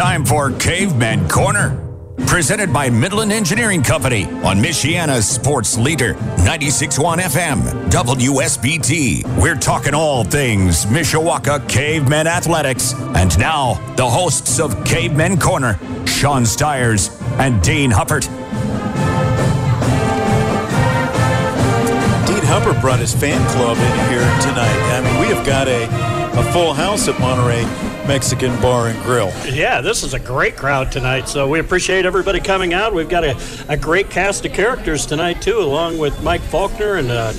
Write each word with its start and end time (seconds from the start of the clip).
Time 0.00 0.24
for 0.24 0.50
Caveman 0.52 1.28
Corner. 1.28 1.78
Presented 2.26 2.72
by 2.72 2.88
Midland 2.88 3.30
Engineering 3.30 3.82
Company 3.82 4.24
on 4.24 4.56
Michiana's 4.56 5.28
sports 5.28 5.76
leader, 5.76 6.14
96.1 6.14 7.18
FM, 7.18 7.90
WSBT. 7.90 9.42
We're 9.42 9.56
talking 9.56 9.92
all 9.92 10.24
things 10.24 10.86
Mishawaka 10.86 11.68
Cavemen 11.68 12.26
Athletics. 12.26 12.94
And 13.14 13.38
now, 13.38 13.74
the 13.96 14.08
hosts 14.08 14.58
of 14.58 14.86
Cavemen 14.86 15.38
Corner, 15.38 15.78
Sean 16.06 16.46
Stiers 16.46 17.14
and 17.32 17.62
Dean 17.62 17.90
Huppert. 17.90 18.24
Dean 22.26 22.44
Huppert 22.48 22.80
brought 22.80 23.00
his 23.00 23.12
fan 23.12 23.46
club 23.50 23.76
in 23.76 24.08
here 24.08 24.20
tonight. 24.40 24.80
I 24.94 25.02
mean, 25.04 25.20
we 25.20 25.26
have 25.34 25.44
got 25.44 25.68
a, 25.68 25.84
a 26.40 26.52
full 26.54 26.72
house 26.72 27.06
at 27.06 27.20
Monterey 27.20 27.89
Mexican 28.06 28.60
Bar 28.60 28.88
and 28.88 29.02
Grill. 29.02 29.32
Yeah, 29.46 29.80
this 29.80 30.02
is 30.02 30.14
a 30.14 30.18
great 30.18 30.56
crowd 30.56 30.90
tonight, 30.90 31.28
so 31.28 31.48
we 31.48 31.58
appreciate 31.58 32.06
everybody 32.06 32.40
coming 32.40 32.74
out. 32.74 32.92
We've 32.94 33.08
got 33.08 33.24
a, 33.24 33.38
a 33.68 33.76
great 33.76 34.10
cast 34.10 34.44
of 34.44 34.52
characters 34.52 35.06
tonight, 35.06 35.40
too, 35.40 35.58
along 35.58 35.98
with 35.98 36.22
Mike 36.22 36.40
Faulkner 36.40 36.96
and 36.96 37.10
uh, 37.10 37.32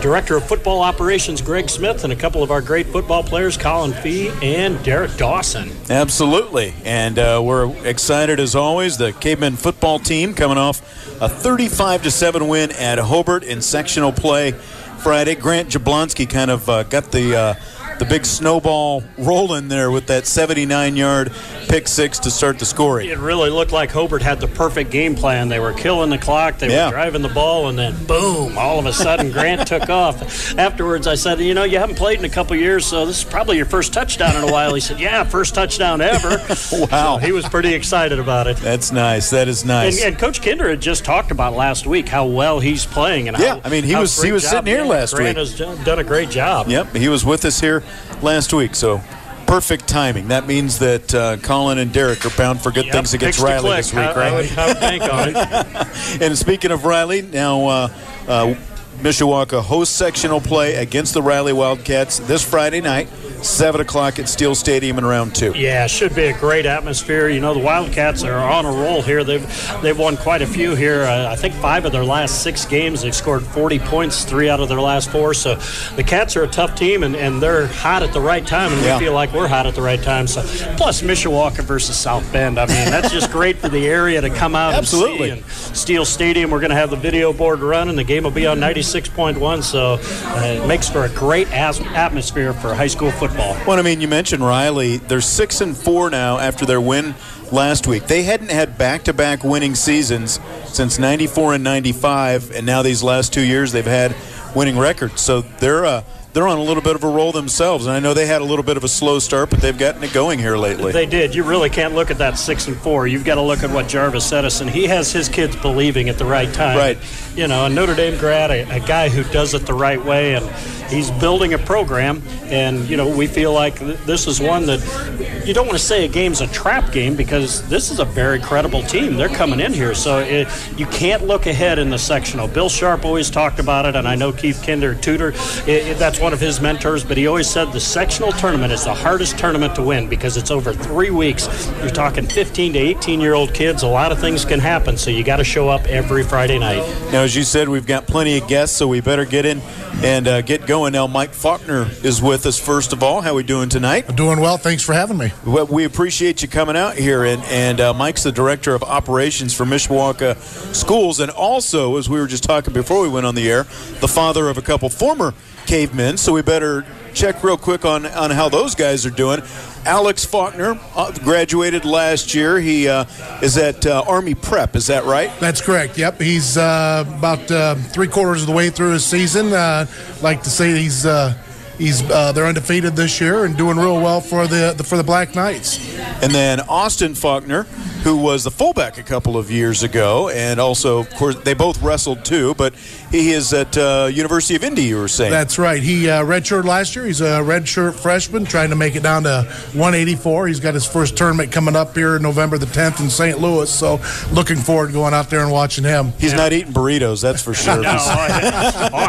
Director 0.00 0.36
of 0.36 0.44
Football 0.44 0.80
Operations 0.80 1.40
Greg 1.42 1.68
Smith 1.68 2.04
and 2.04 2.12
a 2.12 2.16
couple 2.16 2.42
of 2.42 2.50
our 2.50 2.60
great 2.60 2.86
football 2.86 3.22
players, 3.22 3.56
Colin 3.56 3.92
Fee 3.92 4.30
and 4.42 4.82
Derek 4.84 5.16
Dawson. 5.16 5.70
Absolutely. 5.90 6.74
And 6.84 7.18
uh, 7.18 7.40
we're 7.44 7.74
excited 7.86 8.40
as 8.40 8.54
always. 8.54 8.96
The 8.96 9.12
Cavemen 9.12 9.56
football 9.56 9.98
team 9.98 10.34
coming 10.34 10.58
off 10.58 10.80
a 11.20 11.28
35 11.28 12.04
to 12.04 12.10
7 12.10 12.48
win 12.48 12.72
at 12.72 12.98
Hobart 12.98 13.42
in 13.42 13.60
sectional 13.60 14.12
play 14.12 14.52
Friday. 14.52 15.34
Grant 15.34 15.68
Jablonski 15.68 16.28
kind 16.28 16.50
of 16.50 16.68
uh, 16.68 16.82
got 16.84 17.10
the 17.12 17.36
uh, 17.36 17.54
the 17.98 18.04
big 18.04 18.24
snowball 18.24 19.02
rolling 19.16 19.68
there 19.68 19.90
with 19.90 20.06
that 20.06 20.26
79 20.26 20.96
yard 20.96 21.32
pick 21.68 21.86
six 21.86 22.18
to 22.20 22.30
start 22.30 22.58
the 22.58 22.64
scoring. 22.64 23.08
It 23.10 23.18
really 23.18 23.50
looked 23.50 23.72
like 23.72 23.90
Hobart 23.90 24.22
had 24.22 24.40
the 24.40 24.48
perfect 24.48 24.90
game 24.90 25.14
plan. 25.14 25.48
They 25.48 25.58
were 25.60 25.72
killing 25.72 26.10
the 26.10 26.18
clock, 26.18 26.58
they 26.58 26.70
Yeah. 26.70 26.86
were 26.86 26.92
driving 26.92 27.22
the 27.22 27.28
ball, 27.28 27.68
and 27.68 27.78
then 27.78 27.94
boom, 28.06 28.56
all 28.56 28.78
of 28.78 28.86
a 28.86 28.92
sudden 28.92 29.30
Grant 29.30 29.66
took 29.68 29.88
off. 29.90 30.56
Afterwards, 30.58 31.06
I 31.06 31.14
said, 31.14 31.40
You 31.40 31.54
know, 31.54 31.64
you 31.64 31.78
haven't 31.78 31.96
played 31.96 32.18
in 32.18 32.24
a 32.24 32.28
couple 32.28 32.56
years, 32.56 32.86
so 32.86 33.04
this 33.06 33.18
is 33.18 33.24
probably 33.24 33.56
your 33.56 33.66
first 33.66 33.92
touchdown 33.92 34.36
in 34.36 34.48
a 34.48 34.52
while. 34.52 34.74
He 34.74 34.80
said, 34.80 34.98
Yeah, 35.00 35.24
first 35.24 35.54
touchdown 35.54 36.00
ever. 36.00 36.38
Wow. 36.72 37.18
So 37.18 37.26
he 37.26 37.32
was 37.32 37.48
pretty 37.48 37.72
excited 37.74 38.18
about 38.18 38.46
it. 38.46 38.56
That's 38.58 38.92
nice. 38.92 39.30
That 39.30 39.48
is 39.48 39.64
nice. 39.64 39.98
And, 40.02 40.12
and 40.12 40.18
Coach 40.18 40.42
Kinder 40.42 40.68
had 40.68 40.80
just 40.80 41.04
talked 41.04 41.30
about 41.30 41.54
last 41.54 41.86
week 41.86 42.08
how 42.08 42.26
well 42.26 42.60
he's 42.60 42.84
playing, 42.86 43.28
and 43.28 43.38
Yeah, 43.38 43.54
how, 43.56 43.60
I 43.64 43.68
mean, 43.68 43.84
he 43.84 43.94
was- 43.94 44.20
he 44.22 44.32
was 44.32 44.46
sitting 44.46 44.66
here 44.66 44.84
last 44.84 45.14
Grant 45.14 45.36
week. 45.38 45.56
Grant 45.56 45.68
has 45.78 45.84
done 45.84 45.98
a 45.98 46.04
great 46.04 46.30
job. 46.30 46.68
Yep, 46.68 46.94
he 46.96 47.08
was 47.08 47.24
with 47.24 47.44
us 47.44 47.60
here 47.60 47.82
last 48.22 48.52
week, 48.52 48.74
so 48.74 49.00
perfect 49.48 49.88
timing. 49.88 50.28
That 50.28 50.46
means 50.46 50.78
that 50.80 51.14
uh, 51.14 51.38
Colin 51.38 51.78
and 51.78 51.90
Derek 51.90 52.24
are 52.26 52.36
bound 52.36 52.60
for 52.60 52.70
good 52.70 52.84
Yep, 52.84 52.94
things 52.94 53.14
against 53.14 53.40
Riley 53.40 53.70
this 53.76 53.92
week, 53.94 54.04
I- 54.04 54.14
right? 54.14 54.58
I 54.58 54.66
would 54.68 54.78
bank 54.80 55.02
on 55.02 55.28
it. 55.30 55.36
and 56.22 56.36
speaking 56.36 56.70
of 56.70 56.84
Riley, 56.84 57.22
now 57.22 57.66
uh, 57.66 57.88
uh, 58.28 58.54
Mishawaka 58.98 59.62
hosts 59.62 59.96
sectional 59.96 60.40
play 60.40 60.74
against 60.74 61.14
the 61.14 61.22
Riley 61.22 61.54
Wildcats 61.54 62.18
this 62.18 62.44
Friday 62.48 62.82
night, 62.82 63.08
7 63.42 63.80
o'clock 63.80 64.18
at 64.18 64.28
Steel 64.28 64.54
Stadium 64.54 64.98
in 64.98 65.04
round 65.04 65.34
two. 65.34 65.52
Yeah, 65.54 65.84
it 65.84 65.90
should 65.90 66.14
be 66.14 66.24
a 66.26 66.38
great 66.38 66.66
atmosphere. 66.66 67.28
You 67.28 67.40
know, 67.40 67.54
the 67.54 67.60
Wildcats 67.60 68.22
are 68.24 68.38
on 68.38 68.64
a 68.66 68.70
roll 68.70 69.02
here. 69.02 69.24
They've 69.24 69.46
they've 69.82 69.98
won 69.98 70.16
quite 70.16 70.42
a 70.42 70.46
few 70.46 70.74
here. 70.74 71.02
Uh, 71.04 71.30
I 71.30 71.36
think 71.36 71.54
five 71.54 71.84
of 71.84 71.92
their 71.92 72.04
last 72.04 72.42
six 72.42 72.64
games, 72.64 73.02
they've 73.02 73.14
scored 73.14 73.42
40 73.42 73.78
points, 73.80 74.24
three 74.24 74.48
out 74.48 74.60
of 74.60 74.68
their 74.68 74.80
last 74.80 75.10
four. 75.10 75.34
So 75.34 75.54
the 75.96 76.02
Cats 76.04 76.36
are 76.36 76.42
a 76.42 76.48
tough 76.48 76.74
team, 76.74 77.02
and, 77.02 77.14
and 77.14 77.40
they're 77.40 77.66
hot 77.68 78.02
at 78.02 78.12
the 78.12 78.20
right 78.20 78.46
time, 78.46 78.72
and 78.72 78.82
Yeah. 78.82 78.98
we 78.98 79.04
feel 79.04 79.12
like 79.12 79.32
we're 79.32 79.48
hot 79.48 79.66
at 79.66 79.74
the 79.74 79.82
right 79.82 80.02
time. 80.02 80.26
So 80.26 80.42
plus 80.76 81.02
Mishawaka 81.02 81.62
versus 81.62 81.96
South 81.96 82.30
Bend. 82.32 82.58
I 82.58 82.66
mean, 82.66 82.90
that's 82.90 83.10
just 83.12 83.30
great 83.30 83.58
for 83.58 83.68
the 83.68 83.86
area 83.86 84.20
to 84.20 84.30
come 84.30 84.54
out 84.54 84.74
Absolutely. 84.74 85.30
and 85.30 85.44
see. 85.44 85.68
And 85.68 85.76
Steel 85.76 86.04
Stadium, 86.04 86.50
we're 86.50 86.60
going 86.60 86.70
to 86.70 86.76
have 86.76 86.90
the 86.90 86.96
video 86.96 87.32
board 87.32 87.60
running. 87.60 87.96
The 87.96 88.04
game 88.04 88.24
will 88.24 88.30
be 88.30 88.46
on 88.46 88.58
96.1, 88.58 89.62
so 89.62 89.98
uh, 90.00 90.42
it 90.44 90.66
makes 90.66 90.88
for 90.88 91.04
a 91.04 91.08
great 91.10 91.50
as- 91.52 91.80
atmosphere 91.94 92.52
for 92.52 92.74
high 92.74 92.86
school 92.86 93.10
football. 93.12 93.27
Well, 93.36 93.78
I 93.78 93.82
mean, 93.82 94.00
you 94.00 94.08
mentioned 94.08 94.42
Riley. 94.44 94.96
They're 94.96 95.20
six 95.20 95.60
and 95.60 95.76
four 95.76 96.10
now 96.10 96.38
after 96.38 96.64
their 96.64 96.80
win 96.80 97.14
last 97.52 97.86
week. 97.86 98.06
They 98.06 98.22
hadn't 98.22 98.50
had 98.50 98.78
back-to-back 98.78 99.44
winning 99.44 99.74
seasons 99.74 100.40
since 100.66 100.98
'94 100.98 101.54
and 101.54 101.64
'95, 101.64 102.50
and 102.52 102.64
now 102.64 102.82
these 102.82 103.02
last 103.02 103.32
two 103.32 103.42
years 103.42 103.72
they've 103.72 103.84
had 103.84 104.14
winning 104.54 104.78
records. 104.78 105.20
So 105.20 105.42
they're 105.42 105.84
uh, 105.84 106.02
they're 106.32 106.46
on 106.46 106.58
a 106.58 106.62
little 106.62 106.82
bit 106.82 106.94
of 106.94 107.02
a 107.04 107.08
roll 107.08 107.32
themselves. 107.32 107.86
And 107.86 107.94
I 107.96 108.00
know 108.00 108.14
they 108.14 108.26
had 108.26 108.42
a 108.42 108.44
little 108.44 108.62
bit 108.62 108.76
of 108.76 108.84
a 108.84 108.88
slow 108.88 109.18
start, 109.18 109.50
but 109.50 109.60
they've 109.60 109.76
gotten 109.76 110.02
it 110.04 110.12
going 110.12 110.38
here 110.38 110.56
lately. 110.56 110.92
They 110.92 111.06
did. 111.06 111.34
You 111.34 111.42
really 111.42 111.70
can't 111.70 111.94
look 111.94 112.10
at 112.10 112.18
that 112.18 112.38
six 112.38 112.68
and 112.68 112.76
four. 112.76 113.06
You've 113.06 113.24
got 113.24 113.36
to 113.36 113.42
look 113.42 113.62
at 113.62 113.70
what 113.70 113.88
Jarvis 113.88 114.24
said 114.26 114.44
us, 114.44 114.60
and 114.60 114.68
he 114.70 114.84
has 114.86 115.10
his 115.12 115.28
kids 115.28 115.56
believing 115.56 116.08
at 116.08 116.18
the 116.18 116.24
right 116.26 116.52
time. 116.52 116.76
Right. 116.76 116.98
You 117.34 117.46
know, 117.48 117.66
a 117.66 117.68
Notre 117.68 117.94
Dame 117.94 118.18
grad, 118.18 118.50
a, 118.50 118.62
a 118.76 118.80
guy 118.80 119.08
who 119.08 119.22
does 119.32 119.54
it 119.54 119.64
the 119.66 119.74
right 119.74 120.02
way, 120.04 120.34
and 120.34 120.44
he's 120.90 121.10
building 121.12 121.54
a 121.54 121.58
program. 121.58 122.22
And 122.44 122.88
you 122.88 122.96
know, 122.96 123.08
we 123.08 123.26
feel 123.26 123.52
like 123.52 123.78
th- 123.78 123.98
this 124.00 124.26
is 124.26 124.40
one 124.40 124.66
that 124.66 125.42
you 125.46 125.54
don't 125.54 125.66
want 125.66 125.78
to 125.78 125.84
say 125.84 126.04
a 126.04 126.08
game's 126.08 126.40
a 126.40 126.46
trap 126.48 126.92
game 126.92 127.14
because 127.14 127.66
this 127.68 127.90
is 127.90 128.00
a 128.00 128.04
very 128.04 128.40
credible 128.40 128.82
team. 128.82 129.16
They're 129.16 129.28
coming 129.28 129.60
in 129.60 129.72
here, 129.72 129.94
so 129.94 130.18
it, 130.18 130.48
you 130.76 130.86
can't 130.86 131.26
look 131.26 131.46
ahead 131.46 131.78
in 131.78 131.90
the 131.90 131.98
sectional. 131.98 132.48
Bill 132.48 132.68
Sharp 132.68 133.04
always 133.04 133.30
talked 133.30 133.58
about 133.60 133.86
it, 133.86 133.94
and 133.96 134.06
I 134.08 134.14
know 134.16 134.32
Keith 134.32 134.62
Kinder, 134.66 134.94
tutor, 134.94 135.28
it, 135.66 135.68
it- 135.68 135.98
that's 135.98 136.17
one 136.20 136.32
of 136.32 136.40
his 136.40 136.60
mentors. 136.60 137.04
But 137.04 137.16
he 137.16 137.26
always 137.26 137.48
said 137.48 137.72
the 137.72 137.80
sectional 137.80 138.32
tournament 138.32 138.72
is 138.72 138.84
the 138.84 138.94
hardest 138.94 139.38
tournament 139.38 139.74
to 139.76 139.82
win 139.82 140.08
because 140.08 140.36
it's 140.36 140.50
over 140.50 140.72
three 140.72 141.10
weeks. 141.10 141.68
You're 141.80 141.90
talking 141.90 142.26
15 142.26 142.72
to 142.74 142.78
18 142.78 143.20
year 143.20 143.34
old 143.34 143.54
kids. 143.54 143.82
A 143.82 143.88
lot 143.88 144.12
of 144.12 144.18
things 144.18 144.44
can 144.44 144.60
happen, 144.60 144.96
so 144.96 145.10
you 145.10 145.24
got 145.24 145.36
to 145.36 145.44
show 145.44 145.68
up 145.68 145.84
every 145.86 146.22
Friday 146.22 146.58
night. 146.58 146.82
Now, 147.12 147.22
as 147.22 147.34
you 147.34 147.42
said, 147.42 147.68
we've 147.68 147.86
got 147.86 148.06
plenty 148.06 148.38
of 148.38 148.48
guests, 148.48 148.76
so 148.76 148.88
we 148.88 149.00
better 149.00 149.24
get 149.24 149.46
in 149.46 149.60
and 150.02 150.28
uh, 150.28 150.42
get 150.42 150.66
going. 150.66 150.92
Now, 150.92 151.06
Mike 151.06 151.32
Faulkner 151.32 151.88
is 152.04 152.22
with 152.22 152.46
us 152.46 152.58
first 152.58 152.92
of 152.92 153.02
all. 153.02 153.20
How 153.20 153.34
we 153.34 153.42
doing 153.42 153.68
tonight? 153.68 154.14
Doing 154.14 154.40
well. 154.40 154.56
Thanks 154.56 154.82
for 154.82 154.92
having 154.92 155.18
me. 155.18 155.32
Well, 155.44 155.66
we 155.66 155.84
appreciate 155.84 156.42
you 156.42 156.48
coming 156.48 156.76
out 156.76 156.96
here, 156.96 157.24
and, 157.24 157.42
and 157.44 157.80
uh, 157.80 157.94
Mike's 157.94 158.22
the 158.22 158.32
director 158.32 158.74
of 158.74 158.82
operations 158.82 159.54
for 159.54 159.64
Mishawaka 159.64 160.36
Schools, 160.74 161.20
and 161.20 161.30
also, 161.30 161.96
as 161.96 162.08
we 162.08 162.20
were 162.20 162.26
just 162.26 162.44
talking 162.44 162.72
before 162.72 163.02
we 163.02 163.08
went 163.08 163.26
on 163.26 163.34
the 163.34 163.50
air, 163.50 163.64
the 164.00 164.08
father 164.08 164.48
of 164.48 164.58
a 164.58 164.62
couple 164.62 164.88
former 164.88 165.34
cavemen. 165.68 166.16
So 166.16 166.32
we 166.32 166.42
better 166.42 166.84
check 167.12 167.44
real 167.44 167.58
quick 167.58 167.84
on, 167.84 168.06
on 168.06 168.30
how 168.30 168.48
those 168.48 168.74
guys 168.74 169.04
are 169.04 169.10
doing. 169.10 169.42
Alex 169.84 170.24
Faulkner 170.24 170.78
uh, 170.96 171.12
graduated 171.22 171.84
last 171.84 172.34
year. 172.34 172.58
He 172.58 172.88
uh, 172.88 173.04
is 173.42 173.56
at 173.58 173.86
uh, 173.86 174.02
Army 174.08 174.34
Prep. 174.34 174.74
Is 174.76 174.86
that 174.86 175.04
right? 175.04 175.30
That's 175.40 175.60
correct. 175.60 175.98
Yep, 175.98 176.20
he's 176.20 176.56
uh, 176.56 177.04
about 177.06 177.50
uh, 177.50 177.74
three 177.74 178.08
quarters 178.08 178.42
of 178.42 178.48
the 178.48 178.54
way 178.54 178.70
through 178.70 178.92
his 178.92 179.04
season. 179.04 179.52
Uh, 179.52 179.86
like 180.22 180.42
to 180.42 180.50
say 180.50 180.76
he's 180.76 181.06
uh, 181.06 181.34
he's 181.78 182.02
uh, 182.10 182.32
they're 182.32 182.46
undefeated 182.46 182.96
this 182.96 183.20
year 183.20 183.44
and 183.44 183.56
doing 183.56 183.76
real 183.76 184.00
well 184.00 184.20
for 184.20 184.46
the, 184.46 184.74
the 184.76 184.84
for 184.84 184.96
the 184.96 185.04
Black 185.04 185.34
Knights. 185.34 185.78
And 186.22 186.32
then 186.32 186.60
Austin 186.60 187.14
Faulkner, 187.14 187.62
who 188.02 188.16
was 188.16 188.44
the 188.44 188.50
fullback 188.50 188.98
a 188.98 189.02
couple 189.02 189.36
of 189.36 189.50
years 189.50 189.82
ago, 189.82 190.28
and 190.28 190.60
also, 190.60 190.98
of 190.98 191.10
course, 191.14 191.36
they 191.36 191.54
both 191.54 191.80
wrestled 191.80 192.24
too. 192.24 192.54
But 192.54 192.74
he 193.10 193.32
is 193.32 193.52
at 193.52 193.76
uh, 193.76 194.08
University 194.12 194.56
of 194.56 194.64
Indy. 194.64 194.82
You 194.82 194.96
were 194.96 195.08
saying 195.08 195.30
That's 195.30 195.58
right. 195.58 195.82
He 195.82 196.08
uh, 196.08 196.24
redshirted 196.24 196.64
last 196.64 196.96
year. 196.96 197.04
He's 197.04 197.20
a 197.20 197.40
redshirt 197.40 197.94
freshman, 197.94 198.44
trying 198.44 198.70
to 198.70 198.76
make 198.76 198.96
it 198.96 199.02
down 199.02 199.24
to 199.24 199.44
184. 199.72 200.48
He's 200.48 200.60
got 200.60 200.74
his 200.74 200.86
first 200.86 201.16
tournament 201.16 201.52
coming 201.52 201.76
up 201.76 201.94
here 201.94 202.18
November 202.18 202.58
the 202.58 202.66
10th 202.66 203.00
in 203.00 203.10
St. 203.10 203.38
Louis. 203.38 203.72
So 203.72 204.00
looking 204.32 204.56
forward 204.56 204.88
to 204.88 204.92
going 204.92 205.14
out 205.14 205.30
there 205.30 205.42
and 205.42 205.52
watching 205.52 205.84
him. 205.84 206.12
he's 206.18 206.34
not 206.34 206.52
eating 206.52 206.72
burritos. 206.72 207.22
That's 207.22 207.42
for 207.42 207.54
sure. 207.54 207.78
No, 207.88 207.96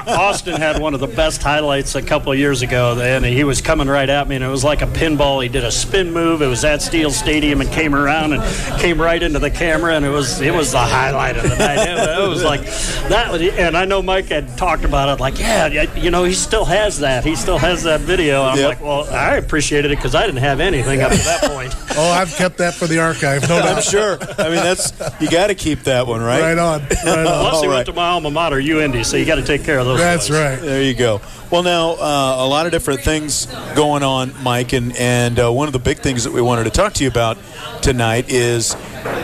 Austin 0.08 0.56
had 0.56 0.80
one 0.80 0.94
of 0.94 1.00
the 1.00 1.08
best 1.08 1.42
highlights 1.42 1.96
a 1.96 2.02
couple 2.02 2.32
of 2.32 2.38
years 2.38 2.50
years 2.50 2.62
ago, 2.64 3.00
and 3.00 3.24
he 3.24 3.44
was 3.44 3.62
coming 3.62 3.88
right 3.88 4.10
at 4.10 4.28
me, 4.28 4.36
and 4.36 4.44
it 4.44 4.48
was 4.48 4.64
like 4.64 4.82
a 4.82 4.88
pinball. 4.88 5.44
He 5.44 5.50
did 5.50 5.64
a 5.64 5.72
spin 5.72 6.12
move. 6.12 6.42
It 6.42 6.48
was 6.48 6.64
at 6.64 6.82
Steel 6.82 7.12
Stadium 7.12 7.62
and 7.62 7.70
came 7.70 7.94
around 7.94 8.34
and 8.34 8.42
came 8.80 9.00
right 9.00 9.22
into 9.22 9.38
the 9.38 9.52
camera, 9.52 9.96
and 9.96 10.04
it 10.04 10.10
was 10.10 10.42
it 10.42 10.54
was 10.54 10.72
the 10.72 10.80
highlight 10.80 11.38
of 11.38 11.44
the 11.44 11.56
night. 11.56 11.78
It, 11.78 12.28
was 12.30 12.44
like 12.44 12.62
that. 13.10 13.40
And 13.60 13.78
I 13.78 13.86
know 13.90 14.02
Mike 14.02 14.28
had 14.28 14.58
talked 14.58 14.86
about 14.86 15.10
it, 15.10 15.20
like, 15.20 15.38
yeah, 15.38 15.68
you 15.96 16.12
know, 16.12 16.24
he 16.24 16.34
still 16.34 16.64
has 16.64 17.00
that. 17.00 17.26
He 17.26 17.36
still 17.36 17.58
has 17.58 17.84
that 17.84 18.00
video. 18.02 18.44
I'm 18.44 18.58
yep. 18.58 18.70
like, 18.70 18.82
well, 18.82 19.04
I 19.10 19.36
appreciated 19.36 19.92
it 19.92 19.98
because 19.98 20.16
I 20.16 20.26
didn't 20.26 20.42
have 20.42 20.60
anything 20.62 21.02
up 21.02 21.12
to 21.12 21.18
that 21.18 21.44
point. 21.44 21.76
oh, 21.98 22.12
I've 22.12 22.34
kept 22.36 22.58
that 22.60 22.74
for 22.74 22.88
the 22.88 23.00
archive. 23.00 23.48
No. 23.50 23.60
I'm 23.60 23.82
sure. 23.82 24.18
I 24.38 24.50
mean, 24.50 24.56
that's 24.56 24.94
you 25.20 25.30
got 25.30 25.48
to 25.48 25.56
keep 25.56 25.82
that 25.82 26.08
one, 26.08 26.22
right? 26.22 26.42
Right 26.42 26.58
on. 26.58 26.82
Right 26.82 27.08
on. 27.08 27.26
Plus, 27.50 27.62
he 27.62 27.68
right. 27.68 27.76
went 27.76 27.86
to 27.88 27.94
my 27.94 28.08
alma 28.10 28.32
mater, 28.32 28.58
UIndy, 28.58 29.04
so 29.04 29.18
you 29.18 29.26
got 29.26 29.36
to 29.36 29.44
take 29.44 29.64
care 29.64 29.80
of 29.80 29.86
those. 29.86 30.00
That's 30.00 30.30
right. 30.30 30.60
There 30.60 30.82
you 30.82 30.94
go. 30.94 31.20
Well, 31.52 31.64
now 31.64 31.94
uh, 31.94 32.46
a 32.46 32.48
lot 32.48 32.68
of 32.68 32.72
different 32.72 33.02
things 33.02 33.48
going 33.76 34.04
on, 34.04 34.32
Mike, 34.44 34.74
and 34.74 34.96
and 34.96 35.40
uh, 35.40 35.52
one 35.52 35.68
of 35.68 35.74
the 35.74 35.80
big 35.80 35.98
things 35.98 36.24
that 36.24 36.32
we 36.32 36.42
wanted 36.42 36.66
to 36.66 36.70
talk 36.70 36.94
to 36.94 37.04
you 37.04 37.10
about 37.10 37.38
tonight 37.82 38.30
is 38.30 38.76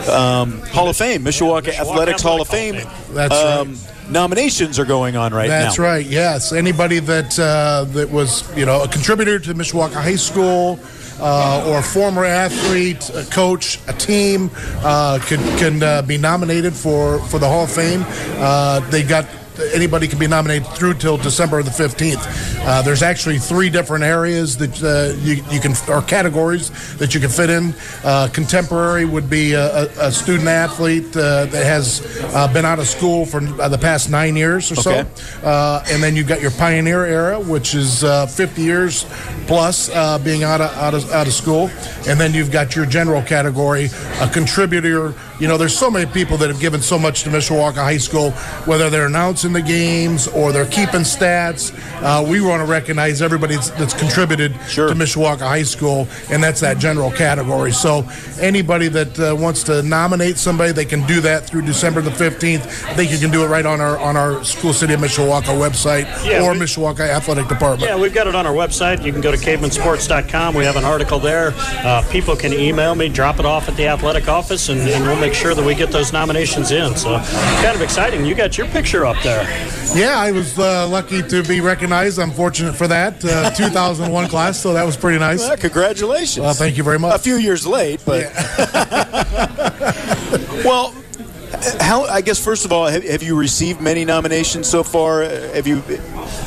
um, 0.10 0.62
Hall 0.64 0.90
of 0.90 0.98
Fame, 0.98 1.24
Mishawaka, 1.24 1.66
Mishawaka 1.66 1.80
Athletics 1.80 2.22
Hall 2.24 2.42
of 2.42 2.48
Fame. 2.48 2.82
That's 3.12 3.36
um, 3.36 3.70
right 3.70 3.95
nominations 4.10 4.80
are 4.80 4.86
going 4.86 5.16
on 5.16 5.34
right 5.34 5.48
That's 5.48 5.64
now. 5.64 5.70
That's 5.70 5.80
right. 5.80 6.06
Yes, 6.06 6.54
anybody 6.54 7.00
that 7.00 7.38
uh, 7.40 7.86
that 7.90 8.10
was 8.10 8.44
you 8.58 8.66
know 8.66 8.84
a 8.84 8.88
contributor 8.88 9.40
to 9.40 9.54
Mishawaka 9.54 9.94
High 9.94 10.16
School. 10.16 10.80
Uh, 11.18 11.64
or 11.70 11.78
a 11.78 11.82
former 11.82 12.26
athlete, 12.26 13.10
a 13.12 13.24
coach, 13.32 13.80
a 13.88 13.94
team 13.94 14.52
uh, 14.84 15.18
can 15.26 15.40
can 15.58 15.82
uh, 15.82 16.02
be 16.02 16.18
nominated 16.18 16.74
for, 16.74 17.20
for 17.28 17.40
the 17.40 17.48
Hall 17.48 17.64
of 17.64 17.72
Fame. 17.72 18.04
Uh, 18.38 18.82
they 18.90 19.02
got 19.02 19.26
anybody 19.74 20.08
can 20.08 20.20
be 20.20 20.28
nominated 20.28 20.68
through 20.70 20.96
till 20.96 21.18
December 21.18 21.62
the 21.64 21.72
15th. 21.72 22.66
Uh, 22.66 22.82
there's 22.82 23.04
actually 23.04 23.38
three 23.38 23.70
different 23.70 24.04
areas 24.04 24.58
that 24.58 24.82
uh, 24.84 25.18
you, 25.22 25.44
you, 25.52 25.60
can, 25.60 25.74
or 25.90 26.02
categories 26.02 26.98
that 26.98 27.14
you 27.14 27.20
can 27.20 27.30
fit 27.30 27.50
in. 27.50 27.74
Uh, 28.04 28.28
contemporary 28.34 29.06
would 29.06 29.30
be 29.30 29.54
a, 29.54 29.86
a 30.00 30.12
student 30.12 30.48
athlete 30.48 31.16
uh, 31.16 31.46
that 31.46 31.66
has 31.66 32.24
uh, 32.34 32.52
been 32.52 32.66
out 32.66 32.80
of 32.80 32.88
school 32.88 33.26
for 33.26 33.40
uh, 33.62 33.68
the 33.68 33.78
past 33.78 34.10
nine 34.10 34.36
years 34.36 34.72
or 34.72 34.80
okay. 34.80 35.10
so. 35.16 35.84
and 35.94 36.02
then 36.02 36.16
you've 36.16 36.28
got 36.28 36.42
your 36.42 36.52
pioneer 36.52 37.06
era, 37.06 37.40
which 37.40 37.76
is 37.76 38.02
50 38.02 38.62
years 38.62 39.06
plus 39.48 39.90
being 40.24 40.44
out 40.44 40.62
of, 40.62 40.72
out, 40.78 40.94
of, 40.94 41.10
out 41.12 41.28
of 41.28 41.34
school. 41.34 41.70
And 42.08 42.20
then 42.20 42.34
you've 42.34 42.52
got 42.52 42.76
your 42.76 42.86
general 42.86 43.22
category, 43.22 43.90
a 44.22 44.30
contributor. 44.30 45.14
You 45.40 45.48
know, 45.50 45.58
there's 45.58 45.78
so 45.78 45.92
many 45.92 46.10
people 46.12 46.38
that 46.38 46.50
have 46.50 46.62
given 46.62 46.82
so 46.82 46.98
much 46.98 47.24
to 47.24 47.30
Mishawaka 47.30 47.76
High 47.76 47.98
School, 47.98 48.32
whether 48.66 48.90
they're 48.90 49.08
announcing 49.08 49.52
the 49.52 49.62
games 49.62 50.28
or 50.30 50.54
they're 50.54 50.66
keeping 50.66 51.02
stats. 51.02 51.74
Uh, 52.02 52.26
we 52.26 52.40
want 52.40 52.62
to 52.62 52.66
recognize 52.66 53.22
everybody 53.22 53.56
that's 53.56 53.94
contributed 53.94 54.56
sure. 54.70 54.88
to 54.88 54.96
Mishawaka 54.96 55.40
High 55.40 55.64
School, 55.64 56.08
and 56.30 56.42
that's 56.42 56.62
that 56.62 56.78
general 56.78 57.12
category. 57.12 57.74
So 57.74 58.08
anybody 58.40 58.88
that 58.90 59.20
uh, 59.20 59.36
wants 59.36 59.64
to 59.64 59.84
nominate 59.84 60.38
somebody, 60.38 60.72
they 60.72 60.86
can 60.86 61.06
do 61.06 61.20
that 61.22 61.46
through 61.46 61.64
December 61.64 62.02
the 62.02 62.12
15th. 62.12 62.62
I 62.86 62.94
think 62.94 63.12
you 63.12 63.18
can 63.18 63.30
do 63.30 63.44
it 63.44 63.48
right 63.48 63.66
on 63.66 63.82
our 63.82 63.98
on 64.00 64.16
our 64.16 64.44
School 64.44 64.72
City 64.72 64.94
of 64.94 65.02
Mishawaka 65.02 65.54
website 65.58 66.06
yeah, 66.26 66.44
or 66.44 66.54
we, 66.54 66.60
Mishawaka 66.60 67.02
Athletic 67.02 67.48
Department. 67.48 67.90
Yeah, 67.90 68.00
we've 68.00 68.14
got 68.14 68.28
it 68.28 68.36
on 68.36 68.46
our 68.46 68.54
website. 68.54 69.04
You 69.04 69.12
can 69.12 69.22
go 69.22 69.32
to 69.32 69.38
cavemansports.com. 69.38 70.56
We 70.56 70.64
have 70.64 70.78
an 70.78 70.86
article 70.86 71.20
there. 71.20 71.54
Uh, 71.58 72.08
people 72.10 72.36
can 72.36 72.54
email 72.54 72.96
me, 72.96 73.10
drop 73.10 73.40
it 73.40 73.46
off 73.46 73.68
at 73.68 73.76
the 73.76 73.88
athletic 73.88 74.30
office, 74.30 74.70
and, 74.70 74.80
and 74.80 75.04
we'll 75.04 75.25
make 75.26 75.34
sure 75.34 75.54
that 75.54 75.66
we 75.66 75.76
get 75.76 75.92
those 75.92 76.14
nominations 76.14 76.72
in. 76.72 76.96
So 76.96 77.20
kind 77.20 77.76
of 77.76 77.82
exciting. 77.82 78.26
You 78.26 78.36
got 78.36 78.58
your 78.58 78.68
picture 78.68 79.06
up 79.06 79.22
there 79.24 79.36
there. 79.36 79.98
Yeah, 79.98 80.18
I 80.18 80.32
was 80.32 80.58
uh, 80.58 80.88
lucky 80.88 81.22
to 81.24 81.44
be 81.44 81.62
recognized. 81.62 82.20
I'm 82.20 82.32
fortunate 82.32 82.74
for 82.76 82.88
that. 82.88 83.24
Uh, 83.24 83.50
2001 83.56 84.28
class, 84.28 84.60
so 84.60 84.74
that 84.74 84.86
was 84.86 84.98
pretty 84.98 85.20
nice. 85.20 85.40
Well, 85.40 85.58
congratulations. 85.58 86.44
Well, 86.44 86.54
thank 86.54 86.78
you 86.78 86.84
very 86.84 87.00
much. 87.00 87.16
A 87.16 87.20
few 87.20 87.38
years 87.38 87.66
late, 87.66 88.02
but. 88.06 88.22
Yeah. 88.22 88.62
well, 90.66 90.94
how? 91.80 92.04
I 92.04 92.22
guess 92.22 92.44
first 92.44 92.66
of 92.66 92.72
all, 92.72 92.88
have, 92.88 93.04
have, 93.04 93.24
you 93.24 93.38
received 93.38 93.82
many 93.82 94.06
nominations 94.06 94.68
so 94.68 94.84
far? 94.84 95.24
Have 95.24 95.68
you? 95.68 95.82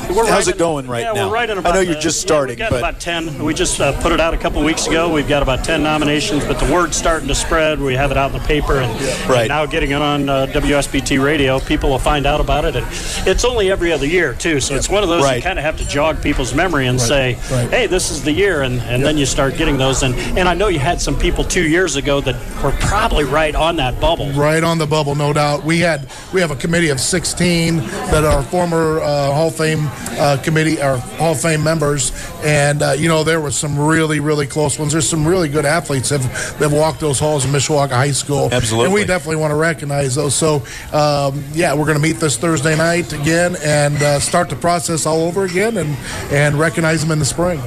We're 0.09 0.25
how's 0.25 0.47
right 0.47 0.55
it 0.55 0.57
going 0.57 0.87
right 0.87 1.03
yeah, 1.03 1.13
now? 1.13 1.27
We're 1.27 1.35
right 1.35 1.49
in 1.49 1.57
about, 1.57 1.73
I 1.73 1.75
know 1.75 1.81
you're 1.81 1.99
just 1.99 2.19
starting. 2.19 2.57
Yeah, 2.57 2.65
we've 2.65 2.71
got 2.71 2.81
but 2.81 2.89
about 2.89 3.01
ten. 3.01 3.43
We 3.43 3.53
just 3.53 3.79
uh, 3.79 3.99
put 4.01 4.11
it 4.11 4.19
out 4.19 4.33
a 4.33 4.37
couple 4.37 4.63
weeks 4.63 4.87
ago. 4.87 5.11
We've 5.11 5.27
got 5.27 5.43
about 5.43 5.63
ten 5.63 5.83
nominations, 5.83 6.45
but 6.45 6.59
the 6.59 6.71
word's 6.71 6.97
starting 6.97 7.27
to 7.27 7.35
spread. 7.35 7.79
We 7.79 7.93
have 7.93 8.11
it 8.11 8.17
out 8.17 8.33
in 8.33 8.39
the 8.41 8.45
paper, 8.45 8.79
and, 8.79 9.01
right. 9.29 9.41
and 9.41 9.49
now 9.49 9.65
getting 9.65 9.91
it 9.91 10.01
on 10.01 10.27
uh, 10.27 10.47
WSBT 10.47 11.23
radio, 11.23 11.59
people 11.59 11.89
will 11.89 11.99
find 11.99 12.25
out 12.25 12.41
about 12.41 12.65
it. 12.65 12.75
And 12.75 12.85
it's 13.27 13.45
only 13.45 13.71
every 13.71 13.91
other 13.91 14.07
year 14.07 14.33
too, 14.33 14.59
so 14.59 14.75
it's 14.75 14.89
one 14.89 15.03
of 15.03 15.09
those 15.09 15.23
right. 15.23 15.37
you 15.37 15.43
kind 15.43 15.59
of 15.59 15.65
have 15.65 15.77
to 15.77 15.87
jog 15.87 16.21
people's 16.23 16.53
memory 16.53 16.87
and 16.87 16.99
right. 16.99 17.07
say, 17.07 17.33
"Hey, 17.69 17.87
this 17.87 18.09
is 18.11 18.23
the 18.23 18.31
year," 18.31 18.63
and, 18.63 18.81
and 18.81 19.01
yep. 19.01 19.01
then 19.01 19.17
you 19.17 19.25
start 19.25 19.57
getting 19.57 19.77
those. 19.77 20.03
And 20.03 20.15
and 20.37 20.49
I 20.49 20.53
know 20.53 20.67
you 20.67 20.79
had 20.79 20.99
some 20.99 21.17
people 21.17 21.43
two 21.43 21.67
years 21.67 21.95
ago 21.95 22.19
that 22.21 22.35
were 22.63 22.71
probably 22.79 23.25
right 23.25 23.55
on 23.55 23.75
that 23.77 23.99
bubble. 23.99 24.31
Right 24.31 24.63
on 24.63 24.77
the 24.77 24.87
bubble, 24.89 25.15
no 25.15 25.33
doubt. 25.33 25.63
We 25.63 25.79
had 25.79 26.09
we 26.33 26.41
have 26.41 26.51
a 26.51 26.55
committee 26.55 26.89
of 26.89 26.99
16 26.99 27.77
that 27.77 28.23
are 28.23 28.43
former 28.43 28.99
uh, 28.99 29.31
Hall 29.31 29.47
of 29.47 29.55
Fame 29.55 29.87
uh, 30.19 30.37
committee 30.43 30.81
or 30.81 30.97
Hall 30.97 31.33
of 31.33 31.41
Fame 31.41 31.63
members, 31.63 32.11
and 32.43 32.81
uh, 32.81 32.91
you 32.91 33.07
know 33.07 33.23
there 33.23 33.39
were 33.39 33.51
some 33.51 33.77
really 33.79 34.19
really 34.19 34.47
close 34.47 34.79
ones. 34.79 34.91
There's 34.91 35.07
some 35.07 35.27
really 35.27 35.49
good 35.49 35.65
athletes 35.65 36.09
that 36.09 36.21
have, 36.21 36.59
that 36.59 36.71
walked 36.71 36.99
those 36.99 37.19
halls 37.19 37.45
in 37.45 37.51
Mishawaka 37.51 37.91
High 37.91 38.11
School. 38.11 38.49
Absolutely, 38.51 38.85
and 38.85 38.93
we 38.93 39.05
definitely 39.05 39.37
want 39.37 39.51
to 39.51 39.57
recognize 39.57 40.15
those. 40.15 40.35
So 40.35 40.63
um, 40.91 41.43
yeah, 41.53 41.73
we're 41.73 41.85
going 41.85 41.97
to 41.97 42.03
meet 42.03 42.17
this 42.17 42.37
Thursday 42.37 42.75
night 42.75 43.13
again 43.13 43.55
and 43.63 43.95
uh, 44.01 44.19
start 44.19 44.49
the 44.49 44.55
process 44.55 45.05
all 45.05 45.21
over 45.21 45.45
again 45.45 45.77
and 45.77 45.95
and 46.31 46.55
recognize 46.55 47.01
them 47.01 47.11
in 47.11 47.19
the 47.19 47.25
spring. 47.25 47.61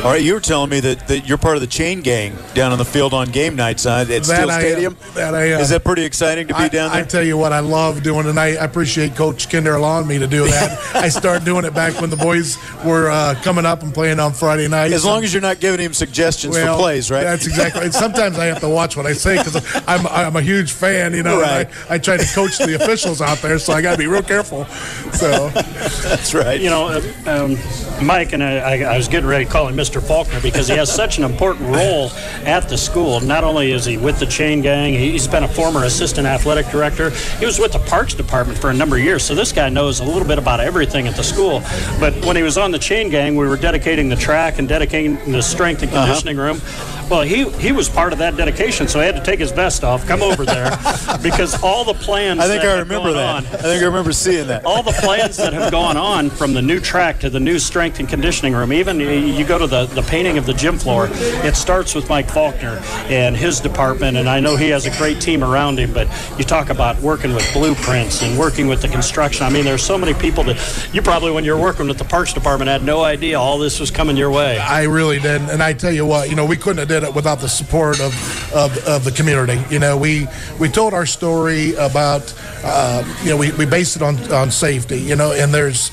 All 0.00 0.06
right, 0.06 0.22
you 0.22 0.32
were 0.32 0.40
telling 0.40 0.70
me 0.70 0.80
that, 0.80 1.08
that 1.08 1.28
you're 1.28 1.36
part 1.36 1.56
of 1.56 1.60
the 1.60 1.66
chain 1.66 2.00
gang 2.00 2.34
down 2.54 2.72
on 2.72 2.78
the 2.78 2.86
field 2.86 3.12
on 3.12 3.30
game 3.30 3.54
nights 3.54 3.84
at 3.84 4.04
that 4.08 4.24
Steel 4.24 4.50
I 4.50 4.60
Stadium. 4.60 4.96
Am. 4.98 5.14
That 5.14 5.34
I 5.34 5.48
am. 5.48 5.60
Is 5.60 5.68
that 5.68 5.84
pretty 5.84 6.04
exciting 6.04 6.48
to 6.48 6.54
be 6.54 6.60
I, 6.60 6.68
down 6.68 6.90
there? 6.90 7.02
I 7.02 7.04
tell 7.04 7.22
you 7.22 7.36
what, 7.36 7.52
I 7.52 7.60
love 7.60 8.02
doing 8.02 8.26
it. 8.26 8.38
I, 8.38 8.56
I 8.56 8.64
appreciate 8.64 9.14
Coach 9.14 9.50
Kinder 9.50 9.74
allowing 9.74 10.06
me 10.06 10.18
to 10.18 10.26
do 10.26 10.46
that. 10.46 10.78
I 10.94 11.10
started 11.10 11.44
doing 11.44 11.66
it 11.66 11.74
back 11.74 12.00
when 12.00 12.08
the 12.08 12.16
boys 12.16 12.56
were 12.82 13.10
uh, 13.10 13.34
coming 13.42 13.66
up 13.66 13.82
and 13.82 13.92
playing 13.92 14.20
on 14.20 14.32
Friday 14.32 14.68
nights. 14.68 14.94
As 14.94 15.04
long 15.04 15.22
as 15.22 15.34
you're 15.34 15.42
not 15.42 15.60
giving 15.60 15.80
him 15.80 15.92
suggestions 15.92 16.54
well, 16.54 16.76
for 16.76 16.82
plays, 16.82 17.10
right? 17.10 17.24
That's 17.24 17.46
exactly. 17.46 17.84
And 17.84 17.92
sometimes 17.92 18.38
I 18.38 18.46
have 18.46 18.60
to 18.60 18.70
watch 18.70 18.96
what 18.96 19.04
I 19.04 19.12
say 19.12 19.36
because 19.36 19.84
I'm, 19.86 20.06
I'm 20.06 20.34
a 20.34 20.42
huge 20.42 20.72
fan, 20.72 21.12
you 21.12 21.22
know. 21.22 21.42
Right. 21.42 21.68
I, 21.90 21.94
I 21.94 21.98
try 21.98 22.16
to 22.16 22.34
coach 22.34 22.56
the 22.56 22.74
officials 22.80 23.20
out 23.20 23.38
there, 23.38 23.58
so 23.58 23.74
I 23.74 23.82
got 23.82 23.92
to 23.92 23.98
be 23.98 24.06
real 24.06 24.22
careful. 24.22 24.64
So 25.12 25.50
that's 25.50 26.32
right. 26.32 26.58
You 26.58 26.70
know, 26.70 26.86
uh, 26.86 27.02
um, 27.26 28.06
Mike 28.06 28.32
and 28.32 28.42
I, 28.42 28.80
I 28.80 28.96
was 28.96 29.06
getting 29.06 29.28
ready 29.28 29.39
to 29.44 29.50
call 29.50 29.68
him 29.68 29.76
Mr. 29.76 30.02
Faulkner 30.02 30.40
because 30.40 30.68
he 30.68 30.76
has 30.76 30.92
such 30.92 31.18
an 31.18 31.24
important 31.24 31.68
role 31.68 32.10
at 32.44 32.68
the 32.68 32.76
school. 32.76 33.20
Not 33.20 33.44
only 33.44 33.72
is 33.72 33.84
he 33.84 33.96
with 33.96 34.18
the 34.18 34.26
chain 34.26 34.60
gang, 34.60 34.94
he's 34.94 35.26
been 35.26 35.44
a 35.44 35.48
former 35.48 35.84
assistant 35.84 36.26
athletic 36.26 36.66
director. 36.68 37.10
He 37.38 37.46
was 37.46 37.58
with 37.58 37.72
the 37.72 37.78
parks 37.80 38.14
department 38.14 38.58
for 38.58 38.70
a 38.70 38.74
number 38.74 38.96
of 38.96 39.02
years, 39.02 39.24
so 39.24 39.34
this 39.34 39.52
guy 39.52 39.68
knows 39.68 40.00
a 40.00 40.04
little 40.04 40.26
bit 40.26 40.38
about 40.38 40.60
everything 40.60 41.06
at 41.06 41.16
the 41.16 41.22
school. 41.22 41.62
But 41.98 42.14
when 42.24 42.36
he 42.36 42.42
was 42.42 42.58
on 42.58 42.70
the 42.70 42.78
chain 42.78 43.10
gang, 43.10 43.36
we 43.36 43.46
were 43.46 43.56
dedicating 43.56 44.08
the 44.08 44.16
track 44.16 44.58
and 44.58 44.68
dedicating 44.68 45.16
the 45.30 45.42
strength 45.42 45.82
and 45.82 45.92
uh-huh. 45.92 46.06
conditioning 46.06 46.38
uh-huh. 46.38 46.54
room. 46.54 46.99
Well, 47.10 47.22
he 47.22 47.50
he 47.58 47.72
was 47.72 47.88
part 47.88 48.12
of 48.12 48.20
that 48.20 48.36
dedication, 48.36 48.86
so 48.86 49.00
he 49.00 49.04
had 49.06 49.16
to 49.16 49.22
take 49.22 49.40
his 49.40 49.50
vest 49.50 49.82
off, 49.82 50.06
come 50.06 50.22
over 50.22 50.44
there, 50.44 50.70
because 51.22 51.60
all 51.60 51.84
the 51.84 51.94
plans. 51.94 52.38
I 52.38 52.46
think 52.46 52.62
I 52.62 52.78
remember 52.78 53.12
that. 53.12 53.34
On, 53.34 53.46
I 53.46 53.62
think 53.62 53.82
I 53.82 53.86
remember 53.86 54.12
seeing 54.12 54.46
that. 54.46 54.64
All 54.64 54.84
the 54.84 54.92
plans 54.92 55.36
that 55.38 55.52
have 55.52 55.72
gone 55.72 55.96
on 55.96 56.30
from 56.30 56.54
the 56.54 56.62
new 56.62 56.78
track 56.78 57.18
to 57.20 57.28
the 57.28 57.40
new 57.40 57.58
strength 57.58 57.98
and 57.98 58.08
conditioning 58.08 58.54
room. 58.54 58.72
Even 58.72 59.00
eh, 59.00 59.14
you 59.14 59.44
go 59.44 59.58
to 59.58 59.66
the 59.66 59.86
the 59.86 60.02
painting 60.02 60.38
of 60.38 60.46
the 60.46 60.54
gym 60.54 60.78
floor. 60.78 61.08
It 61.10 61.56
starts 61.56 61.96
with 61.96 62.08
Mike 62.08 62.30
Faulkner 62.30 62.78
and 63.08 63.36
his 63.36 63.58
department, 63.58 64.16
and 64.16 64.28
I 64.28 64.38
know 64.38 64.54
he 64.54 64.68
has 64.68 64.86
a 64.86 64.96
great 64.96 65.20
team 65.20 65.42
around 65.42 65.80
him. 65.80 65.92
But 65.92 66.06
you 66.38 66.44
talk 66.44 66.70
about 66.70 67.00
working 67.00 67.34
with 67.34 67.52
blueprints 67.52 68.22
and 68.22 68.38
working 68.38 68.68
with 68.68 68.82
the 68.82 68.88
construction. 68.88 69.44
I 69.44 69.50
mean, 69.50 69.64
there's 69.64 69.82
so 69.82 69.98
many 69.98 70.14
people 70.14 70.44
that 70.44 70.88
you 70.92 71.02
probably, 71.02 71.32
when 71.32 71.44
you're 71.44 71.60
working 71.60 71.88
with 71.88 71.98
the 71.98 72.04
Parks 72.04 72.32
Department, 72.32 72.68
had 72.68 72.84
no 72.84 73.02
idea 73.02 73.36
all 73.36 73.58
this 73.58 73.80
was 73.80 73.90
coming 73.90 74.16
your 74.16 74.30
way. 74.30 74.58
I 74.58 74.84
really 74.84 75.18
didn't, 75.18 75.50
and 75.50 75.60
I 75.60 75.72
tell 75.72 75.92
you 75.92 76.06
what, 76.06 76.30
you 76.30 76.36
know, 76.36 76.44
we 76.44 76.56
couldn't 76.56 76.78
have 76.78 76.88
did 76.88 76.99
did 77.00 77.08
it 77.08 77.14
without 77.14 77.40
the 77.40 77.48
support 77.48 78.00
of, 78.00 78.54
of, 78.54 78.76
of 78.86 79.04
the 79.04 79.12
community. 79.12 79.62
You 79.70 79.78
know, 79.78 79.96
we, 79.96 80.28
we 80.58 80.68
told 80.68 80.94
our 80.94 81.06
story 81.06 81.74
about, 81.74 82.34
uh, 82.62 83.02
you 83.22 83.30
know, 83.30 83.36
we, 83.36 83.52
we 83.52 83.66
based 83.66 83.96
it 83.96 84.02
on, 84.02 84.16
on 84.32 84.50
safety, 84.50 84.98
you 84.98 85.16
know, 85.16 85.32
and 85.32 85.52
there's, 85.52 85.90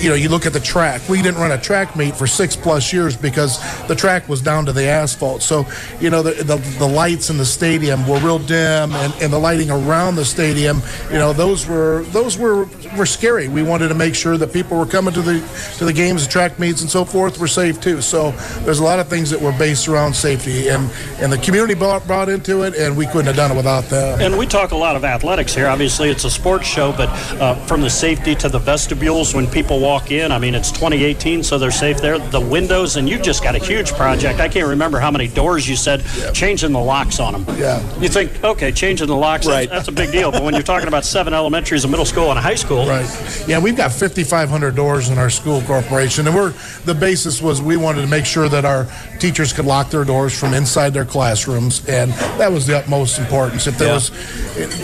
you 0.00 0.10
know, 0.10 0.14
you 0.14 0.28
look 0.28 0.46
at 0.46 0.52
the 0.52 0.60
track. 0.60 1.06
We 1.08 1.22
didn't 1.22 1.40
run 1.40 1.52
a 1.52 1.58
track 1.58 1.96
meet 1.96 2.16
for 2.16 2.26
six 2.26 2.56
plus 2.56 2.92
years 2.92 3.16
because 3.16 3.58
the 3.86 3.94
track 3.94 4.28
was 4.28 4.40
down 4.40 4.66
to 4.66 4.72
the 4.72 4.84
asphalt. 4.84 5.42
So, 5.42 5.66
you 6.00 6.10
know, 6.10 6.22
the 6.22 6.42
the, 6.42 6.56
the 6.78 6.86
lights 6.86 7.30
in 7.30 7.38
the 7.38 7.44
stadium 7.44 8.06
were 8.06 8.18
real 8.20 8.38
dim, 8.38 8.92
and, 8.92 9.12
and 9.22 9.32
the 9.32 9.38
lighting 9.38 9.70
around 9.70 10.16
the 10.16 10.24
stadium, 10.24 10.80
you 11.10 11.18
know, 11.18 11.32
those 11.32 11.66
were 11.66 12.04
those 12.10 12.38
were 12.38 12.66
were 12.96 13.06
scary. 13.06 13.48
We 13.48 13.62
wanted 13.62 13.88
to 13.88 13.94
make 13.94 14.14
sure 14.14 14.36
that 14.36 14.52
people 14.52 14.78
were 14.78 14.86
coming 14.86 15.14
to 15.14 15.22
the 15.22 15.40
to 15.78 15.84
the 15.84 15.92
games, 15.92 16.26
the 16.26 16.30
track 16.30 16.58
meets, 16.58 16.80
and 16.82 16.90
so 16.90 17.04
forth 17.04 17.38
were 17.38 17.48
safe 17.48 17.80
too. 17.80 18.00
So, 18.00 18.32
there's 18.64 18.80
a 18.80 18.84
lot 18.84 18.98
of 18.98 19.08
things 19.08 19.30
that 19.30 19.40
were 19.40 19.52
based 19.52 19.88
around 19.88 20.14
safety, 20.14 20.68
and 20.68 20.90
and 21.20 21.32
the 21.32 21.38
community 21.38 21.74
brought, 21.74 22.06
brought 22.06 22.28
into 22.28 22.62
it, 22.62 22.74
and 22.74 22.96
we 22.96 23.06
couldn't 23.06 23.26
have 23.26 23.36
done 23.36 23.52
it 23.52 23.56
without 23.56 23.84
them. 23.84 24.20
And 24.20 24.38
we 24.38 24.46
talk 24.46 24.72
a 24.72 24.76
lot 24.76 24.96
of 24.96 25.04
athletics 25.04 25.54
here. 25.54 25.68
Obviously, 25.68 26.10
it's 26.10 26.24
a 26.24 26.30
sports 26.30 26.66
show, 26.66 26.92
but 26.92 27.08
uh, 27.40 27.54
from 27.66 27.80
the 27.80 27.90
safety 27.90 28.34
to 28.36 28.48
the 28.48 28.58
vestibules 28.58 29.34
when 29.34 29.46
people 29.46 29.57
people 29.62 29.80
walk 29.80 30.12
in. 30.12 30.30
I 30.30 30.38
mean, 30.38 30.54
it's 30.54 30.70
2018, 30.70 31.42
so 31.42 31.58
they're 31.58 31.72
safe 31.72 32.00
there. 32.00 32.16
The 32.20 32.40
windows, 32.40 32.94
and 32.96 33.08
you've 33.08 33.22
just 33.22 33.42
got 33.42 33.56
a 33.56 33.58
huge 33.58 33.92
project. 33.94 34.38
I 34.38 34.46
can't 34.48 34.68
remember 34.68 35.00
how 35.00 35.10
many 35.10 35.26
doors 35.26 35.68
you 35.68 35.74
said 35.74 36.04
changing 36.32 36.70
the 36.70 36.78
locks 36.78 37.18
on 37.18 37.32
them. 37.32 37.56
Yeah. 37.58 37.80
You 37.98 38.08
think, 38.08 38.44
okay, 38.44 38.70
changing 38.70 39.08
the 39.08 39.16
locks, 39.16 39.46
Right. 39.48 39.68
that's, 39.68 39.86
that's 39.86 39.88
a 39.88 39.92
big 39.92 40.12
deal. 40.12 40.30
But 40.30 40.44
when 40.44 40.54
you're 40.54 40.62
talking 40.62 40.86
about 40.86 41.04
seven 41.04 41.34
elementaries, 41.34 41.84
a 41.84 41.88
middle 41.88 42.04
school, 42.04 42.30
and 42.30 42.38
a 42.38 42.42
high 42.42 42.54
school, 42.54 42.86
Right. 42.86 43.44
Yeah, 43.48 43.58
we've 43.58 43.76
got 43.76 43.90
5,500 43.90 44.76
doors 44.76 45.08
in 45.10 45.18
our 45.18 45.28
school 45.30 45.60
corporation, 45.62 46.28
and 46.28 46.36
we're 46.36 46.54
the 46.84 46.94
basis 46.94 47.42
was 47.42 47.60
we 47.60 47.76
wanted 47.76 48.02
to 48.02 48.06
make 48.06 48.26
sure 48.26 48.48
that 48.48 48.64
our 48.64 48.86
teachers 49.18 49.52
could 49.52 49.64
lock 49.64 49.90
their 49.90 50.04
doors 50.04 50.38
from 50.38 50.54
inside 50.54 50.94
their 50.94 51.04
classrooms, 51.04 51.84
and 51.88 52.12
that 52.38 52.52
was 52.52 52.64
the 52.68 52.78
utmost 52.78 53.18
importance. 53.18 53.66
If 53.66 53.76
there 53.76 53.88
Yeah. 53.88 53.94
was, 53.94 54.10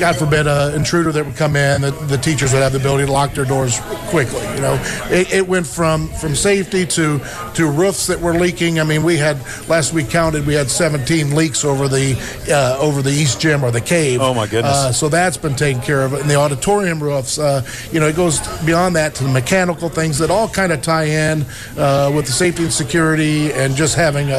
God 0.01 0.17
forbid, 0.17 0.49
an 0.49 0.75
intruder 0.75 1.13
that 1.13 1.25
would 1.25 1.37
come 1.37 1.55
in, 1.55 1.83
the, 1.83 1.93
the 1.93 2.19
teachers 2.19 2.53
would 2.53 2.63
have 2.63 2.73
the 2.73 2.79
ability 2.81 3.07
to 3.07 3.13
lock 3.13 3.35
their 3.35 3.45
doors 3.45 3.79
quickly. 4.09 4.43
You 4.57 4.61
know, 4.63 4.64
it, 5.11 5.33
it 5.33 5.49
went 5.49 5.67
from 5.67 6.09
from 6.09 6.35
safety 6.35 6.87
to 6.87 7.21
to 7.55 7.71
roofs 7.71 8.07
that 8.07 8.21
were 8.21 8.35
leaking. 8.35 8.81
I 8.81 8.85
mean, 8.85 9.03
we 9.03 9.17
had 9.17 9.39
last 9.69 9.93
week 9.93 10.11
counted 10.11 10.47
we 10.47 10.55
had 10.55 10.71
17 10.71 11.35
leaks 11.35 11.65
over 11.65 11.89
the 11.89 12.17
uh, 12.51 12.79
over 12.81 13.03
the 13.03 13.11
east 13.11 13.41
gym 13.41 13.65
or 13.65 13.71
the 13.71 13.81
cave. 13.81 14.21
Oh, 14.21 14.35
my 14.35 14.47
goodness. 14.47 14.73
Uh, 14.73 14.93
so 14.93 15.09
that's 15.09 15.37
been 15.37 15.55
taken 15.55 15.83
care 15.83 16.03
of. 16.03 16.13
And 16.13 16.29
the 16.29 16.37
auditorium 16.37 17.03
roofs, 17.03 17.39
uh, 17.39 17.63
you 17.93 18.01
know, 18.01 18.07
it 18.07 18.17
goes 18.17 18.41
beyond 18.65 18.97
that 18.97 19.15
to 19.17 19.25
the 19.25 19.31
mechanical 19.31 19.89
things 19.89 20.19
that 20.19 20.31
all 20.31 20.49
kind 20.49 20.73
of 20.73 20.83
tie 20.83 21.05
in 21.05 21.43
uh, 21.77 22.11
with 22.15 22.27
the 22.27 22.33
safety 22.33 22.65
and 22.65 22.73
security 22.73 23.53
and 23.53 23.75
just 23.75 23.95
having 23.95 24.31
a, 24.31 24.35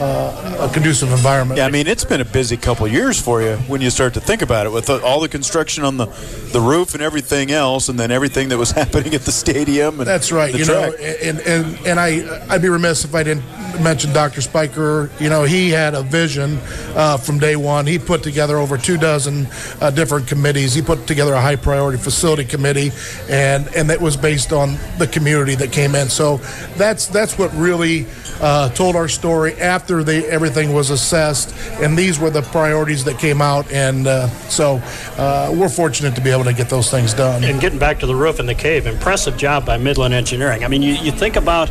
a, 0.00 0.56
a 0.66 0.70
conducive 0.72 1.10
environment. 1.12 1.58
Yeah, 1.58 1.66
I 1.66 1.70
mean 1.70 1.86
it's 1.86 2.04
been 2.04 2.20
a 2.20 2.24
busy 2.24 2.56
couple 2.56 2.86
years 2.88 3.20
for 3.20 3.42
you 3.42 3.56
when 3.68 3.80
you 3.80 3.90
start 3.90 4.14
to 4.14 4.20
think 4.20 4.42
about 4.42 4.66
it, 4.66 4.70
with 4.70 4.86
the, 4.86 5.02
all 5.02 5.20
the 5.20 5.28
construction 5.28 5.84
on 5.84 5.96
the 5.96 6.06
the 6.52 6.60
roof 6.60 6.94
and 6.94 7.02
everything 7.02 7.50
else, 7.50 7.88
and 7.88 7.98
then 7.98 8.10
everything 8.10 8.48
that 8.50 8.58
was 8.58 8.70
happening 8.80 9.14
at 9.14 9.22
the 9.22 9.32
stadium. 9.44 10.00
And 10.00 10.06
That's 10.06 10.32
right. 10.32 10.54
You 10.54 10.64
track. 10.64 10.92
know, 10.92 10.96
and 11.22 11.40
and 11.40 11.86
and 11.86 12.00
I 12.00 12.44
I'd 12.48 12.62
be 12.62 12.68
remiss 12.68 13.04
if 13.04 13.14
I 13.14 13.22
didn't 13.22 13.44
mention 13.80 14.12
Dr. 14.12 14.40
Speicher. 14.40 15.10
You 15.20 15.28
know, 15.28 15.44
he 15.44 15.70
had 15.70 15.94
a 15.94 16.02
vision 16.02 16.58
uh, 16.94 17.16
from 17.16 17.38
day 17.38 17.56
one. 17.56 17.86
He 17.86 17.98
put 17.98 18.22
together 18.22 18.58
over 18.58 18.76
two 18.76 18.96
dozen 18.96 19.46
uh, 19.80 19.90
different 19.90 20.26
committees. 20.26 20.74
He 20.74 20.82
put 20.82 21.06
together 21.06 21.34
a 21.34 21.40
high 21.40 21.56
priority 21.56 21.98
facility 21.98 22.44
committee, 22.44 22.90
and 23.28 23.68
and 23.74 23.90
that 23.90 24.00
was 24.00 24.16
based 24.16 24.52
on 24.52 24.76
the 24.98 25.06
community 25.06 25.54
that 25.56 25.72
came 25.72 25.94
in. 25.94 26.08
So 26.08 26.38
that's 26.76 27.06
that's 27.06 27.38
what 27.38 27.52
really. 27.54 28.06
Uh, 28.40 28.68
told 28.70 28.96
our 28.96 29.06
story 29.06 29.54
after 29.60 30.02
they, 30.02 30.26
everything 30.26 30.74
was 30.74 30.90
assessed, 30.90 31.54
and 31.80 31.96
these 31.96 32.18
were 32.18 32.30
the 32.30 32.42
priorities 32.42 33.04
that 33.04 33.16
came 33.16 33.40
out. 33.40 33.70
And 33.70 34.08
uh, 34.08 34.26
so 34.48 34.82
uh, 35.16 35.54
we're 35.56 35.68
fortunate 35.68 36.16
to 36.16 36.20
be 36.20 36.30
able 36.30 36.42
to 36.44 36.52
get 36.52 36.68
those 36.68 36.90
things 36.90 37.14
done. 37.14 37.44
And 37.44 37.60
getting 37.60 37.78
back 37.78 38.00
to 38.00 38.06
the 38.06 38.14
roof 38.14 38.40
and 38.40 38.48
the 38.48 38.54
cave, 38.54 38.86
impressive 38.86 39.36
job 39.36 39.64
by 39.64 39.78
Midland 39.78 40.14
Engineering. 40.14 40.64
I 40.64 40.68
mean, 40.68 40.82
you, 40.82 40.94
you 40.94 41.12
think 41.12 41.36
about 41.36 41.70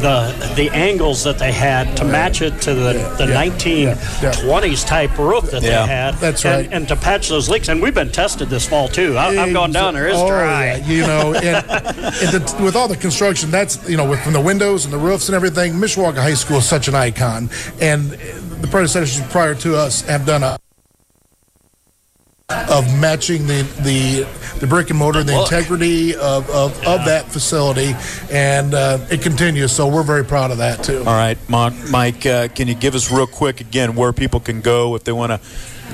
the 0.00 0.52
the 0.56 0.70
angles 0.70 1.22
that 1.24 1.38
they 1.38 1.52
had 1.52 1.96
to 1.96 2.04
match 2.04 2.42
it 2.42 2.60
to 2.62 2.74
the, 2.74 2.92
the 3.18 3.26
Yeah. 3.28 3.44
1920s 3.44 4.86
type 4.86 5.16
roof 5.18 5.50
that 5.50 5.62
Yeah. 5.62 5.82
they 5.82 5.92
had. 5.92 6.14
That's 6.16 6.44
and, 6.44 6.54
right. 6.66 6.72
And 6.72 6.88
to 6.88 6.96
patch 6.96 7.28
those 7.28 7.48
leaks. 7.48 7.68
And 7.68 7.80
we've 7.82 7.94
been 7.94 8.10
tested 8.10 8.48
this 8.48 8.66
fall, 8.66 8.88
too. 8.88 9.16
I, 9.16 9.28
I've 9.42 9.52
gone 9.52 9.72
down 9.72 9.94
there. 9.94 10.08
It's 10.08 10.18
Oh, 10.18 10.28
dry. 10.28 10.76
yeah, 10.76 10.86
you 10.86 11.02
know, 11.02 11.34
and, 11.34 11.46
and 11.46 12.32
the, 12.32 12.60
with 12.62 12.76
all 12.76 12.88
the 12.88 12.96
construction, 12.96 13.50
that's 13.50 13.88
you 13.88 13.96
know, 13.96 14.08
with 14.08 14.20
from 14.22 14.32
the 14.32 14.40
windows 14.40 14.84
and 14.84 14.92
the 14.92 14.98
roofs 14.98 15.28
and 15.28 15.36
everything. 15.36 15.74
Mishawaka 15.74 16.16
High 16.16 16.34
School 16.34 16.58
is 16.58 16.68
such 16.68 16.88
an 16.88 16.94
icon, 16.94 17.50
and 17.80 18.10
the 18.10 18.68
predecessors 18.68 19.24
prior 19.30 19.54
to 19.56 19.76
us 19.76 20.02
have 20.02 20.24
done 20.26 20.42
a 20.42 20.58
of 22.70 22.84
matching 23.00 23.46
the 23.46 23.62
the, 23.82 24.26
the 24.60 24.66
brick 24.66 24.90
and 24.90 24.98
mortar, 24.98 25.22
the 25.22 25.40
integrity 25.40 26.14
of, 26.14 26.48
of, 26.50 26.76
of 26.86 27.04
that 27.04 27.26
facility, 27.26 27.94
and 28.30 28.74
uh, 28.74 28.98
it 29.10 29.22
continues. 29.22 29.72
So 29.72 29.88
we're 29.88 30.02
very 30.02 30.24
proud 30.24 30.50
of 30.50 30.58
that 30.58 30.84
too. 30.84 30.98
All 30.98 31.04
right, 31.04 31.38
Mike, 31.48 32.26
uh, 32.26 32.48
can 32.48 32.68
you 32.68 32.74
give 32.74 32.94
us 32.94 33.10
real 33.10 33.26
quick 33.26 33.60
again 33.60 33.94
where 33.94 34.12
people 34.12 34.40
can 34.40 34.60
go 34.60 34.94
if 34.94 35.04
they 35.04 35.12
want 35.12 35.32
to 35.32 35.40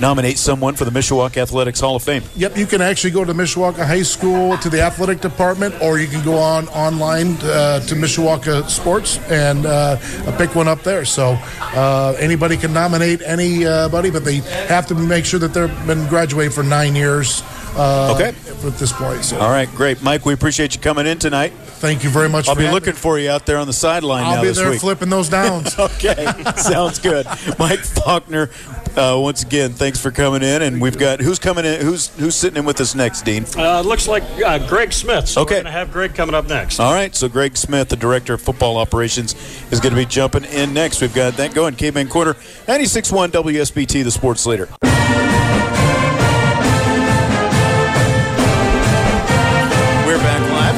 nominate 0.01 0.39
someone 0.39 0.75
for 0.75 0.85
the 0.85 0.91
Mishawaka 0.91 1.39
Athletics 1.39 1.81
Hall 1.81 1.97
of 1.97 2.03
Fame? 2.03 2.23
Yep, 2.37 2.57
you 2.57 2.67
can 2.67 2.81
actually 2.81 3.11
go 3.11 3.25
to 3.25 3.33
Mishawaka 3.33 3.87
High 3.87 4.03
School 4.03 4.57
to 4.59 4.69
the 4.69 4.81
athletic 4.81 5.21
department, 5.21 5.75
or 5.83 5.99
you 5.99 6.07
can 6.07 6.25
go 6.25 6.35
on 6.39 6.69
online 6.69 7.37
uh, 7.43 7.81
to 7.81 7.95
Mishawaka 7.95 8.69
Sports 8.69 9.19
and 9.31 9.67
uh, 9.67 9.97
pick 10.37 10.55
one 10.55 10.69
up 10.69 10.83
there. 10.83 11.05
So 11.05 11.39
uh, 11.61 12.17
anybody 12.19 12.57
can 12.57 12.73
nominate 12.73 13.23
anybody, 13.23 14.11
but 14.11 14.25
they 14.25 14.37
have 14.69 14.87
to 14.89 14.95
make 14.95 15.25
sure 15.25 15.41
that 15.41 15.55
they've 15.55 15.87
been 15.87 16.07
graduated 16.09 16.55
for 16.55 16.63
nine 16.63 16.95
years. 16.95 17.43
Uh, 17.77 18.15
Okay. 18.15 18.35
At 18.67 18.77
this 18.79 18.93
point, 18.93 19.25
so 19.25 19.39
All 19.39 19.51
right, 19.51 19.69
great, 19.77 20.03
Mike. 20.03 20.25
We 20.27 20.33
appreciate 20.35 20.75
you 20.75 20.81
coming 20.81 21.07
in 21.07 21.19
tonight. 21.21 21.53
Thank 21.79 22.03
you 22.05 22.11
very 22.11 22.29
much. 22.29 22.49
I'll 22.49 22.55
for 22.55 22.59
be 22.61 22.65
having 22.65 22.75
looking 22.75 22.95
me. 22.95 22.99
for 22.99 23.19
you 23.19 23.31
out 23.31 23.47
there 23.47 23.57
on 23.59 23.67
the 23.69 23.73
sideline 23.73 24.25
I'll 24.25 24.35
now 24.37 24.41
be 24.43 24.49
this 24.49 24.57
there 24.59 24.71
week. 24.71 24.81
flipping 24.81 25.09
those 25.11 25.29
downs. 25.29 25.75
Okay, 25.99 26.27
sounds 26.57 26.99
good. 26.99 27.27
Mike 27.59 27.81
Faulkner, 27.81 28.51
uh, 28.97 29.17
once 29.21 29.43
again, 29.43 29.73
thanks 29.73 29.99
for 30.01 30.11
coming 30.11 30.43
in. 30.43 30.63
And 30.63 30.81
we've 30.81 30.99
got 30.99 31.21
who's 31.21 31.39
coming 31.39 31.65
in? 31.65 31.81
Who's 31.81 32.09
who's 32.19 32.35
sitting 32.35 32.57
in 32.59 32.65
with 32.65 32.81
us 32.81 32.95
next, 32.95 33.23
Dean? 33.23 33.45
Uh, 33.57 33.81
looks 33.81 34.07
like 34.09 34.23
uh, 34.45 34.59
Greg 34.69 34.93
Smith. 34.93 35.29
So 35.29 35.43
Okay. 35.43 35.55
we're 35.57 35.63
going 35.63 35.65
to 35.67 35.71
have 35.73 35.93
Greg 35.93 36.15
coming 36.15 36.35
up 36.35 36.47
next. 36.47 36.79
All 36.81 36.93
right, 36.93 37.15
so 37.15 37.29
Greg 37.29 37.57
Smith, 37.57 37.89
the 37.89 37.97
director 37.97 38.35
of 38.35 38.43
football 38.43 38.77
operations, 38.77 39.35
is 39.71 39.81
going 39.81 39.95
to 39.95 40.01
be 40.01 40.07
jumping 40.07 40.45
in 40.45 40.75
next. 40.75 41.01
We've 41.01 41.15
got 41.15 41.35
that 41.35 41.55
going. 41.55 41.75
Caveman 41.77 42.09
Corner, 42.09 42.35
96.1 42.35 43.29
WSBT, 43.31 44.03
the 44.05 44.11
sports 44.11 44.47
leader. 44.47 44.69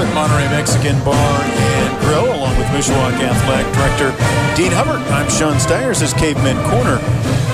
At 0.00 0.14
Monterey 0.14 0.48
Mexican 0.48 0.98
Bar 1.04 1.42
and 1.42 2.00
Grill, 2.00 2.34
along 2.34 2.56
with 2.56 2.66
Mishawaka 2.68 3.20
Athletic 3.20 3.70
Director 3.74 4.08
Dean 4.56 4.72
Huppert. 4.72 4.98
I'm 5.12 5.28
Sean 5.28 5.60
Stiers. 5.60 6.00
As 6.00 6.14
Caveman 6.14 6.56
Corner 6.70 6.96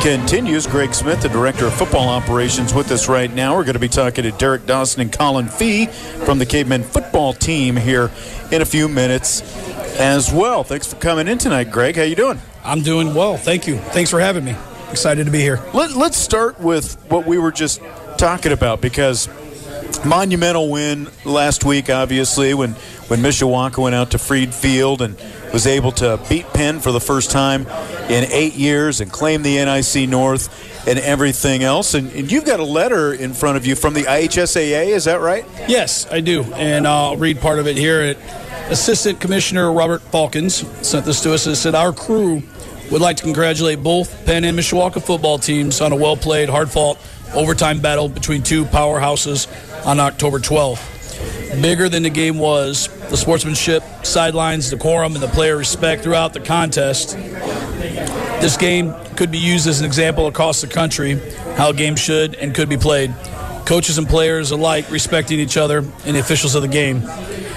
continues, 0.01 0.65
Greg 0.69 0.95
Smith, 0.95 1.23
the 1.23 1.29
Director 1.29 1.67
of 1.67 1.75
Football 1.75 2.09
Operations, 2.09 2.73
with 2.73 2.93
us 2.93 3.09
right 3.09 3.33
now. 3.33 3.57
We're 3.57 3.65
going 3.65 3.75
to 3.75 3.81
be 3.81 3.89
talking 3.89 4.23
to 4.23 4.31
Derek 4.31 4.65
Dawson 4.65 5.01
and 5.01 5.13
Colin 5.13 5.49
Fee 5.49 5.87
from 5.87 6.39
the 6.39 6.47
Caveman 6.47 6.85
football 6.85 7.33
team 7.33 7.75
here 7.75 8.13
in 8.53 8.63
a 8.63 8.65
few 8.65 8.87
minutes 8.87 9.43
as 9.99 10.33
well. 10.33 10.63
Thanks 10.63 10.87
for 10.87 11.01
coming 11.01 11.27
in 11.27 11.39
tonight, 11.39 11.73
Greg. 11.73 11.97
How 11.97 12.05
you 12.05 12.15
doing? 12.15 12.41
I'm 12.63 12.83
doing 12.83 13.13
well. 13.13 13.37
Thank 13.37 13.67
you. 13.67 13.79
Thanks 13.79 14.11
for 14.11 14.21
having 14.21 14.45
me. 14.45 14.55
Excited 14.93 15.25
to 15.25 15.33
be 15.33 15.41
here. 15.41 15.61
Let, 15.75 15.97
let's 15.97 16.17
start 16.17 16.61
with 16.61 16.95
what 17.11 17.27
we 17.27 17.39
were 17.39 17.51
just 17.51 17.81
talking 18.19 18.53
about 18.53 18.81
because 18.81 19.29
monumental 20.05 20.71
win 20.71 21.09
last 21.25 21.65
week, 21.65 21.91
obviously, 21.91 22.55
when, 22.55 22.73
when 23.09 23.21
Mishawaka 23.21 23.79
went 23.79 23.95
out 23.95 24.13
to 24.13 24.19
Freed 24.19 24.55
Field 24.55 25.03
and 25.03 25.17
was 25.53 25.67
able 25.67 25.93
to 25.93 26.21
beat 26.29 26.47
Penn 26.53 26.81
for 26.81 26.93
the 26.93 27.01
first 27.01 27.31
time 27.31 27.67
in 28.09 28.25
eight 28.31 28.55
years 28.55 29.01
and 29.01 29.11
claim 29.11 29.43
the 29.43 29.57
NIC 29.57 30.09
North 30.09 30.87
and 30.87 30.99
everything 30.99 31.63
else. 31.63 31.95
And, 31.95 32.11
and 32.13 32.31
you've 32.31 32.45
got 32.45 32.61
a 32.61 32.65
letter 32.65 33.13
in 33.13 33.33
front 33.35 33.57
of 33.57 33.67
you 33.67 33.75
from 33.75 33.95
the 33.95 34.03
IHSAA, 34.03 34.89
is 34.89 35.05
that 35.05 35.21
right? 35.21 35.45
Yes, 35.69 36.11
I 36.11 36.21
do. 36.21 36.43
And 36.55 36.87
I'll 36.87 37.17
read 37.17 37.41
part 37.41 37.59
of 37.59 37.67
it 37.67 37.77
here. 37.77 38.03
It, 38.03 38.19
Assistant 38.69 39.21
Commissioner 39.21 39.73
Robert 39.73 40.03
Faulkens 40.11 40.65
sent 40.85 41.05
this 41.05 41.21
to 41.23 41.33
us. 41.33 41.47
and 41.47 41.57
said, 41.57 41.75
Our 41.75 41.93
crew 41.93 42.43
would 42.91 43.01
like 43.01 43.17
to 43.17 43.23
congratulate 43.23 43.83
both 43.83 44.25
Penn 44.27 44.45
and 44.45 44.59
Mishawaka 44.59 45.03
football 45.03 45.39
teams 45.39 45.81
on 45.81 45.93
a 45.93 45.97
well 45.97 46.17
played, 46.17 46.49
hard 46.49 46.71
fought 46.71 46.99
overtime 47.35 47.81
battle 47.81 48.09
between 48.09 48.43
two 48.43 48.65
powerhouses 48.65 49.47
on 49.87 50.01
October 50.01 50.39
12th. 50.39 51.61
Bigger 51.63 51.89
than 51.89 52.03
the 52.03 52.11
game 52.11 52.39
was, 52.39 52.89
the 53.09 53.17
sportsmanship, 53.17 53.83
sidelines, 54.03 54.71
decorum, 54.71 55.15
and 55.15 55.23
the 55.23 55.29
player 55.29 55.57
respect 55.57 56.03
throughout 56.03 56.33
the 56.33 56.41
contest 56.41 57.17
This 58.41 58.57
game 58.57 58.95
could 59.17 59.31
be 59.31 59.39
used 59.39 59.67
as 59.67 59.81
an 59.81 59.87
example 59.87 60.27
across 60.27 60.61
the 60.61 60.67
country 60.67 61.19
how 61.57 61.71
a 61.71 61.75
game 61.75 61.97
should 61.97 62.35
and 62.35 62.55
could 62.55 62.69
be 62.69 62.77
played. 62.77 63.15
Coaches 63.65 63.97
and 63.97 64.07
players 64.07 64.51
alike 64.51 64.91
respecting 64.91 65.41
each 65.41 65.57
other 65.57 65.79
and 65.79 66.17
the 66.17 66.19
officials 66.21 66.55
of 66.55 66.63
the 66.63 66.69
game. 66.69 67.03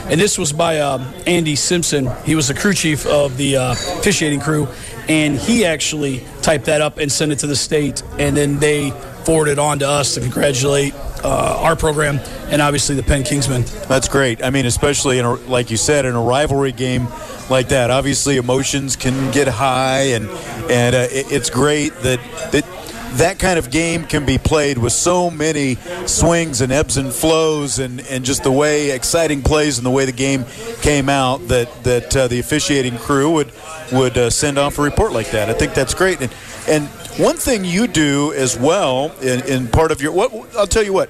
And 0.10 0.20
this 0.20 0.38
was 0.38 0.54
by 0.54 0.78
uh, 0.80 1.04
Andy 1.28 1.56
Simpson. 1.56 2.10
He 2.26 2.34
was 2.34 2.48
the 2.48 2.54
crew 2.54 2.74
chief 2.74 3.06
of 3.06 3.38
the 3.38 3.58
uh, 3.58 3.72
officiating 3.74 4.40
crew, 4.40 4.68
and 5.08 5.38
he 5.38 5.66
actually 5.66 6.26
typed 6.42 6.66
that 6.66 6.82
up 6.82 6.98
and 6.98 7.12
sent 7.12 7.32
it 7.32 7.40
to 7.40 7.48
the 7.48 7.56
state, 7.56 8.02
and 8.18 8.36
then 8.36 8.58
they 8.58 8.92
forwarded 9.26 9.60
on 9.60 9.80
to 9.80 9.88
us 9.88 10.16
to 10.16 10.22
congratulate 10.22 10.94
uh, 11.24 11.60
our 11.62 11.76
program 11.76 12.20
and 12.50 12.62
obviously 12.62 12.96
the 12.96 13.04
Penn 13.04 13.24
Kingsmen. 13.24 13.64
That's 13.88 14.08
great. 14.08 14.44
I 14.44 14.50
mean, 14.50 14.66
especially 14.66 15.20
in 15.20 15.26
a, 15.26 15.34
like 15.34 15.70
you 15.72 15.78
said, 15.78 16.06
in 16.06 16.16
a 16.16 16.22
rivalry 16.22 16.72
game 16.72 17.08
like 17.50 17.70
that. 17.70 17.92
Obviously, 17.92 18.38
emotions 18.38 18.96
can 18.96 19.32
get 19.32 19.48
high, 19.48 20.12
and 20.14 20.30
and 20.70 20.96
uh, 20.96 21.08
it, 21.12 21.32
it's 21.32 21.50
great 21.50 21.94
that 22.02 22.20
that 22.52 22.66
that 23.14 23.40
kind 23.40 23.58
of 23.58 23.72
game 23.72 24.04
can 24.04 24.26
be 24.26 24.38
played 24.38 24.78
with 24.78 24.94
so 24.94 25.32
many 25.32 25.76
swings 26.06 26.62
and 26.62 26.72
ebbs 26.72 26.98
and 26.98 27.12
flows, 27.12 27.80
and, 27.80 28.02
and 28.02 28.24
just 28.24 28.44
the 28.44 28.52
way 28.52 28.92
exciting 28.92 29.42
plays 29.42 29.78
and 29.78 29.86
the 29.86 29.92
way 29.92 30.06
the 30.06 30.12
game 30.12 30.46
came 30.82 31.10
out. 31.10 31.48
That 31.48 31.84
that 31.84 32.16
uh, 32.16 32.28
the 32.28 32.40
officiating 32.40 32.98
crew 32.98 33.32
would 33.32 33.52
would 33.92 34.18
uh, 34.18 34.30
send 34.30 34.58
off 34.58 34.78
a 34.78 34.82
report 34.82 35.12
like 35.12 35.32
that. 35.32 35.50
I 35.50 35.54
think 35.54 35.74
that's 35.74 35.94
great. 35.94 36.22
And 36.22 36.32
and 36.70 36.88
one 37.20 37.36
thing 37.38 37.66
you 37.66 37.88
do 37.88 38.34
as 38.34 38.58
well 38.58 39.12
in, 39.22 39.42
in 39.46 39.68
part 39.68 39.92
of 39.92 40.02
your 40.02 40.12
what 40.12 40.32
I'll 40.56 40.68
tell 40.68 40.84
you 40.84 40.94
what. 40.94 41.10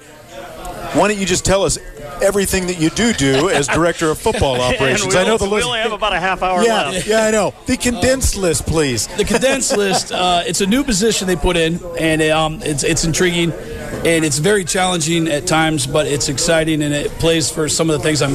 Why 0.94 1.08
don't 1.08 1.20
you 1.20 1.25
just 1.28 1.46
tell 1.46 1.63
us 1.66 1.78
everything 2.20 2.66
that 2.68 2.80
you 2.80 2.89
do 2.89 3.13
do 3.13 3.50
as 3.50 3.68
director 3.68 4.10
of 4.10 4.18
football 4.18 4.60
operations. 4.62 5.16
I 5.16 5.24
know 5.24 5.34
only- 5.34 5.38
the 5.38 5.46
we 5.46 5.51
list. 5.58 5.68
only 5.68 5.80
have 5.82 5.92
about 5.92 6.13
a 6.13 6.20
half 6.20 6.42
hour 6.42 6.63
yeah, 6.63 6.89
left. 6.89 7.08
yeah, 7.08 7.25
I 7.25 7.32
know. 7.32 7.54
The 7.68 7.78
condensed 7.78 8.36
list, 8.36 8.66
please. 8.66 9.06
the 9.16 9.24
condensed 9.24 9.78
list. 9.84 10.12
Uh, 10.12 10.42
it's 10.48 10.62
a 10.62 10.66
new 10.66 10.84
position 10.84 11.28
they 11.28 11.36
put 11.36 11.58
in, 11.58 11.80
and 12.00 12.24
um, 12.24 12.60
it's 12.63 12.84
it's 12.84 13.04
intriguing, 13.06 13.51
and 13.51 14.25
it's 14.25 14.39
very 14.39 14.66
challenging 14.66 15.28
at 15.28 15.46
times, 15.46 15.86
but 15.86 16.08
it's 16.08 16.28
exciting, 16.28 16.82
and 16.82 16.92
it 16.94 17.12
plays 17.20 17.51
for 17.51 17.70
some 17.70 17.92
of 17.92 17.98
the 18.00 18.04
things 18.04 18.24
I'm, 18.24 18.34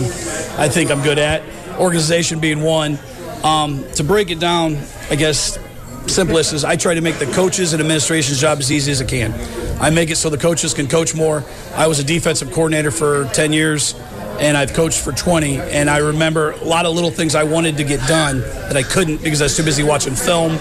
I 0.61 0.69
think 0.69 0.93
I'm 0.93 1.03
good 1.03 1.19
at. 1.19 1.43
Organization 1.81 2.39
being 2.39 2.63
one. 2.63 3.01
Um, 3.43 3.85
to 3.95 4.05
break 4.05 4.31
it 4.31 4.39
down, 4.39 4.79
I 5.11 5.17
guess 5.17 5.59
simplest 6.07 6.53
is 6.53 6.65
I 6.65 6.77
try 6.77 6.95
to 6.95 7.01
make 7.01 7.19
the 7.19 7.27
coaches 7.27 7.73
and 7.73 7.81
administration's 7.81 8.41
job 8.41 8.59
as 8.59 8.71
easy 8.71 8.93
as 8.93 9.01
I 9.01 9.05
can. 9.05 9.33
I 9.81 9.91
make 9.91 10.11
it 10.11 10.17
so 10.17 10.31
the 10.31 10.39
coaches 10.39 10.75
can 10.75 10.87
coach 10.87 11.15
more. 11.15 11.45
I 11.75 11.87
was 11.87 11.99
a 11.99 12.05
defensive 12.05 12.53
coordinator 12.53 12.91
for 12.91 13.25
10 13.27 13.53
years 13.53 13.95
and 14.41 14.57
I've 14.57 14.73
coached 14.73 15.01
for 15.01 15.13
20 15.13 15.59
and 15.59 15.89
I 15.89 15.99
remember 15.99 16.53
a 16.53 16.65
lot 16.65 16.87
of 16.87 16.95
little 16.95 17.11
things 17.11 17.35
I 17.35 17.45
wanted 17.45 17.77
to 17.79 17.85
get 17.85 18.07
done 18.07 18.41
that 18.41 18.77
I 18.77 18.83
couldn't 18.83 19.23
because 19.23 19.41
I 19.41 19.45
was 19.45 19.57
too 19.57 19.65
busy 19.65 19.83
watching 19.83 20.15
film 20.15 20.59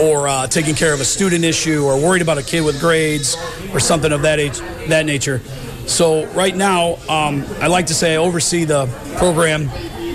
or 0.00 0.28
uh, 0.28 0.46
taking 0.46 0.74
care 0.74 0.92
of 0.92 1.00
a 1.00 1.04
student 1.04 1.44
issue 1.44 1.84
or 1.84 1.96
worried 1.96 2.22
about 2.22 2.38
a 2.38 2.42
kid 2.42 2.62
with 2.62 2.80
grades 2.80 3.36
or 3.72 3.80
something 3.80 4.12
of 4.12 4.22
that 4.22 4.40
age, 4.40 4.58
that 4.88 5.06
nature. 5.06 5.40
So 5.86 6.26
right 6.28 6.56
now, 6.56 6.94
um, 7.08 7.44
I 7.60 7.66
like 7.66 7.86
to 7.86 7.94
say 7.94 8.14
I 8.14 8.16
oversee 8.16 8.64
the 8.64 8.86
program 9.16 9.68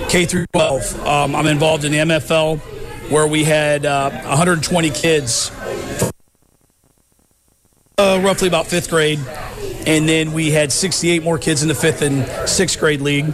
K 0.09 0.25
through 0.25 0.47
12. 0.53 1.05
Um, 1.05 1.35
I'm 1.35 1.45
involved 1.45 1.85
in 1.85 1.91
the 1.91 1.99
MFL 1.99 2.78
where 3.09 3.27
we 3.27 3.43
had 3.43 3.85
uh, 3.85 4.09
120 4.09 4.89
kids, 4.91 5.51
uh, 7.97 8.21
roughly 8.23 8.47
about 8.47 8.67
fifth 8.67 8.89
grade, 8.89 9.19
and 9.87 10.07
then 10.07 10.31
we 10.33 10.51
had 10.51 10.71
68 10.71 11.23
more 11.23 11.37
kids 11.37 11.61
in 11.63 11.67
the 11.67 11.75
fifth 11.75 12.01
and 12.01 12.27
sixth 12.47 12.79
grade 12.79 13.01
league. 13.01 13.33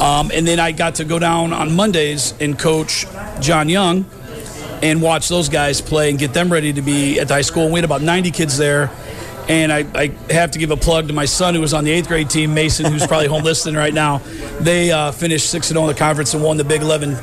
Um, 0.00 0.30
and 0.32 0.46
then 0.46 0.58
I 0.58 0.72
got 0.72 0.96
to 0.96 1.04
go 1.04 1.18
down 1.18 1.52
on 1.52 1.74
Mondays 1.74 2.34
and 2.40 2.58
coach 2.58 3.06
John 3.40 3.68
Young 3.68 4.04
and 4.82 5.00
watch 5.00 5.28
those 5.28 5.48
guys 5.48 5.80
play 5.80 6.10
and 6.10 6.18
get 6.18 6.32
them 6.32 6.52
ready 6.52 6.72
to 6.72 6.82
be 6.82 7.20
at 7.20 7.28
the 7.28 7.34
high 7.34 7.42
school. 7.42 7.64
And 7.64 7.72
we 7.72 7.78
had 7.78 7.84
about 7.84 8.02
90 8.02 8.30
kids 8.32 8.58
there. 8.58 8.90
And 9.48 9.72
I, 9.72 9.86
I 9.94 10.06
have 10.32 10.52
to 10.52 10.58
give 10.58 10.70
a 10.70 10.76
plug 10.76 11.08
to 11.08 11.12
my 11.12 11.24
son 11.24 11.54
who 11.54 11.60
was 11.60 11.74
on 11.74 11.84
the 11.84 11.90
eighth 11.90 12.08
grade 12.08 12.30
team, 12.30 12.54
Mason, 12.54 12.90
who's 12.90 13.06
probably 13.06 13.26
home 13.28 13.42
listening 13.44 13.74
right 13.74 13.94
now. 13.94 14.18
They 14.60 14.90
uh, 14.92 15.12
finished 15.12 15.50
6 15.50 15.68
0 15.68 15.82
in 15.82 15.86
the 15.88 15.94
conference 15.94 16.34
and 16.34 16.42
won 16.42 16.56
the 16.56 16.64
Big 16.64 16.82
11 16.82 17.16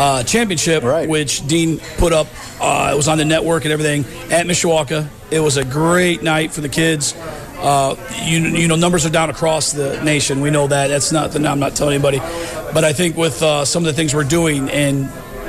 uh, 0.00 0.22
championship, 0.24 0.82
Right. 0.82 1.06
which 1.08 1.46
Dean 1.46 1.78
put 1.98 2.12
up. 2.12 2.26
Uh, 2.60 2.90
it 2.92 2.96
was 2.96 3.06
on 3.08 3.18
the 3.18 3.24
network 3.24 3.64
and 3.64 3.72
everything 3.72 4.04
at 4.32 4.46
Mishawaka. 4.46 5.06
It 5.30 5.40
was 5.40 5.56
a 5.58 5.64
great 5.64 6.22
night 6.22 6.52
for 6.52 6.62
the 6.62 6.68
kids. 6.70 7.14
Uh, 7.58 7.94
you, 8.24 8.38
you 8.40 8.66
know, 8.68 8.76
numbers 8.76 9.04
are 9.04 9.10
down 9.10 9.28
across 9.28 9.72
the 9.72 10.02
nation. 10.02 10.40
We 10.40 10.48
know 10.50 10.66
that. 10.68 10.88
That's 10.88 11.12
not. 11.12 11.36
I'm 11.36 11.60
not 11.60 11.76
telling 11.76 11.94
anybody, 11.94 12.18
but 12.72 12.84
I 12.84 12.94
think 12.94 13.16
with 13.16 13.42
uh, 13.42 13.66
some 13.66 13.82
of 13.82 13.86
the 13.86 13.92
things 13.92 14.14
we're 14.14 14.24
doing 14.24 14.70
and 14.70 15.04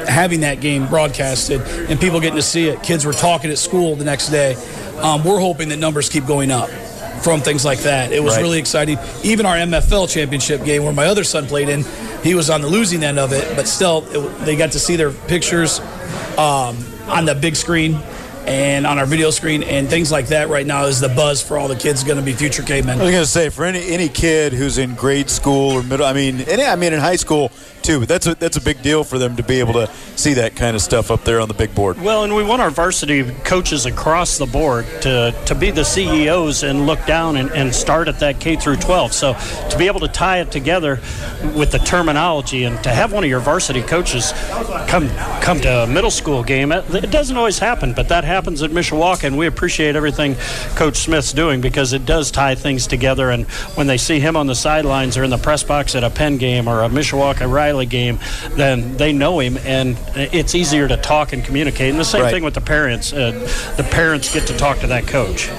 having 0.09 0.41
that 0.41 0.59
game 0.59 0.87
broadcasted 0.87 1.61
and 1.89 1.99
people 1.99 2.19
getting 2.19 2.35
to 2.35 2.41
see 2.41 2.67
it, 2.67 2.83
kids 2.83 3.05
were 3.05 3.13
talking 3.13 3.49
at 3.51 3.57
school 3.57 3.95
the 3.95 4.03
next 4.03 4.29
day. 4.29 4.55
Um, 5.01 5.23
we're 5.23 5.39
hoping 5.39 5.69
that 5.69 5.77
numbers 5.79 6.09
keep 6.09 6.25
going 6.25 6.51
up 6.51 6.69
from 7.23 7.39
things 7.39 7.63
like 7.63 7.79
that. 7.79 8.11
It 8.11 8.21
was 8.21 8.33
Right. 8.35 8.41
really 8.41 8.59
exciting. 8.59 8.97
Even 9.23 9.45
our 9.45 9.55
MFL 9.55 10.07
championship 10.07 10.65
game, 10.65 10.83
where 10.83 10.91
my 10.93 11.05
other 11.05 11.23
son 11.23 11.45
played 11.47 11.69
in, 11.69 11.85
he 12.23 12.35
was 12.35 12.49
on 12.49 12.61
the 12.61 12.67
losing 12.67 13.03
end 13.03 13.19
of 13.19 13.33
it, 13.33 13.55
but 13.55 13.67
still, 13.67 14.05
it, 14.11 14.45
they 14.45 14.55
got 14.55 14.71
to 14.73 14.79
see 14.79 14.95
their 14.95 15.11
pictures 15.11 15.79
um, 16.37 16.77
on 17.07 17.25
the 17.25 17.35
big 17.35 17.55
screen 17.55 17.99
and 18.47 18.87
on 18.87 18.97
our 18.97 19.05
video 19.05 19.29
screen 19.31 19.63
and 19.63 19.89
things 19.89 20.11
like 20.11 20.27
that. 20.27 20.49
Right 20.49 20.65
now 20.65 20.85
is 20.85 20.99
the 20.99 21.09
buzz 21.09 21.41
for 21.41 21.57
all 21.57 21.67
the 21.67 21.75
kids 21.75 22.03
going 22.03 22.17
to 22.17 22.23
be 22.23 22.33
future 22.33 22.63
cavemen. 22.63 22.99
I 22.99 23.03
was 23.03 23.11
going 23.11 23.23
to 23.23 23.29
say 23.29 23.49
for 23.49 23.65
any 23.65 23.87
any 23.87 24.09
kid 24.09 24.53
who's 24.53 24.77
in 24.77 24.95
grade 24.95 25.29
school 25.29 25.71
or 25.71 25.83
middle, 25.83 26.05
I 26.05 26.13
mean, 26.13 26.41
and 26.41 26.61
I 26.61 26.75
mean 26.75 26.93
in 26.93 26.99
high 26.99 27.15
school 27.15 27.51
too. 27.81 27.99
But 27.99 28.09
that's 28.09 28.27
a 28.27 28.35
that's 28.35 28.57
a 28.57 28.61
big 28.61 28.81
deal 28.81 29.03
for 29.03 29.17
them 29.17 29.35
to 29.35 29.43
be 29.43 29.59
able 29.59 29.73
to 29.73 29.87
see 30.15 30.33
that 30.35 30.55
kind 30.55 30.75
of 30.75 30.81
stuff 30.81 31.11
up 31.11 31.23
there 31.23 31.39
on 31.39 31.47
the 31.47 31.53
big 31.53 31.73
board. 31.73 31.99
Well, 31.99 32.23
and 32.23 32.35
we 32.35 32.43
want 32.43 32.61
our 32.61 32.69
varsity 32.69 33.23
coaches 33.43 33.85
across 33.85 34.37
the 34.37 34.45
board 34.45 34.85
to, 35.01 35.35
to 35.45 35.55
be 35.55 35.71
the 35.71 35.83
CEOs 35.83 36.63
and 36.63 36.85
look 36.85 37.05
down 37.05 37.37
and, 37.37 37.49
and 37.51 37.73
start 37.73 38.07
at 38.07 38.19
that 38.19 38.39
K 38.39 38.55
through 38.55 38.77
12. 38.77 39.13
So 39.13 39.33
to 39.69 39.77
be 39.77 39.87
able 39.87 39.99
to 40.01 40.07
tie 40.07 40.39
it 40.41 40.51
together 40.51 40.99
with 41.55 41.71
the 41.71 41.79
terminology 41.79 42.63
and 42.63 42.81
to 42.83 42.89
have 42.89 43.11
one 43.11 43.23
of 43.23 43.29
your 43.29 43.39
varsity 43.39 43.81
coaches 43.81 44.33
come 44.87 45.09
come 45.41 45.59
to 45.61 45.83
a 45.83 45.87
middle 45.87 46.11
school 46.11 46.43
game, 46.43 46.71
it, 46.71 46.93
it 46.93 47.11
doesn't 47.11 47.37
always 47.37 47.59
happen, 47.59 47.93
but 47.93 48.09
that 48.09 48.23
happens 48.31 48.63
at 48.63 48.71
Mishawaka, 48.71 49.25
and 49.25 49.37
we 49.37 49.45
appreciate 49.45 49.95
everything 49.97 50.35
Coach 50.75 50.95
Smith's 50.95 51.33
doing 51.33 51.59
because 51.59 51.91
it 51.91 52.05
does 52.05 52.31
tie 52.31 52.55
things 52.55 52.87
together. 52.87 53.29
And 53.29 53.45
when 53.75 53.87
they 53.87 53.97
see 53.97 54.19
him 54.21 54.37
on 54.37 54.47
the 54.47 54.55
sidelines 54.55 55.17
or 55.17 55.23
in 55.23 55.29
the 55.29 55.37
press 55.37 55.63
box 55.63 55.95
at 55.95 56.03
a 56.03 56.09
Penn 56.09 56.37
game 56.37 56.67
or 56.67 56.83
a 56.83 56.89
Mishawaka 56.89 57.51
Riley 57.51 57.85
game, 57.85 58.19
then 58.51 58.95
they 58.95 59.11
know 59.11 59.39
him, 59.39 59.57
and 59.65 59.97
it's 60.15 60.55
easier 60.55 60.87
to 60.87 60.95
talk 60.97 61.33
and 61.33 61.43
communicate. 61.43 61.89
And 61.91 61.99
the 61.99 62.05
same 62.05 62.21
Right. 62.21 62.31
thing 62.33 62.43
with 62.43 62.53
the 62.53 62.61
parents. 62.61 63.11
Uh, 63.11 63.31
the 63.75 63.83
parents 63.83 64.33
get 64.33 64.47
to 64.47 64.57
talk 64.57 64.79
to 64.79 64.87
that 64.87 65.07
coach. 65.07 65.49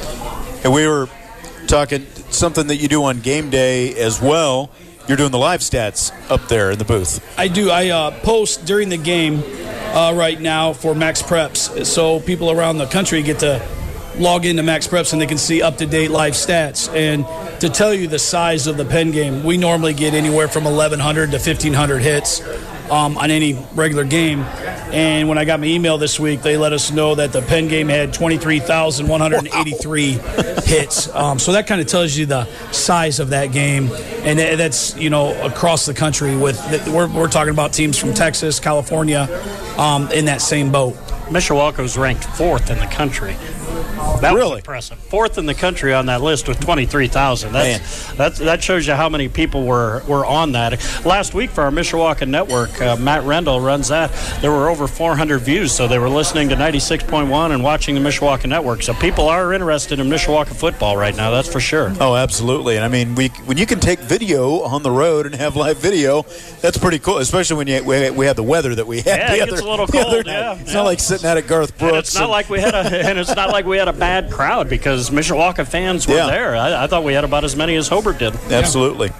And 0.64 0.72
we 0.72 0.86
were 0.86 1.08
talking 1.66 2.06
something 2.30 2.68
that 2.68 2.76
you 2.76 2.88
do 2.88 3.04
on 3.04 3.20
game 3.20 3.50
day 3.50 3.94
as 3.94 4.20
well. 4.20 4.70
You're 5.08 5.16
doing 5.16 5.32
the 5.32 5.38
live 5.38 5.60
stats 5.60 6.12
up 6.30 6.48
there 6.48 6.70
in 6.70 6.78
the 6.78 6.84
booth. 6.84 7.22
I 7.38 7.48
do. 7.48 7.70
I 7.70 7.88
uh, 7.88 8.10
post 8.20 8.64
during 8.64 8.88
the 8.88 8.96
game 8.96 9.42
uh, 9.94 10.14
right 10.14 10.40
now 10.40 10.72
for 10.72 10.94
Max 10.94 11.22
Preps, 11.22 11.84
so 11.84 12.20
people 12.20 12.50
around 12.50 12.78
the 12.78 12.86
country 12.86 13.22
get 13.22 13.40
to 13.40 13.66
log 14.16 14.44
into 14.44 14.62
Max 14.62 14.86
Preps 14.86 15.12
and 15.12 15.20
they 15.20 15.26
can 15.26 15.38
see 15.38 15.62
up 15.62 15.78
to 15.78 15.86
date 15.86 16.10
live 16.10 16.34
stats. 16.34 16.94
And 16.94 17.26
to 17.60 17.68
tell 17.68 17.92
you 17.92 18.06
the 18.06 18.18
size 18.18 18.66
of 18.66 18.76
the 18.76 18.84
pen 18.84 19.10
game, 19.10 19.42
we 19.42 19.56
normally 19.56 19.94
get 19.94 20.14
anywhere 20.14 20.48
from 20.48 20.64
1,100 20.64 21.30
to 21.30 21.38
1,500 21.38 21.98
hits 21.98 22.40
um, 22.92 23.16
on 23.16 23.30
any 23.30 23.54
regular 23.74 24.04
game. 24.04 24.40
And 24.92 25.28
when 25.28 25.38
I 25.38 25.46
got 25.46 25.60
my 25.60 25.66
email 25.66 25.96
this 25.96 26.20
week, 26.20 26.42
they 26.42 26.58
let 26.58 26.74
us 26.74 26.90
know 26.90 27.14
that 27.14 27.32
the 27.32 27.40
Penn 27.40 27.68
game 27.68 27.88
had 27.88 28.12
23,183 28.12 30.12
hits. 30.64 31.08
Um, 31.14 31.38
so 31.38 31.52
that 31.52 31.66
kind 31.66 31.80
of 31.80 31.86
tells 31.86 32.14
you 32.14 32.26
the 32.26 32.44
size 32.70 33.18
of 33.18 33.30
that 33.30 33.52
game, 33.52 33.88
and 34.24 34.38
that's 34.38 34.94
you 34.96 35.08
know 35.08 35.40
across 35.42 35.86
the 35.86 35.94
country. 35.94 36.36
With 36.36 36.60
we're, 36.88 37.08
we're 37.08 37.28
talking 37.28 37.52
about 37.52 37.72
teams 37.72 37.98
from 37.98 38.12
Texas, 38.12 38.60
California, 38.60 39.26
um, 39.78 40.12
in 40.12 40.26
that 40.26 40.42
same 40.42 40.70
boat. 40.70 40.94
Mishawaka 41.32 41.78
was 41.78 41.96
ranked 41.96 42.24
fourth 42.24 42.70
in 42.70 42.78
the 42.78 42.86
country. 42.86 43.34
That 44.20 44.32
was 44.32 44.40
Really? 44.42 44.56
impressive. 44.58 44.98
Fourth 44.98 45.38
in 45.38 45.46
the 45.46 45.54
country 45.54 45.94
on 45.94 46.06
that 46.06 46.20
list 46.20 46.46
with 46.46 46.60
23,000. 46.60 47.52
That's, 47.52 48.12
that's 48.14 48.38
that 48.38 48.62
shows 48.62 48.86
you 48.86 48.94
how 48.94 49.08
many 49.08 49.28
people 49.28 49.64
were 49.64 50.02
were 50.06 50.26
on 50.26 50.52
that. 50.52 50.72
Last 51.04 51.34
week 51.34 51.50
for 51.50 51.62
our 51.64 51.70
Mishawaka 51.70 52.28
network, 52.28 52.80
uh, 52.80 52.96
Matt 52.96 53.24
Rendell 53.24 53.60
runs 53.60 53.88
that. 53.88 54.10
There 54.40 54.50
were 54.50 54.68
over 54.68 54.86
400 54.86 55.38
views, 55.38 55.72
so 55.72 55.88
they 55.88 55.98
were 55.98 56.08
listening 56.08 56.48
to 56.50 56.56
96.1 56.56 57.52
and 57.52 57.62
watching 57.64 57.94
the 57.94 58.00
Mishawaka 58.00 58.46
network. 58.46 58.82
So 58.82 58.92
people 58.94 59.28
are 59.28 59.52
interested 59.52 59.98
in 60.00 60.08
Mishawaka 60.08 60.54
football 60.54 60.96
right 60.96 61.16
now. 61.16 61.30
That's 61.30 61.50
for 61.50 61.60
sure. 61.60 61.92
Oh, 62.00 62.14
absolutely. 62.14 62.76
And 62.76 62.84
I 62.84 62.88
mean, 62.88 63.14
we 63.14 63.28
when 63.46 63.56
you 63.56 63.66
can 63.66 63.80
take 63.80 64.00
video 64.00 64.60
on 64.60 64.82
the 64.82 64.90
road 64.90 65.26
and 65.26 65.34
have 65.36 65.56
live 65.56 65.78
video, 65.78 66.22
that's 66.60 66.78
pretty 66.78 66.98
cool. 66.98 67.18
Especially 67.18 67.56
when 67.56 67.66
you 67.68 67.82
we, 67.84 68.10
we 68.10 68.26
had 68.26 68.36
the 68.36 68.42
weather 68.42 68.74
that 68.74 68.86
we 68.86 68.98
had. 68.98 69.06
Yeah, 69.06 69.30
the 69.30 69.36
it 69.36 69.42
other, 69.42 69.50
gets 69.52 69.62
a 69.62 69.68
little 69.68 69.86
cold, 69.86 70.26
yeah, 70.26 70.54
it's 70.58 70.68
yeah. 70.68 70.74
not 70.74 70.84
like 70.84 71.00
sitting 71.00 71.21
out 71.24 71.36
at 71.36 71.46
Garth 71.46 71.76
Brooks. 71.78 71.92
And 71.92 71.98
it's 71.98 72.14
not 72.14 72.30
like 72.30 72.48
we 72.48 72.60
had 72.60 72.74
a 72.74 73.08
and 73.08 73.18
it's 73.18 73.34
not 73.34 73.50
like 73.50 73.64
we 73.66 73.76
had 73.78 73.88
a 73.88 73.92
bad 73.92 74.30
crowd 74.30 74.68
because 74.68 75.10
Mishawaka 75.10 75.66
fans 75.66 76.06
were 76.06 76.14
Yeah. 76.14 76.26
there. 76.26 76.56
I, 76.56 76.84
I 76.84 76.86
thought 76.86 77.04
we 77.04 77.14
had 77.14 77.24
about 77.24 77.44
as 77.44 77.56
many 77.56 77.76
as 77.76 77.88
Hobart 77.88 78.18
did. 78.18 78.34
absolutely. 78.50 79.10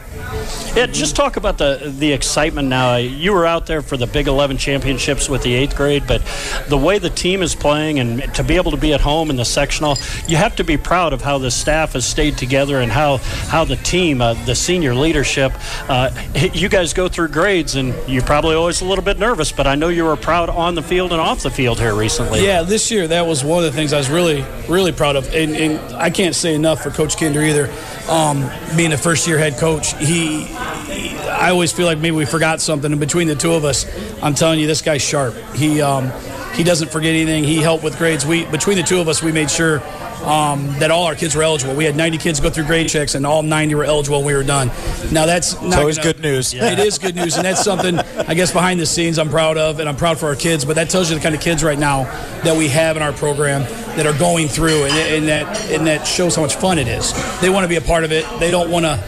Yeah, 0.74 0.86
just 0.86 1.14
talk 1.14 1.36
about 1.36 1.58
the 1.58 1.92
the 1.98 2.12
excitement 2.12 2.68
now. 2.68 2.96
You 2.96 3.32
were 3.32 3.46
out 3.46 3.66
there 3.66 3.82
for 3.82 3.96
the 3.96 4.06
Big 4.06 4.28
11 4.28 4.56
championships 4.56 5.28
with 5.28 5.42
the 5.42 5.54
eighth 5.54 5.76
grade, 5.76 6.04
but 6.06 6.22
the 6.68 6.78
way 6.78 6.98
the 6.98 7.10
team 7.10 7.42
is 7.42 7.54
playing 7.54 7.98
and 7.98 8.34
to 8.34 8.42
be 8.42 8.56
able 8.56 8.70
to 8.70 8.76
be 8.76 8.92
at 8.94 9.00
home 9.00 9.28
in 9.30 9.36
the 9.36 9.44
sectional, 9.44 9.98
you 10.26 10.36
have 10.36 10.56
to 10.56 10.64
be 10.64 10.76
proud 10.76 11.12
of 11.12 11.20
how 11.22 11.38
the 11.38 11.50
staff 11.50 11.92
has 11.92 12.06
stayed 12.06 12.38
together 12.38 12.80
and 12.80 12.90
how 12.90 13.18
how 13.18 13.64
the 13.64 13.76
team, 13.76 14.20
uh, 14.22 14.32
the 14.46 14.54
senior 14.54 14.94
leadership, 14.94 15.52
uh, 15.90 16.10
you 16.54 16.68
guys 16.68 16.92
go 16.94 17.08
through 17.08 17.28
grades 17.28 17.74
and 17.76 17.94
you're 18.08 18.22
probably 18.22 18.54
always 18.56 18.80
a 18.80 18.84
little 18.86 19.04
bit 19.04 19.18
nervous, 19.18 19.52
but 19.52 19.66
I 19.66 19.74
know 19.74 19.88
you 19.88 20.04
were 20.04 20.16
proud 20.16 20.48
on 20.48 20.74
the 20.74 20.82
field 20.82 21.12
and 21.12 21.20
off 21.20 21.42
the 21.42 21.50
field 21.50 21.78
here 21.82 21.94
recently. 21.94 22.44
Yeah, 22.44 22.62
this 22.62 22.90
year 22.90 23.08
that 23.08 23.26
was 23.26 23.42
one 23.44 23.64
of 23.64 23.70
the 23.70 23.76
things 23.76 23.92
I 23.92 23.98
was 23.98 24.08
really, 24.08 24.44
really 24.68 24.92
proud 24.92 25.16
of, 25.16 25.26
and, 25.34 25.54
and 25.56 25.96
I 25.96 26.10
can't 26.10 26.34
say 26.34 26.54
enough 26.54 26.82
for 26.82 26.90
Coach 26.90 27.18
Kinder 27.18 27.42
either. 27.42 27.68
Um, 28.08 28.48
being 28.76 28.92
a 28.92 28.96
first-year 28.98 29.36
head 29.38 29.58
coach, 29.58 29.92
he, 29.98 30.44
he- 30.44 31.18
I 31.28 31.50
always 31.50 31.72
feel 31.72 31.86
like 31.86 31.98
maybe 31.98 32.12
we 32.16 32.24
forgot 32.24 32.60
something, 32.60 32.92
and 32.92 33.00
between 33.00 33.26
the 33.26 33.34
two 33.34 33.52
of 33.52 33.64
us, 33.64 33.84
I'm 34.22 34.34
telling 34.34 34.60
you, 34.60 34.66
this 34.68 34.80
guy's 34.82 35.02
sharp. 35.02 35.34
He 35.54 35.80
um, 35.82 36.12
he 36.54 36.62
doesn't 36.62 36.90
forget 36.92 37.10
anything. 37.14 37.42
He 37.42 37.56
helped 37.56 37.82
with 37.82 37.96
grades. 37.98 38.24
We 38.24 38.44
between 38.46 38.76
the 38.76 38.82
two 38.84 39.00
of 39.00 39.08
us, 39.08 39.22
we 39.22 39.32
made 39.32 39.50
sure 39.50 39.78
um, 40.22 40.66
that 40.78 40.90
all 40.90 41.04
our 41.04 41.14
kids 41.14 41.34
were 41.34 41.42
eligible. 41.42 41.74
We 41.74 41.84
had 41.84 41.96
90 41.96 42.18
kids 42.18 42.40
go 42.40 42.50
through 42.50 42.64
grade 42.64 42.88
checks, 42.88 43.14
and 43.14 43.26
all 43.26 43.42
90 43.42 43.74
were 43.74 43.84
eligible 43.84 44.18
when 44.18 44.26
we 44.26 44.34
were 44.34 44.42
done. 44.44 44.68
Now 45.10 45.26
that's 45.26 45.60
not 45.60 45.78
always 45.80 45.98
gonna- 45.98 46.12
good 46.12 46.22
news. 46.22 46.54
It 46.72 46.78
is 46.78 46.98
good 46.98 47.14
news, 47.14 47.36
and 47.36 47.44
that's 47.44 47.62
something 47.62 47.98
I 47.98 48.34
guess 48.34 48.52
behind 48.52 48.80
the 48.80 48.86
scenes 48.86 49.18
I'm 49.18 49.28
proud 49.28 49.58
of, 49.58 49.80
and 49.80 49.88
I'm 49.88 49.96
proud 49.96 50.18
for 50.18 50.26
our 50.26 50.36
kids. 50.36 50.64
But 50.64 50.76
that 50.76 50.88
tells 50.90 51.10
you 51.10 51.16
the 51.16 51.22
kind 51.22 51.34
of 51.34 51.40
kids 51.40 51.62
right 51.62 51.78
now 51.78 52.04
that 52.44 52.56
we 52.56 52.68
have 52.68 52.96
in 52.96 53.02
our 53.02 53.12
program 53.12 53.62
that 53.96 54.06
are 54.06 54.18
going 54.18 54.48
through, 54.48 54.84
and, 54.84 54.94
and 54.94 55.28
that 55.28 55.70
and 55.70 55.86
that 55.86 56.04
shows 56.06 56.36
how 56.36 56.42
much 56.42 56.56
fun 56.56 56.78
it 56.78 56.88
is. 56.88 57.12
They 57.40 57.50
want 57.50 57.64
to 57.64 57.68
be 57.68 57.76
a 57.76 57.80
part 57.80 58.04
of 58.04 58.12
it. 58.12 58.24
They 58.38 58.50
don't 58.50 58.70
want 58.70 58.84
to 58.86 59.02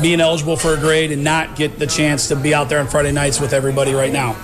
being 0.00 0.20
eligible 0.20 0.56
for 0.56 0.72
a 0.74 0.78
grade 0.78 1.12
and 1.12 1.24
not 1.24 1.56
get 1.56 1.78
the 1.78 1.86
chance 1.86 2.28
to 2.28 2.36
be 2.36 2.54
out 2.54 2.68
there 2.68 2.78
on 2.80 2.86
Friday 2.86 3.12
nights 3.12 3.40
with 3.40 3.52
everybody 3.52 3.92
right 3.92 4.12
now. 4.12 4.34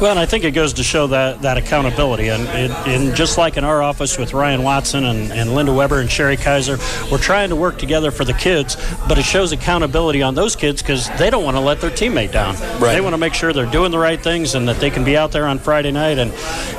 Well, 0.00 0.10
and 0.10 0.20
I 0.20 0.26
think 0.26 0.44
it 0.44 0.50
goes 0.50 0.74
to 0.74 0.84
show 0.84 1.06
that, 1.06 1.40
that 1.40 1.56
accountability. 1.56 2.28
And, 2.28 2.46
and, 2.48 2.72
and 2.86 3.16
just 3.16 3.38
like 3.38 3.56
in 3.56 3.64
our 3.64 3.82
office 3.82 4.18
with 4.18 4.34
Ryan 4.34 4.62
Watson 4.62 5.06
and, 5.06 5.32
and 5.32 5.54
Linda 5.54 5.72
Weber 5.72 6.00
and 6.00 6.10
Sherry 6.10 6.36
Kaiser, 6.36 6.76
we're 7.10 7.16
trying 7.18 7.48
to 7.48 7.56
work 7.56 7.78
together 7.78 8.10
for 8.10 8.24
the 8.24 8.34
kids, 8.34 8.76
but 9.08 9.16
it 9.16 9.24
shows 9.24 9.52
accountability 9.52 10.22
on 10.22 10.34
those 10.34 10.54
kids 10.54 10.82
because 10.82 11.08
they 11.18 11.30
don't 11.30 11.44
want 11.44 11.56
to 11.56 11.62
let 11.62 11.80
their 11.80 11.90
teammate 11.90 12.30
down. 12.30 12.54
Right. 12.78 12.92
They 12.92 13.00
want 13.00 13.14
to 13.14 13.18
make 13.18 13.32
sure 13.32 13.54
they're 13.54 13.64
doing 13.64 13.90
the 13.90 13.98
right 13.98 14.20
things 14.20 14.54
and 14.54 14.68
that 14.68 14.80
they 14.80 14.90
can 14.90 15.02
be 15.02 15.16
out 15.16 15.32
there 15.32 15.46
on 15.46 15.58
Friday 15.58 15.92
night. 15.92 16.18
And, 16.18 16.30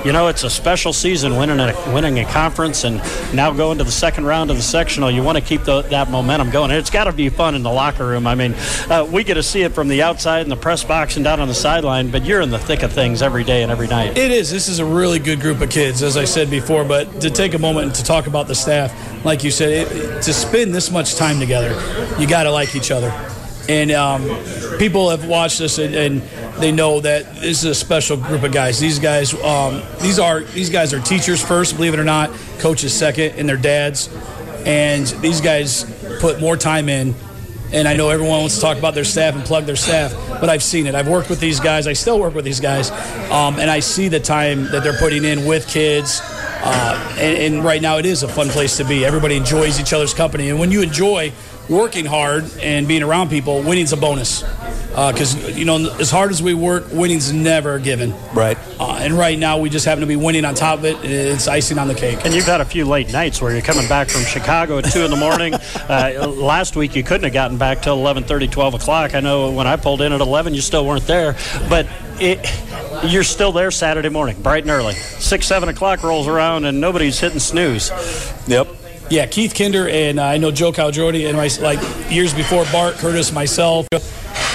you 0.06 0.12
know, 0.12 0.28
it's 0.28 0.44
a 0.44 0.50
special 0.50 0.94
season 0.94 1.38
winning 1.38 1.60
a, 1.60 1.74
winning 1.92 2.20
a 2.20 2.26
conference 2.26 2.84
and 2.84 2.98
now 3.34 3.52
going 3.52 3.80
to 3.80 3.84
the 3.84 3.92
second 3.92 4.26
round 4.26 4.52
of 4.52 4.58
the 4.58 4.64
sectional. 4.64 5.10
You 5.10 5.24
want 5.24 5.40
to 5.40 5.44
keep 5.44 5.64
the, 5.64 5.82
that 5.82 6.12
momentum 6.12 6.52
going. 6.52 6.70
And 6.70 6.80
it's 6.80 6.92
got 6.92 7.06
to 7.06 7.14
be 7.14 7.30
fun 7.30 7.56
in 7.56 7.64
the 7.64 7.72
locker 7.72 8.06
room. 8.06 8.28
I 8.28 8.36
mean, 8.36 8.54
uh, 8.92 9.08
we 9.12 9.24
get 9.24 9.36
to 9.36 9.44
see 9.44 9.64
it 9.64 9.74
from 9.74 9.88
the 9.88 10.04
outside 10.04 10.42
in 10.42 10.50
the 10.50 10.56
press 10.56 10.84
box 10.84 11.16
and 11.16 11.24
down 11.24 11.40
on 11.40 11.48
the 11.48 11.56
sideline, 11.56 12.12
but 12.12 12.24
you're 12.24 12.42
in 12.42 12.52
the 12.52 12.60
thick 12.60 12.84
of 12.84 12.94
things 12.98 13.22
every 13.22 13.44
day 13.44 13.62
and 13.62 13.72
every 13.72 13.88
night. 13.88 14.18
It 14.18 14.32
is. 14.32 14.50
This 14.50 14.68
is 14.68 14.80
a 14.80 14.86
really 14.86 15.20
good 15.20 15.40
group 15.40 15.62
of 15.62 15.70
kids, 15.70 16.02
as 16.02 16.18
I 16.18 16.26
said 16.26 16.50
before. 16.50 16.84
But 16.84 17.22
to 17.22 17.30
take 17.30 17.54
a 17.54 17.60
moment 17.60 17.94
to 17.94 18.04
talk 18.04 18.26
about 18.26 18.48
the 18.48 18.56
staff, 18.56 18.92
like 19.24 19.44
you 19.44 19.52
said, 19.52 19.70
it, 19.70 20.24
to 20.24 20.34
spend 20.34 20.74
this 20.74 20.90
much 20.90 21.14
time 21.16 21.40
together, 21.40 21.70
you 22.20 22.28
got 22.28 22.44
to 22.44 22.52
like 22.52 22.76
each 22.76 22.90
other. 22.90 23.10
And 23.70 23.92
um, 23.92 24.24
people 24.80 25.12
have 25.12 25.28
watched 25.28 25.60
this 25.60 25.78
and, 25.78 25.94
and, 25.94 26.22
they 26.58 26.72
know 26.72 27.00
that 27.02 27.36
this 27.36 27.60
is 27.60 27.66
a 27.66 27.76
special 27.76 28.18
group 28.18 28.42
of 28.42 28.52
guys. 28.52 28.80
These 28.80 28.98
guys, 28.98 29.32
um, 29.44 29.84
these 30.02 30.18
are 30.18 30.42
these 30.42 30.72
guys 30.72 30.92
are 30.92 31.00
teachers 31.00 31.40
first, 31.40 31.76
believe 31.76 31.94
it 31.94 32.00
or 32.00 32.04
not, 32.04 32.32
coaches 32.58 32.98
second, 32.98 33.38
and 33.38 33.48
their 33.48 33.58
dads. 33.58 34.10
And 34.66 35.06
these 35.22 35.40
guys 35.40 35.86
put 36.20 36.42
more 36.42 36.58
time 36.58 36.90
in 36.90 37.14
and 37.74 37.88
I 37.88 37.96
know 37.96 38.10
everyone 38.10 38.40
wants 38.40 38.56
to 38.56 38.62
talk 38.62 38.78
about 38.78 38.96
their 38.96 39.04
staff 39.04 39.36
and 39.36 39.44
plug 39.44 39.66
their 39.66 39.76
staff, 39.76 40.14
but 40.40 40.50
I've 40.50 40.64
seen 40.64 40.88
it. 40.88 40.96
I've 40.96 41.08
worked 41.08 41.30
with 41.30 41.40
these 41.40 41.60
guys. 41.60 41.88
I 41.88 41.94
still 41.94 42.20
work 42.20 42.34
with 42.34 42.46
these 42.46 42.60
guys, 42.60 42.92
um, 43.32 43.60
and 43.60 43.70
I 43.70 43.80
see 43.80 44.08
the 44.08 44.20
time 44.20 44.66
that 44.72 44.84
they're 44.84 44.98
putting 44.98 45.26
in 45.26 45.46
with 45.46 45.68
kids. 45.68 46.22
Uh, 46.60 47.16
and, 47.20 47.56
and 47.56 47.64
right 47.64 47.82
now, 47.82 47.98
it 47.98 48.06
is 48.06 48.24
a 48.24 48.28
fun 48.28 48.50
place 48.50 48.78
to 48.78 48.84
be. 48.84 49.06
Everybody 49.06 49.36
enjoys 49.36 49.80
each 49.80 49.94
other's 49.94 50.14
company, 50.14 50.50
and 50.50 50.60
when 50.60 50.72
you 50.72 50.82
enjoy 50.82 51.32
working 51.70 52.06
hard 52.06 52.46
and 52.62 52.88
being 52.88 53.04
around 53.04 53.30
people, 53.30 53.62
winning's 53.62 53.94
a 53.94 53.98
bonus. 53.98 54.44
Because 54.98 55.36
uh, 55.36 55.50
you 55.50 55.64
know, 55.64 55.96
as 56.00 56.10
hard 56.10 56.32
as 56.32 56.42
we 56.42 56.56
work, 56.56 56.86
winning's 56.92 57.32
never 57.32 57.78
given. 57.78 58.16
Right. 58.34 58.58
Uh, 58.80 58.98
and 59.00 59.14
right 59.14 59.38
now, 59.38 59.60
we 59.60 59.70
just 59.70 59.86
happen 59.86 60.02
to 60.02 60.08
be 60.08 60.16
winning 60.16 60.44
on 60.44 60.56
top 60.56 60.80
of 60.80 60.86
it. 60.86 60.98
It's 61.06 61.48
icing 61.48 61.78
on 61.78 61.88
the 61.88 61.94
cake. 61.94 62.26
And 62.26 62.34
you've 62.34 62.46
had 62.46 62.62
a 62.62 62.66
few 62.66 62.84
late 62.84 63.12
nights 63.14 63.40
where 63.40 63.52
you're 63.52 63.62
coming 63.62 63.88
back 63.88 64.10
from 64.10 64.24
Chicago 64.24 64.80
at 64.80 64.86
two 64.86 65.06
in 65.06 65.12
the 65.12 65.18
morning. 65.18 65.54
uh, 65.88 66.28
last 66.28 66.76
week, 66.76 66.96
you 66.96 67.04
couldn't 67.04 67.26
have 67.26 67.34
gotten 67.34 67.60
back 67.60 67.84
till 67.84 67.96
11:30, 67.98 68.52
12 68.52 68.74
o'clock. 68.74 69.14
I 69.14 69.20
know 69.20 69.52
when 69.52 69.68
I 69.68 69.76
pulled 69.76 70.02
in 70.02 70.14
at 70.14 70.22
11, 70.22 70.56
you 70.56 70.62
still 70.62 70.84
weren't 70.84 71.06
there, 71.06 71.36
but 71.70 71.88
it, 72.20 72.40
you're 73.06 73.24
still 73.24 73.52
there 73.52 73.70
Saturday 73.70 74.10
morning, 74.10 74.42
bright 74.42 74.64
and 74.64 74.72
early. 74.72 74.96
Six, 74.96 75.46
seven 75.46 75.70
o'clock 75.70 76.02
rolls 76.02 76.28
around, 76.28 76.66
and 76.66 76.82
nobody's 76.82 77.20
hitting 77.20 77.40
snooze. 77.40 77.92
Yep. 78.48 78.68
Yeah, 79.10 79.26
Keith 79.26 79.54
Kinder 79.56 79.88
and 79.88 80.20
uh, 80.20 80.24
I 80.24 80.38
know 80.38 80.52
Joe 80.52 80.74
Caldrodi 80.74 81.28
and 81.28 81.38
my, 81.38 81.48
like 81.64 81.80
years 82.12 82.34
before 82.34 82.66
Bart 82.72 82.96
Curtis, 82.96 83.32
myself. 83.32 83.88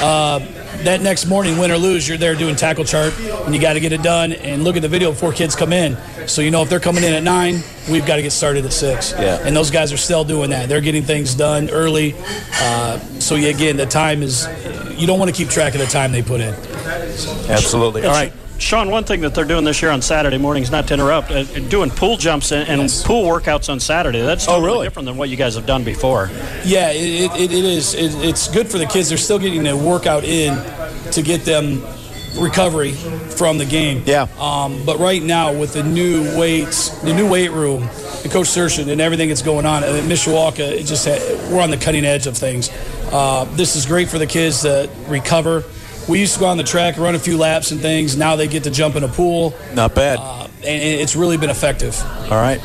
Uh, 0.02 0.40
that 0.82 1.00
next 1.00 1.26
morning, 1.26 1.58
win 1.58 1.70
or 1.70 1.76
lose, 1.76 2.08
you're 2.08 2.18
there 2.18 2.34
doing 2.34 2.56
tackle 2.56 2.84
chart, 2.84 3.16
and 3.20 3.54
you 3.54 3.60
got 3.60 3.74
to 3.74 3.80
get 3.80 3.92
it 3.92 4.02
done 4.02 4.32
and 4.32 4.64
look 4.64 4.74
at 4.74 4.82
the 4.82 4.88
video 4.88 5.12
before 5.12 5.32
kids 5.32 5.54
come 5.54 5.72
in. 5.72 5.96
So 6.26 6.42
you 6.42 6.50
know 6.50 6.62
if 6.62 6.68
they're 6.68 6.80
coming 6.80 7.04
in 7.04 7.12
at 7.12 7.22
nine, 7.22 7.60
we've 7.88 8.04
got 8.04 8.16
to 8.16 8.22
get 8.22 8.32
started 8.32 8.64
at 8.64 8.72
six. 8.72 9.12
Yeah. 9.12 9.38
And 9.44 9.54
those 9.54 9.70
guys 9.70 9.92
are 9.92 9.96
still 9.96 10.24
doing 10.24 10.50
that. 10.50 10.68
They're 10.68 10.80
getting 10.80 11.04
things 11.04 11.34
done 11.34 11.70
early. 11.70 12.14
Uh, 12.54 12.98
so 13.20 13.36
yeah, 13.36 13.50
again, 13.50 13.76
the 13.76 13.86
time 13.86 14.22
is 14.22 14.48
you 14.96 15.06
don't 15.06 15.20
want 15.20 15.30
to 15.30 15.36
keep 15.36 15.48
track 15.48 15.74
of 15.74 15.80
the 15.80 15.86
time 15.86 16.10
they 16.10 16.22
put 16.22 16.40
in. 16.40 16.54
Absolutely. 17.48 18.04
All 18.04 18.12
right. 18.12 18.32
Sean, 18.62 18.90
one 18.90 19.02
thing 19.02 19.20
that 19.22 19.34
they're 19.34 19.44
doing 19.44 19.64
this 19.64 19.82
year 19.82 19.90
on 19.90 20.00
Saturday 20.00 20.38
mornings, 20.38 20.70
not 20.70 20.86
to 20.86 20.94
interrupt, 20.94 21.32
uh, 21.32 21.42
doing 21.68 21.90
pool 21.90 22.16
jumps 22.16 22.52
and, 22.52 22.68
and 22.68 22.82
yes. 22.82 23.02
pool 23.02 23.24
workouts 23.24 23.68
on 23.68 23.80
Saturday. 23.80 24.22
That's 24.22 24.46
totally 24.46 24.62
oh, 24.62 24.72
really? 24.72 24.86
different 24.86 25.06
than 25.06 25.16
what 25.16 25.28
you 25.28 25.36
guys 25.36 25.56
have 25.56 25.66
done 25.66 25.82
before. 25.82 26.30
Yeah, 26.64 26.92
it, 26.92 27.32
it, 27.32 27.52
it 27.52 27.64
is. 27.64 27.94
It, 27.94 28.14
it's 28.24 28.48
good 28.48 28.68
for 28.68 28.78
the 28.78 28.86
kids. 28.86 29.08
They're 29.08 29.18
still 29.18 29.40
getting 29.40 29.66
a 29.66 29.76
workout 29.76 30.22
in 30.22 30.54
to 31.10 31.22
get 31.22 31.44
them 31.44 31.82
recovery 32.38 32.92
from 32.92 33.58
the 33.58 33.66
game. 33.66 34.04
Yeah. 34.06 34.28
Um, 34.38 34.86
but 34.86 35.00
right 35.00 35.22
now, 35.22 35.52
with 35.58 35.72
the 35.72 35.82
new 35.82 36.38
weights, 36.38 36.90
the 37.02 37.12
new 37.12 37.28
weight 37.28 37.50
room, 37.50 37.80
the 38.22 38.30
Coach 38.30 38.46
Sershin 38.46 38.88
and 38.88 39.00
everything 39.00 39.28
that's 39.28 39.42
going 39.42 39.66
on 39.66 39.82
at 39.82 39.90
Mishawaka, 40.04 40.60
it 40.60 40.86
just 40.86 41.06
we're 41.50 41.60
on 41.60 41.70
the 41.70 41.76
cutting 41.76 42.04
edge 42.04 42.28
of 42.28 42.38
things. 42.38 42.70
Uh, 43.10 43.44
this 43.56 43.74
is 43.74 43.86
great 43.86 44.08
for 44.08 44.18
the 44.18 44.26
kids 44.26 44.62
to 44.62 44.88
recover 45.08 45.64
we 46.08 46.20
used 46.20 46.34
to 46.34 46.40
go 46.40 46.46
on 46.46 46.56
the 46.56 46.64
track, 46.64 46.96
run 46.96 47.14
a 47.14 47.18
few 47.18 47.38
laps 47.38 47.70
and 47.70 47.80
things. 47.80 48.16
Now 48.16 48.36
they 48.36 48.48
get 48.48 48.64
to 48.64 48.70
jump 48.70 48.96
in 48.96 49.04
a 49.04 49.08
pool. 49.08 49.54
Not 49.74 49.94
bad. 49.94 50.18
Uh, 50.20 50.44
and 50.64 51.00
it's 51.00 51.16
really 51.16 51.36
been 51.36 51.50
effective. 51.50 52.00
All 52.24 52.40
right. 52.40 52.60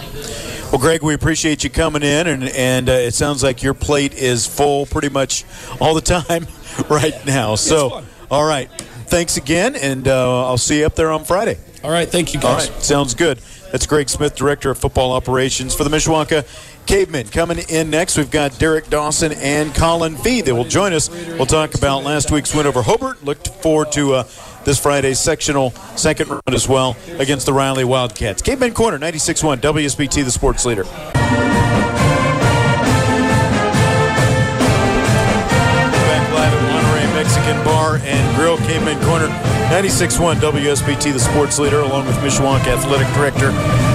Well, 0.71 0.81
Greg, 0.81 1.01
we 1.01 1.13
appreciate 1.13 1.63
you 1.63 1.69
coming 1.69 2.03
in, 2.03 2.27
and, 2.27 2.43
and 2.49 2.89
uh, 2.89 2.93
it 2.93 3.13
sounds 3.13 3.41
like 3.41 3.63
your 3.63 3.73
plate 3.73 4.13
is 4.13 4.45
full 4.45 4.85
pretty 4.85 5.09
much 5.09 5.45
all 5.79 5.93
the 5.93 6.01
time 6.19 6.45
right 6.89 7.25
now. 7.25 7.55
So, 7.55 8.03
all 8.29 8.45
right. 8.45 8.69
Thanks 9.07 9.37
again, 9.37 9.75
and 9.77 10.05
uh, 10.07 10.45
I'll 10.45 10.57
see 10.57 10.79
you 10.79 10.85
up 10.85 10.95
there 10.95 11.11
on 11.11 11.23
Friday. 11.23 11.57
All 11.83 11.91
right. 11.91 12.09
Thank 12.09 12.33
you, 12.33 12.41
guys. 12.41 12.67
All 12.67 12.73
right. 12.73 12.83
Sounds 12.83 13.13
good. 13.13 13.39
That's 13.71 13.85
Greg 13.85 14.09
Smith, 14.09 14.35
Director 14.35 14.69
of 14.69 14.77
Football 14.77 15.11
Operations 15.11 15.75
for 15.75 15.83
the 15.83 15.89
Mishawaka 15.89 16.45
Cavemen. 16.85 17.27
Coming 17.27 17.59
in 17.69 17.89
next, 17.89 18.17
we've 18.17 18.31
got 18.31 18.57
Derek 18.59 18.89
Dawson 18.89 19.33
and 19.33 19.75
Colin 19.75 20.15
Fee. 20.15 20.41
They 20.41 20.53
will 20.53 20.63
join 20.63 20.93
us. 20.93 21.09
We'll 21.09 21.45
talk 21.45 21.75
about 21.75 22.03
last 22.03 22.31
week's 22.31 22.55
win 22.55 22.65
over 22.65 22.81
Hobart. 22.81 23.23
Look 23.23 23.45
forward 23.45 23.91
to 23.93 24.13
uh, 24.13 24.23
this 24.63 24.79
Friday's 24.79 25.19
sectional 25.19 25.71
second 25.95 26.29
round 26.29 26.43
as 26.47 26.67
well 26.67 26.95
against 27.19 27.45
the 27.45 27.53
Riley 27.53 27.83
Wildcats. 27.83 28.41
Cavemen 28.41 28.73
Corner, 28.73 28.97
96.1 28.99 29.57
WSBT, 29.57 30.23
the 30.23 30.31
sports 30.31 30.65
leader. 30.65 30.85
Mexican 37.27 37.61
Bar 37.65 37.97
and 38.03 38.37
Grill, 38.37 38.55
Caveman 38.59 39.03
Corner, 39.03 39.27
96.1 39.67 40.35
WSBT, 40.35 41.11
the 41.11 41.19
sports 41.19 41.59
leader, 41.59 41.79
along 41.79 42.07
with 42.07 42.15
Mishawaka 42.19 42.67
Athletic 42.67 43.05
Director 43.15 43.49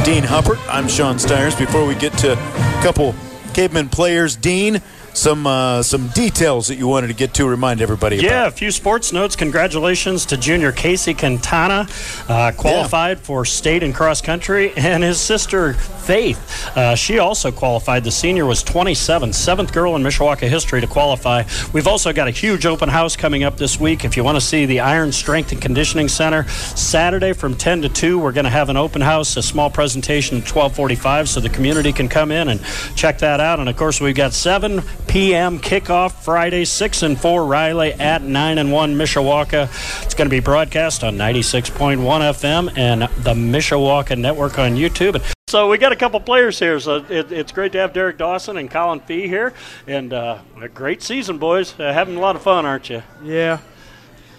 Dean 0.05 0.23
Huppert. 0.23 0.59
I'm 0.69 0.87
Sean 0.87 1.19
Stiers. 1.19 1.57
Before 1.57 1.87
we 1.87 1.95
get 1.95 2.13
to 2.19 2.35
a 2.35 2.83
couple 2.83 3.15
Caveman 3.55 3.89
players, 3.89 4.37
Dean, 4.37 4.83
some 5.15 5.47
uh, 5.47 5.83
some 5.83 6.09
details 6.09 6.69
that 6.69 6.77
you 6.77 6.89
wanted 6.89 7.09
to 7.09 7.15
get 7.15 7.35
to 7.35 7.47
remind 7.47 7.81
everybody 7.81 8.17
yeah, 8.17 8.43
about. 8.43 8.49
a 8.49 8.57
few 8.57 8.71
sports 8.71 9.13
notes. 9.13 9.37
Congratulations 9.37 10.27
to 10.27 10.37
junior 10.37 10.73
Casey 10.73 11.15
Quintana, 11.15 11.87
uh, 12.29 12.53
qualified 12.57 13.19
yeah. 13.19 13.25
for 13.25 13.45
state 13.45 13.83
and 13.83 13.95
cross 13.95 14.21
country, 14.21 14.73
and 14.77 15.03
his 15.03 15.21
sister 15.21 15.75
Faith. 16.03 16.77
Uh, 16.77 16.97
she 16.97 17.21
also 17.21 17.53
qualified. 17.53 18.03
The 18.03 18.11
senior 18.11 18.45
was 18.45 18.65
27, 18.65 19.33
seventh 19.33 19.73
girl 19.73 19.95
in 19.95 20.03
Mishawaka 20.03 20.49
history 20.49 20.81
to 20.81 20.87
qualify. 20.89 21.45
We've 21.73 21.87
also 21.87 22.13
got 22.13 22.27
a 22.27 22.33
huge 22.33 22.67
open 22.67 22.89
house 22.89 23.15
coming 23.15 23.45
up 23.45 23.57
this 23.57 23.79
week. 23.79 24.05
If 24.05 24.17
you 24.17 24.25
want 24.25 24.37
to 24.37 24.41
see 24.41 24.67
the 24.67 24.81
Iron 24.81 25.13
Strength 25.13 25.53
and 25.53 25.63
Conditioning 25.63 26.09
Center, 26.09 26.49
Saturday 26.49 27.33
from 27.33 27.55
10 27.55 27.83
to 27.83 27.89
2, 27.89 28.19
we're 28.19 28.33
going 28.33 28.45
to 28.45 28.51
have 28.51 28.69
an 28.69 28.77
open 28.77 29.01
house, 29.01 29.37
a 29.37 29.43
small 29.43 29.71
presentation 29.71 30.39
at 30.39 30.43
1245, 30.43 31.29
so 31.29 31.39
the 31.39 31.49
community 31.49 31.93
can 31.93 32.09
come 32.09 32.33
in 32.33 32.49
and 32.49 32.61
check 32.97 33.19
that 33.19 33.39
out. 33.39 33.61
And 33.61 33.69
of 33.69 33.77
course, 33.77 34.01
we've 34.01 34.17
got 34.17 34.33
7 34.33 34.83
p.m. 35.07 35.59
kickoff 35.59 36.13
Friday, 36.25 36.65
6 36.65 37.03
and 37.03 37.21
4 37.21 37.47
Riley 37.47 37.93
at 37.93 38.23
9 38.23 38.59
and 38.59 38.73
1 38.73 38.95
Mishawaka. 38.95 39.65
It's 40.05 40.15
going 40.15 40.29
to 40.29 40.31
be 40.31 40.41
broadcast 40.41 41.05
on 41.05 41.17
96.1 41.17 41.99
FM 41.99 42.77
and 42.77 43.03
the 43.03 43.35
Mishawaka 43.35 44.19
Network 44.19 44.59
on 44.59 44.73
YouTube. 44.73 45.23
So 45.49 45.69
we 45.69 45.77
got 45.79 45.93
a 45.93 45.97
couple 45.97 46.19
players 46.21 46.59
here, 46.59 46.81
so 46.81 47.05
it, 47.09 47.31
it's 47.31 47.53
great 47.53 47.73
to 47.73 47.79
have 47.79 47.93
Derek 47.93 48.17
Dawson 48.19 48.57
and 48.57 48.71
Colin 48.71 49.01
Fee 49.01 49.29
here, 49.29 49.53
and 49.87 50.13
uh, 50.13 50.39
a 50.61 50.69
great 50.69 51.03
season, 51.03 51.39
boys. 51.39 51.79
Uh, 51.79 51.93
having 51.93 52.17
a 52.17 52.21
lot 52.21 52.37
of 52.37 52.43
fun, 52.43 52.65
aren't 52.65 52.89
you? 52.89 53.03
Yeah. 53.23 53.59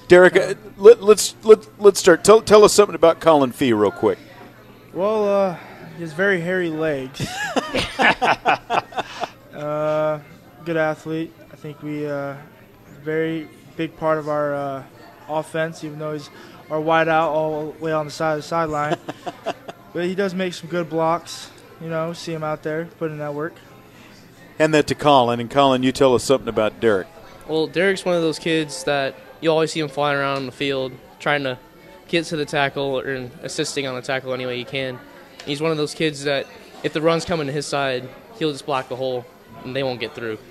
Derek, 0.07 0.35
uh, 0.35 0.55
let, 0.77 0.97
us 0.97 1.03
let's, 1.03 1.35
let, 1.43 1.79
let's 1.79 1.99
start. 1.99 2.23
Tell, 2.23 2.41
tell 2.41 2.63
us 2.63 2.73
something 2.73 2.95
about 2.95 3.19
Colin 3.19 3.51
Fee, 3.51 3.73
real 3.73 3.91
quick. 3.91 4.17
Well, 4.91 5.27
uh, 5.27 5.57
he 5.95 6.01
has 6.01 6.13
very 6.13 6.41
hairy 6.41 6.69
legs. 6.69 7.19
good 10.65 10.77
athlete. 10.77 11.33
I 11.51 11.55
think 11.55 11.81
we 11.83 12.05
uh, 12.05 12.35
very 13.03 13.47
big 13.75 13.95
part 13.97 14.17
of 14.17 14.29
our 14.29 14.53
uh, 14.53 14.83
offense, 15.27 15.83
even 15.83 15.99
though 15.99 16.13
he's 16.13 16.29
our 16.69 16.79
wide 16.79 17.07
out 17.07 17.31
all 17.31 17.71
the 17.71 17.83
way 17.83 17.91
on 17.91 18.05
the 18.05 18.11
side 18.11 18.33
of 18.33 18.37
the 18.37 18.47
sideline. 18.47 18.97
but 19.93 20.05
he 20.05 20.15
does 20.15 20.33
make 20.33 20.53
some 20.53 20.69
good 20.69 20.89
blocks. 20.89 21.49
You 21.81 21.89
know, 21.89 22.13
see 22.13 22.33
him 22.33 22.43
out 22.43 22.63
there 22.63 22.85
putting 22.97 23.17
that 23.17 23.33
work. 23.33 23.53
Hand 24.57 24.73
that 24.73 24.87
to 24.87 24.95
Colin, 24.95 25.39
and 25.39 25.49
Colin, 25.49 25.83
you 25.83 25.91
tell 25.91 26.15
us 26.15 26.23
something 26.23 26.47
about 26.47 26.79
Derek. 26.79 27.07
Well, 27.47 27.67
Derek's 27.67 28.05
one 28.05 28.15
of 28.15 28.21
those 28.21 28.39
kids 28.39 28.83
that 28.85 29.15
you 29.41 29.51
always 29.51 29.71
see 29.71 29.81
him 29.81 29.89
flying 29.89 30.17
around 30.17 30.37
on 30.37 30.45
the 30.45 30.51
field, 30.51 30.93
trying 31.19 31.43
to 31.43 31.57
get 32.07 32.25
to 32.25 32.37
the 32.37 32.45
tackle 32.45 32.99
or 32.99 33.29
assisting 33.41 33.87
on 33.87 33.95
the 33.95 34.01
tackle 34.01 34.33
any 34.33 34.45
way 34.45 34.57
he 34.57 34.63
can. 34.63 34.99
He's 35.45 35.59
one 35.59 35.71
of 35.71 35.77
those 35.77 35.93
kids 35.93 36.23
that 36.23 36.47
if 36.83 36.93
the 36.93 37.01
run's 37.01 37.25
coming 37.25 37.47
to 37.47 37.53
his 37.53 37.65
side, 37.65 38.07
he'll 38.37 38.51
just 38.51 38.65
block 38.65 38.87
the 38.87 38.95
hole 38.95 39.25
and 39.63 39.75
they 39.75 39.83
won't 39.83 39.99
get 39.99 40.13
through. 40.15 40.37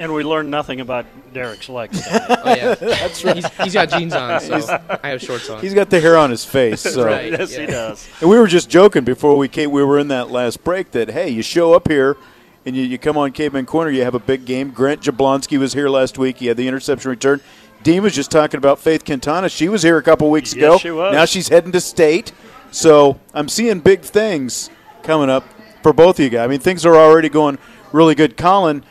And 0.00 0.14
we 0.14 0.22
learned 0.22 0.48
nothing 0.48 0.80
about 0.80 1.06
Derek's 1.32 1.68
legs. 1.68 2.00
Oh 2.12 2.54
yeah, 2.54 2.74
that's 2.80 3.24
right. 3.24 3.34
He's, 3.34 3.48
he's 3.58 3.74
got 3.74 3.90
jeans 3.90 4.14
on, 4.14 4.40
so 4.40 4.80
I 5.02 5.08
have 5.08 5.20
shorts 5.20 5.50
on. 5.50 5.60
He's 5.60 5.74
got 5.74 5.90
the 5.90 6.00
hair 6.00 6.16
on 6.16 6.30
his 6.30 6.44
face. 6.44 6.82
So. 6.82 7.04
Right. 7.04 7.32
yes, 7.32 7.52
yeah. 7.52 7.60
he 7.60 7.66
does. 7.66 8.08
And 8.20 8.30
we 8.30 8.38
were 8.38 8.46
just 8.46 8.70
joking 8.70 9.02
before 9.02 9.36
we 9.36 9.48
came, 9.48 9.72
we 9.72 9.82
were 9.82 9.98
in 9.98 10.06
that 10.08 10.30
last 10.30 10.62
break 10.62 10.92
that 10.92 11.10
hey, 11.10 11.28
you 11.30 11.42
show 11.42 11.72
up 11.74 11.88
here 11.88 12.16
and 12.64 12.76
you, 12.76 12.84
you 12.84 12.96
come 12.96 13.16
on 13.18 13.32
Caveman 13.32 13.66
Corner, 13.66 13.90
you 13.90 14.04
have 14.04 14.14
a 14.14 14.20
big 14.20 14.44
game. 14.44 14.70
Grant 14.70 15.00
Jablonski 15.00 15.58
was 15.58 15.72
here 15.72 15.88
last 15.88 16.16
week. 16.16 16.38
He 16.38 16.46
had 16.46 16.56
the 16.56 16.68
interception 16.68 17.10
return. 17.10 17.40
Dean 17.82 18.02
was 18.02 18.14
just 18.14 18.30
talking 18.30 18.58
about 18.58 18.78
Faith 18.78 19.04
Quintana. 19.04 19.48
She 19.48 19.68
was 19.68 19.82
here 19.82 19.96
a 19.96 20.02
couple 20.02 20.30
weeks 20.30 20.54
Yes, 20.54 20.62
ago. 20.62 20.78
she 20.78 20.90
was. 20.92 21.12
Now 21.12 21.24
she's 21.24 21.48
heading 21.48 21.72
to 21.72 21.80
state. 21.80 22.32
So 22.70 23.18
I'm 23.34 23.48
seeing 23.48 23.80
big 23.80 24.02
things 24.02 24.70
coming 25.02 25.28
up 25.28 25.44
for 25.82 25.92
both 25.92 26.18
of 26.18 26.24
you 26.24 26.30
guys. 26.30 26.44
I 26.44 26.46
mean, 26.46 26.60
things 26.60 26.84
are 26.86 26.94
already 26.94 27.28
going 27.28 27.58
really 27.92 28.14
good. 28.14 28.36
Colin, 28.36 28.84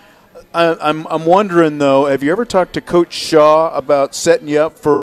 I, 0.53 0.75
I'm 0.79 1.05
I'm 1.07 1.25
wondering 1.25 1.77
though, 1.77 2.05
have 2.05 2.23
you 2.23 2.31
ever 2.31 2.45
talked 2.45 2.73
to 2.73 2.81
Coach 2.81 3.13
Shaw 3.13 3.75
about 3.75 4.15
setting 4.15 4.47
you 4.47 4.59
up 4.59 4.77
for 4.77 5.01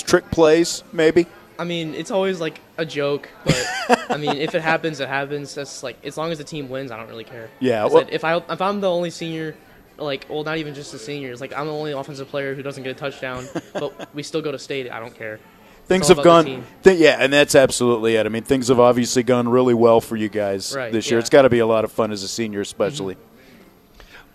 trick 0.00 0.30
plays, 0.30 0.82
maybe? 0.92 1.26
I 1.58 1.64
mean, 1.64 1.94
it's 1.94 2.10
always 2.10 2.38
like 2.40 2.60
a 2.76 2.84
joke, 2.84 3.30
but 3.44 4.10
I 4.10 4.18
mean, 4.18 4.36
if 4.36 4.54
it 4.54 4.60
happens, 4.62 5.00
it 5.00 5.08
happens. 5.08 5.54
That's 5.54 5.82
like 5.82 5.96
as 6.04 6.16
long 6.16 6.30
as 6.30 6.38
the 6.38 6.44
team 6.44 6.68
wins, 6.68 6.90
I 6.90 6.96
don't 6.98 7.08
really 7.08 7.24
care. 7.24 7.48
Yeah, 7.60 7.84
well- 7.86 8.06
if 8.10 8.24
I 8.24 8.36
if 8.36 8.60
I'm 8.60 8.80
the 8.80 8.90
only 8.90 9.10
senior, 9.10 9.54
like 9.96 10.26
well, 10.28 10.44
not 10.44 10.58
even 10.58 10.74
just 10.74 10.92
the 10.92 10.98
seniors, 10.98 11.40
like 11.40 11.52
I'm 11.54 11.66
the 11.66 11.72
only 11.72 11.92
offensive 11.92 12.28
player 12.28 12.54
who 12.54 12.62
doesn't 12.62 12.82
get 12.82 12.90
a 12.90 12.98
touchdown, 12.98 13.46
but 13.72 14.14
we 14.14 14.22
still 14.22 14.42
go 14.42 14.52
to 14.52 14.58
state. 14.58 14.90
I 14.90 15.00
don't 15.00 15.14
care. 15.14 15.40
Things 15.86 16.08
have 16.08 16.22
gone, 16.22 16.64
th- 16.82 16.98
yeah, 16.98 17.16
and 17.20 17.32
that's 17.32 17.54
absolutely 17.54 18.16
it. 18.16 18.26
I 18.26 18.28
mean, 18.28 18.42
things 18.42 18.68
have 18.68 18.80
obviously 18.80 19.22
gone 19.22 19.48
really 19.48 19.74
well 19.74 20.00
for 20.00 20.16
you 20.16 20.28
guys 20.28 20.74
Right, 20.74 20.92
this 20.92 21.08
year. 21.10 21.18
yeah. 21.18 21.20
It's 21.20 21.30
got 21.30 21.42
to 21.42 21.48
be 21.48 21.60
a 21.60 21.66
lot 21.66 21.84
of 21.84 21.92
fun 21.92 22.10
as 22.10 22.22
a 22.24 22.28
senior, 22.28 22.60
especially. 22.60 23.16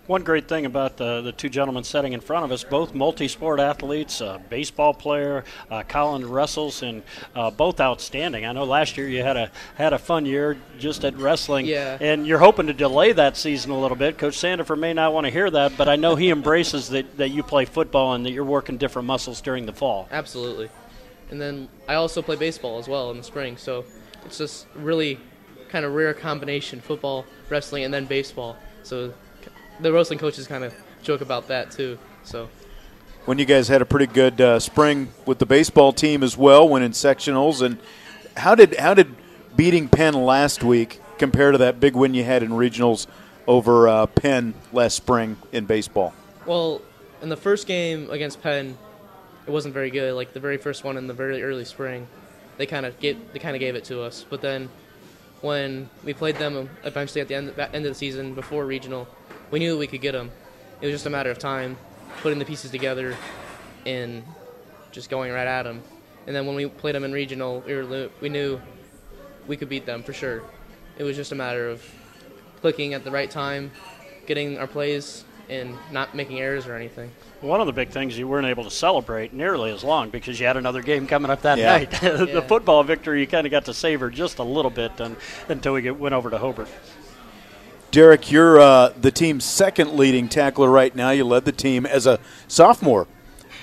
One 0.08 0.24
great 0.24 0.48
thing 0.48 0.66
about 0.66 0.96
the, 0.96 1.20
the 1.20 1.30
two 1.30 1.48
gentlemen 1.48 1.84
sitting 1.84 2.12
in 2.12 2.20
front 2.20 2.44
of 2.44 2.50
us, 2.50 2.64
both 2.64 2.92
multi-sport 2.92 3.60
athletes, 3.60 4.20
a 4.20 4.40
baseball 4.50 4.92
player, 4.92 5.44
uh, 5.70 5.84
Colin 5.84 6.28
wrestles, 6.28 6.82
and 6.82 7.02
uh, 7.36 7.50
both 7.52 7.80
outstanding. 7.80 8.44
I 8.44 8.52
know 8.52 8.64
last 8.64 8.96
year 8.96 9.08
you 9.08 9.22
had 9.22 9.36
a 9.36 9.50
had 9.76 9.92
a 9.92 9.98
fun 9.98 10.26
year 10.26 10.56
just 10.78 11.04
at 11.04 11.16
wrestling, 11.16 11.66
Yeah. 11.66 11.98
and 12.00 12.26
you're 12.26 12.40
hoping 12.40 12.66
to 12.66 12.72
delay 12.72 13.12
that 13.12 13.36
season 13.36 13.70
a 13.70 13.78
little 13.78 13.96
bit. 13.96 14.18
Coach 14.18 14.34
Sandifer 14.34 14.76
may 14.76 14.92
not 14.92 15.12
want 15.12 15.26
to 15.26 15.30
hear 15.30 15.48
that, 15.50 15.76
but 15.76 15.88
I 15.88 15.94
know 15.96 16.16
he 16.16 16.30
embraces 16.36 16.88
that, 16.88 17.16
that 17.18 17.28
you 17.28 17.42
play 17.44 17.64
football 17.64 18.14
and 18.14 18.26
that 18.26 18.32
you're 18.32 18.44
working 18.44 18.78
different 18.78 19.06
muscles 19.06 19.40
during 19.40 19.66
the 19.66 19.72
fall. 19.72 20.08
Absolutely. 20.10 20.68
And 21.32 21.40
then 21.40 21.70
I 21.88 21.94
also 21.94 22.20
play 22.20 22.36
baseball 22.36 22.78
as 22.78 22.86
well 22.86 23.10
in 23.10 23.16
the 23.16 23.22
spring, 23.22 23.56
so 23.56 23.86
it's 24.26 24.36
just 24.36 24.66
really 24.74 25.18
kind 25.70 25.86
of 25.86 25.94
rare 25.94 26.12
combination: 26.12 26.78
football, 26.78 27.24
wrestling, 27.48 27.84
and 27.84 27.92
then 27.92 28.04
baseball. 28.04 28.58
So 28.82 29.14
the 29.80 29.90
wrestling 29.90 30.18
coaches 30.18 30.46
kind 30.46 30.62
of 30.62 30.74
joke 31.02 31.22
about 31.22 31.48
that 31.48 31.70
too. 31.70 31.98
So 32.22 32.50
When 33.24 33.38
you 33.38 33.46
guys 33.46 33.68
had 33.68 33.80
a 33.80 33.86
pretty 33.86 34.12
good 34.12 34.42
uh, 34.42 34.60
spring 34.60 35.08
with 35.24 35.38
the 35.38 35.46
baseball 35.46 35.94
team 35.94 36.22
as 36.22 36.36
well, 36.36 36.68
winning 36.68 36.90
sectionals, 36.90 37.62
and 37.62 37.78
how 38.36 38.54
did 38.54 38.76
how 38.76 38.92
did 38.92 39.14
beating 39.56 39.88
Penn 39.88 40.12
last 40.12 40.62
week 40.62 41.00
compare 41.16 41.50
to 41.50 41.58
that 41.58 41.80
big 41.80 41.96
win 41.96 42.12
you 42.12 42.24
had 42.24 42.42
in 42.42 42.50
regionals 42.50 43.06
over 43.46 43.88
uh, 43.88 44.04
Penn 44.04 44.52
last 44.70 44.96
spring 44.96 45.38
in 45.50 45.64
baseball? 45.64 46.12
Well, 46.44 46.82
in 47.22 47.30
the 47.30 47.38
first 47.38 47.66
game 47.66 48.10
against 48.10 48.42
Penn, 48.42 48.76
it 49.46 49.50
wasn't 49.50 49.74
very 49.74 49.90
good. 49.90 50.14
Like 50.14 50.32
the 50.32 50.40
very 50.40 50.56
first 50.56 50.84
one 50.84 50.96
in 50.96 51.06
the 51.06 51.14
very 51.14 51.42
early 51.42 51.64
spring, 51.64 52.06
they 52.56 52.66
kind 52.66 52.86
of 52.86 52.98
get 52.98 53.32
they 53.32 53.38
kind 53.38 53.56
of 53.56 53.60
gave 53.60 53.74
it 53.74 53.84
to 53.84 54.02
us. 54.02 54.24
But 54.28 54.40
then 54.40 54.68
when 55.40 55.90
we 56.04 56.14
played 56.14 56.36
them 56.36 56.70
eventually 56.84 57.20
at 57.20 57.28
the 57.28 57.34
end 57.34 57.52
end 57.58 57.74
of 57.74 57.90
the 57.90 57.94
season 57.94 58.34
before 58.34 58.64
regional, 58.66 59.08
we 59.50 59.58
knew 59.58 59.78
we 59.78 59.86
could 59.86 60.00
get 60.00 60.12
them. 60.12 60.30
It 60.80 60.86
was 60.86 60.94
just 60.94 61.06
a 61.06 61.10
matter 61.10 61.30
of 61.30 61.38
time, 61.38 61.76
putting 62.22 62.38
the 62.38 62.44
pieces 62.44 62.70
together, 62.70 63.16
and 63.86 64.22
just 64.90 65.10
going 65.10 65.32
right 65.32 65.46
at 65.46 65.62
them. 65.64 65.82
And 66.26 66.34
then 66.34 66.46
when 66.46 66.54
we 66.54 66.66
played 66.66 66.94
them 66.94 67.04
in 67.04 67.12
regional, 67.12 67.62
we 67.66 67.74
were 67.74 68.10
we 68.20 68.28
knew 68.28 68.60
we 69.46 69.56
could 69.56 69.68
beat 69.68 69.86
them 69.86 70.02
for 70.02 70.12
sure. 70.12 70.42
It 70.98 71.04
was 71.04 71.16
just 71.16 71.32
a 71.32 71.34
matter 71.34 71.68
of 71.68 71.84
clicking 72.60 72.94
at 72.94 73.02
the 73.02 73.10
right 73.10 73.30
time, 73.30 73.72
getting 74.26 74.58
our 74.58 74.68
plays, 74.68 75.24
and 75.52 75.76
not 75.90 76.14
making 76.14 76.40
errors 76.40 76.66
or 76.66 76.74
anything. 76.74 77.10
One 77.40 77.60
of 77.60 77.66
the 77.66 77.72
big 77.72 77.90
things 77.90 78.16
you 78.18 78.26
weren't 78.26 78.46
able 78.46 78.64
to 78.64 78.70
celebrate 78.70 79.32
nearly 79.32 79.70
as 79.72 79.84
long 79.84 80.10
because 80.10 80.38
you 80.40 80.46
had 80.46 80.56
another 80.56 80.82
game 80.82 81.06
coming 81.06 81.30
up 81.30 81.42
that 81.42 81.58
Yeah. 81.58 81.78
night. 81.78 81.90
the 82.00 82.30
Yeah. 82.34 82.40
football 82.40 82.82
victory 82.82 83.20
you 83.20 83.26
kind 83.26 83.46
of 83.46 83.50
got 83.50 83.64
to 83.66 83.74
savor 83.74 84.10
just 84.10 84.38
a 84.38 84.42
little 84.44 84.70
bit 84.70 85.00
un 85.00 85.16
until 85.48 85.74
we 85.74 85.82
get, 85.82 85.98
went 85.98 86.14
over 86.14 86.30
to 86.30 86.38
Hobart. 86.38 86.68
Derek, 87.90 88.30
you're 88.30 88.58
uh, 88.58 88.88
the 88.98 89.10
team's 89.10 89.44
second 89.44 89.92
leading 89.94 90.28
tackler 90.28 90.70
right 90.70 90.94
now. 90.96 91.10
You 91.10 91.24
led 91.24 91.44
the 91.44 91.52
team 91.52 91.84
as 91.84 92.06
a 92.06 92.18
sophomore 92.48 93.06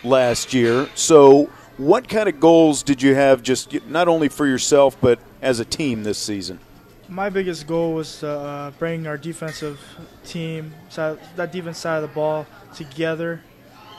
last 0.04 0.54
year. 0.54 0.88
So, 0.93 1.49
what 1.78 2.08
kind 2.08 2.30
of 2.30 2.39
goals 2.39 2.84
did 2.84 3.02
you 3.02 3.15
have, 3.15 3.41
just 3.41 3.73
not 3.88 4.08
only 4.08 4.30
for 4.30 4.45
yourself 4.45 4.95
but 5.02 5.17
as 5.41 5.60
a 5.60 5.65
team 5.65 6.04
this 6.04 6.19
season? 6.19 6.60
My 7.09 7.29
biggest 7.29 7.65
goal 7.65 7.93
was 7.95 8.19
to 8.19 8.29
uh, 8.29 8.71
bring 8.77 9.07
our 9.07 9.17
defensive 9.17 9.79
team, 10.23 10.73
side, 10.89 11.17
that 11.35 11.51
defense 11.51 11.79
side 11.79 12.03
of 12.03 12.09
the 12.09 12.13
ball, 12.13 12.45
together 12.75 13.41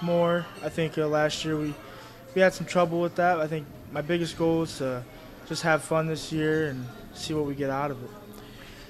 more. 0.00 0.46
I 0.62 0.68
think 0.68 0.96
uh, 0.96 1.08
last 1.08 1.44
year 1.44 1.56
we 1.58 1.74
we 2.36 2.40
had 2.40 2.54
some 2.54 2.66
trouble 2.66 3.00
with 3.00 3.16
that. 3.16 3.40
I 3.40 3.48
think 3.48 3.66
my 3.90 4.00
biggest 4.00 4.38
goal 4.38 4.62
is 4.62 4.78
to 4.78 5.02
just 5.48 5.62
have 5.62 5.82
fun 5.82 6.06
this 6.06 6.30
year 6.30 6.68
and 6.68 6.86
see 7.12 7.34
what 7.34 7.46
we 7.46 7.56
get 7.56 7.68
out 7.68 7.90
of 7.90 8.00
it. 8.04 8.10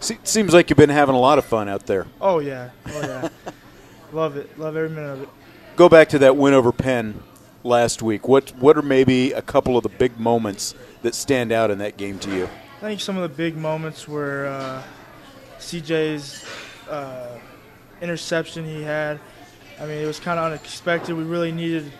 Se- 0.00 0.18
seems 0.22 0.52
like 0.52 0.68
you've 0.68 0.76
been 0.76 0.90
having 0.90 1.14
a 1.14 1.18
lot 1.18 1.38
of 1.38 1.46
fun 1.46 1.66
out 1.68 1.87
there. 1.87 2.06
Oh 2.20 2.40
yeah, 2.40 2.70
oh 2.88 3.00
yeah, 3.00 3.28
love 4.12 4.37
it, 4.37 4.59
love 4.59 4.76
every 4.76 4.90
minute 4.90 5.12
of 5.12 5.22
it. 5.22 5.28
Go 5.76 5.88
back 5.88 6.11
to 6.11 6.18
that 6.18 6.37
win 6.37 6.52
over 6.52 6.72
Penn 6.72 7.22
last 7.64 8.02
week. 8.02 8.28
What 8.28 8.50
what 8.59 8.76
are 8.76 8.83
maybe 8.83 9.33
a 9.33 9.40
couple 9.42 9.78
of 9.78 9.83
the 9.83 9.88
big 9.88 10.20
moments 10.20 10.74
that 11.00 11.14
stand 11.14 11.52
out 11.52 11.70
in 11.70 11.78
that 11.78 11.96
game 11.96 12.18
to 12.18 12.30
you? 12.35 12.50
I 12.81 12.85
think 12.85 13.03
some 13.03 13.19
of 13.19 13.23
the 13.23 13.37
big 13.37 13.59
moments 13.59 14.09
were 14.09 14.47
uh, 14.47 14.83
CJ's 15.59 16.43
uh, 16.88 17.38
interception 18.01 18.64
he 18.64 18.83
had. 18.83 19.21
I 19.79 19.85
mean, 19.85 19.99
it 19.99 20.07
was 20.07 20.19
kind 20.19 20.38
of 20.38 20.47
unexpected. 20.47 21.14
We 21.14 21.25
really 21.25 21.53
needed 21.53 21.93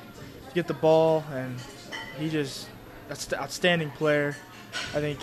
to 0.49 0.55
get 0.55 0.69
the 0.69 0.73
ball, 0.73 1.23
and 1.35 1.55
he 2.19 2.31
just 2.31 2.66
that's 3.09 3.31
outstanding 3.35 3.90
player. 3.90 4.35
I 4.95 5.01
think 5.01 5.19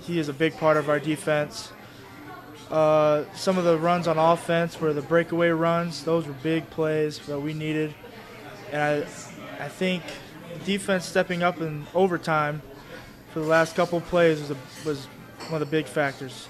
he 0.00 0.18
is 0.18 0.30
a 0.30 0.32
big 0.32 0.56
part 0.56 0.78
of 0.78 0.88
our 0.88 0.98
defense. 0.98 1.70
Uh, 2.70 3.24
some 3.34 3.58
of 3.58 3.64
the 3.64 3.76
runs 3.76 4.08
on 4.08 4.16
offense 4.16 4.80
were 4.80 4.94
the 4.94 5.02
breakaway 5.02 5.50
runs; 5.50 6.04
those 6.04 6.26
were 6.26 6.32
big 6.42 6.70
plays 6.70 7.18
that 7.26 7.38
we 7.38 7.52
needed, 7.52 7.94
and 8.70 8.80
I, 8.80 8.96
I 9.62 9.68
think 9.68 10.04
defense 10.64 11.04
stepping 11.04 11.42
up 11.42 11.60
in 11.60 11.86
overtime 11.94 12.62
for 13.32 13.40
the 13.40 13.46
last 13.46 13.74
couple 13.74 14.00
plays 14.00 14.40
was, 14.40 14.50
a, 14.50 14.56
was 14.84 15.06
one 15.48 15.60
of 15.60 15.60
the 15.60 15.70
big 15.70 15.86
factors. 15.86 16.48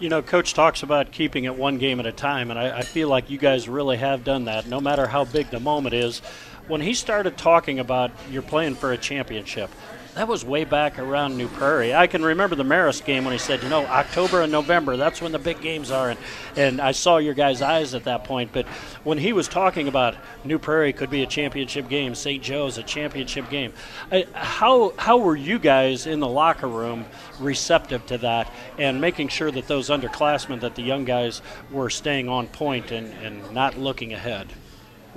You 0.00 0.08
know, 0.08 0.22
Coach 0.22 0.54
talks 0.54 0.82
about 0.82 1.10
keeping 1.10 1.44
it 1.44 1.56
one 1.56 1.78
game 1.78 1.98
at 2.00 2.06
a 2.06 2.12
time, 2.12 2.50
and 2.50 2.58
I, 2.58 2.78
I 2.78 2.82
feel 2.82 3.08
like 3.08 3.30
you 3.30 3.38
guys 3.38 3.68
really 3.68 3.96
have 3.96 4.24
done 4.24 4.44
that, 4.44 4.66
no 4.66 4.80
matter 4.80 5.06
how 5.06 5.24
big 5.24 5.50
the 5.50 5.60
moment 5.60 5.94
is. 5.94 6.20
When 6.68 6.80
he 6.80 6.94
started 6.94 7.36
talking 7.36 7.78
about 7.78 8.10
you're 8.30 8.42
playing 8.42 8.74
for 8.74 8.92
a 8.92 8.98
championship, 8.98 9.70
that 10.18 10.26
was 10.26 10.44
way 10.44 10.64
back 10.64 10.98
around 10.98 11.36
New 11.36 11.46
Prairie. 11.46 11.94
I 11.94 12.08
can 12.08 12.24
remember 12.24 12.56
the 12.56 12.64
Marist 12.64 13.04
game 13.04 13.24
when 13.24 13.30
he 13.30 13.38
said, 13.38 13.62
you 13.62 13.68
know, 13.68 13.86
October 13.86 14.42
and 14.42 14.50
November, 14.50 14.96
that's 14.96 15.22
when 15.22 15.30
the 15.30 15.38
big 15.38 15.60
games 15.60 15.92
are. 15.92 16.10
And, 16.10 16.18
and 16.56 16.80
I 16.80 16.90
saw 16.90 17.18
your 17.18 17.34
guys' 17.34 17.62
eyes 17.62 17.94
at 17.94 18.02
that 18.02 18.24
point. 18.24 18.50
But 18.52 18.66
when 19.04 19.16
he 19.18 19.32
was 19.32 19.46
talking 19.46 19.86
about 19.86 20.16
New 20.42 20.58
Prairie 20.58 20.92
could 20.92 21.08
be 21.08 21.22
a 21.22 21.26
championship 21.26 21.88
game, 21.88 22.16
St. 22.16 22.42
Joe's 22.42 22.78
a 22.78 22.82
championship 22.82 23.48
game, 23.48 23.72
I, 24.10 24.26
how, 24.32 24.92
how 24.98 25.18
were 25.18 25.36
you 25.36 25.60
guys 25.60 26.08
in 26.08 26.18
the 26.18 26.26
locker 26.26 26.66
room 26.66 27.04
receptive 27.38 28.04
to 28.06 28.18
that 28.18 28.52
and 28.76 29.00
making 29.00 29.28
sure 29.28 29.52
that 29.52 29.68
those 29.68 29.88
underclassmen, 29.88 30.58
that 30.62 30.74
the 30.74 30.82
young 30.82 31.04
guys 31.04 31.42
were 31.70 31.90
staying 31.90 32.28
on 32.28 32.48
point 32.48 32.90
and, 32.90 33.14
and 33.22 33.52
not 33.52 33.78
looking 33.78 34.12
ahead? 34.12 34.48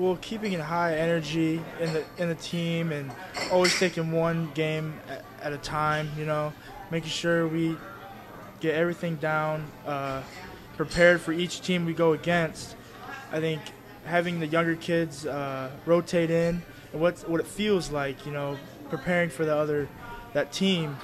Well, 0.01 0.17
keeping 0.19 0.53
it 0.53 0.59
high 0.59 0.97
energy 0.97 1.61
in 1.79 1.93
the 1.93 2.03
in 2.17 2.27
the 2.27 2.33
team 2.33 2.91
and 2.91 3.11
always 3.51 3.77
taking 3.77 4.11
one 4.11 4.49
game 4.55 4.99
at, 5.07 5.23
at 5.43 5.53
a 5.53 5.59
time. 5.59 6.09
You 6.17 6.25
know, 6.25 6.53
making 6.89 7.11
sure 7.11 7.47
we 7.47 7.77
get 8.61 8.73
everything 8.73 9.17
down, 9.17 9.67
uh, 9.85 10.23
prepared 10.75 11.21
for 11.21 11.33
each 11.33 11.61
team 11.61 11.85
we 11.85 11.93
go 11.93 12.13
against. 12.13 12.75
I 13.31 13.39
think 13.39 13.61
having 14.05 14.39
the 14.39 14.47
younger 14.47 14.75
kids 14.75 15.27
uh, 15.27 15.69
rotate 15.85 16.31
in 16.31 16.63
and 16.93 16.99
what 16.99 17.19
what 17.29 17.39
it 17.39 17.45
feels 17.45 17.91
like, 17.91 18.25
you 18.25 18.31
know, 18.31 18.57
preparing 18.89 19.29
for 19.29 19.45
the 19.45 19.55
other 19.55 19.87
that 20.33 20.51
team 20.51 20.97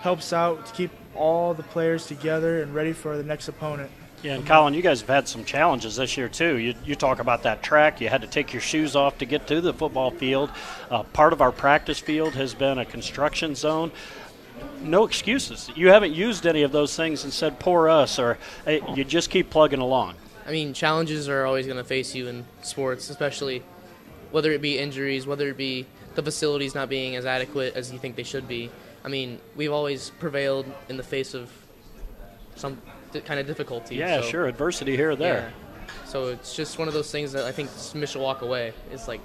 helps 0.00 0.32
out 0.32 0.64
to 0.64 0.72
keep 0.72 0.90
all 1.18 1.52
the 1.52 1.62
players 1.64 2.06
together 2.06 2.62
and 2.62 2.74
ready 2.74 2.92
for 2.92 3.16
the 3.16 3.22
next 3.22 3.48
opponent. 3.48 3.90
Yeah, 4.22 4.34
and 4.34 4.46
Colin, 4.46 4.74
you 4.74 4.82
guys 4.82 5.00
have 5.00 5.08
had 5.08 5.28
some 5.28 5.44
challenges 5.44 5.96
this 5.96 6.16
year 6.16 6.28
too. 6.28 6.56
You, 6.56 6.74
you 6.84 6.96
talk 6.96 7.20
about 7.20 7.44
that 7.44 7.62
track. 7.62 8.00
You 8.00 8.08
had 8.08 8.22
to 8.22 8.26
take 8.26 8.52
your 8.52 8.62
shoes 8.62 8.96
off 8.96 9.18
to 9.18 9.26
get 9.26 9.46
to 9.46 9.60
the 9.60 9.72
football 9.72 10.10
field. 10.10 10.50
Uh, 10.90 11.04
part 11.04 11.32
of 11.32 11.40
our 11.40 11.52
practice 11.52 12.00
field 12.00 12.34
has 12.34 12.52
been 12.52 12.78
a 12.78 12.84
construction 12.84 13.54
zone. 13.54 13.92
No 14.82 15.04
excuses. 15.04 15.70
You 15.76 15.88
haven't 15.88 16.14
used 16.14 16.46
any 16.46 16.62
of 16.62 16.72
those 16.72 16.96
things 16.96 17.22
and 17.22 17.32
said 17.32 17.60
"poor 17.60 17.88
us," 17.88 18.18
or 18.18 18.38
hey, 18.64 18.82
you 18.96 19.04
just 19.04 19.30
keep 19.30 19.50
plugging 19.50 19.78
along. 19.78 20.16
I 20.44 20.50
mean, 20.50 20.72
challenges 20.72 21.28
are 21.28 21.44
always 21.44 21.66
going 21.66 21.78
to 21.78 21.84
face 21.84 22.14
you 22.14 22.26
in 22.26 22.44
sports, 22.62 23.10
especially 23.10 23.62
whether 24.32 24.50
it 24.50 24.60
be 24.60 24.78
injuries, 24.78 25.26
whether 25.26 25.48
it 25.48 25.56
be 25.56 25.86
the 26.16 26.22
facilities 26.22 26.74
not 26.74 26.88
being 26.88 27.14
as 27.14 27.24
adequate 27.24 27.76
as 27.76 27.92
you 27.92 27.98
think 27.98 28.16
they 28.16 28.24
should 28.24 28.48
be. 28.48 28.70
I 29.08 29.10
mean, 29.10 29.40
we've 29.56 29.72
always 29.72 30.10
prevailed 30.10 30.66
in 30.90 30.98
the 30.98 31.02
face 31.02 31.32
of 31.32 31.50
some 32.56 32.76
di- 33.10 33.22
kind 33.22 33.40
of 33.40 33.46
difficulty. 33.46 33.94
Yeah, 33.96 34.20
so- 34.20 34.26
sure. 34.28 34.46
Adversity 34.46 34.96
here 34.96 35.12
or 35.12 35.16
there. 35.16 35.50
Yeah. 35.86 35.92
So 36.04 36.26
it's 36.26 36.54
just 36.54 36.78
one 36.78 36.88
of 36.88 36.94
those 36.94 37.10
things 37.10 37.32
that 37.32 37.44
I 37.46 37.52
think 37.52 37.70
Mishawaka 37.70 38.46
way 38.46 38.74
is 38.92 39.08
like, 39.08 39.22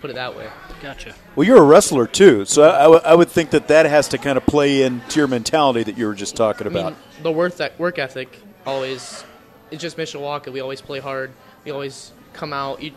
put 0.00 0.08
it 0.08 0.14
that 0.14 0.34
way. 0.34 0.48
Gotcha. 0.80 1.14
Well, 1.36 1.46
you're 1.46 1.58
a 1.58 1.62
wrestler 1.62 2.06
too, 2.06 2.46
so 2.46 2.62
I, 2.62 3.10
I 3.10 3.14
would- 3.14 3.28
think 3.28 3.50
that 3.50 3.68
that 3.68 3.84
has 3.84 4.08
to 4.08 4.18
kind 4.18 4.38
of 4.38 4.46
play 4.46 4.82
into 4.82 5.20
your 5.20 5.28
mentality 5.28 5.82
that 5.82 5.98
you 5.98 6.06
were 6.06 6.14
just 6.14 6.34
talking 6.34 6.66
I 6.66 6.70
about. 6.70 6.92
mean, 6.94 6.96
the 7.22 7.32
work 7.32 7.56
that 7.58 7.78
work 7.78 7.98
ethic 7.98 8.38
always 8.64 9.24
it's 9.70 9.82
just 9.82 9.98
Mishawaka. 9.98 10.50
We 10.50 10.60
always 10.60 10.80
play 10.80 11.00
hard. 11.00 11.32
We 11.66 11.70
always 11.70 12.12
come 12.32 12.54
out. 12.54 12.80
You, 12.82 12.92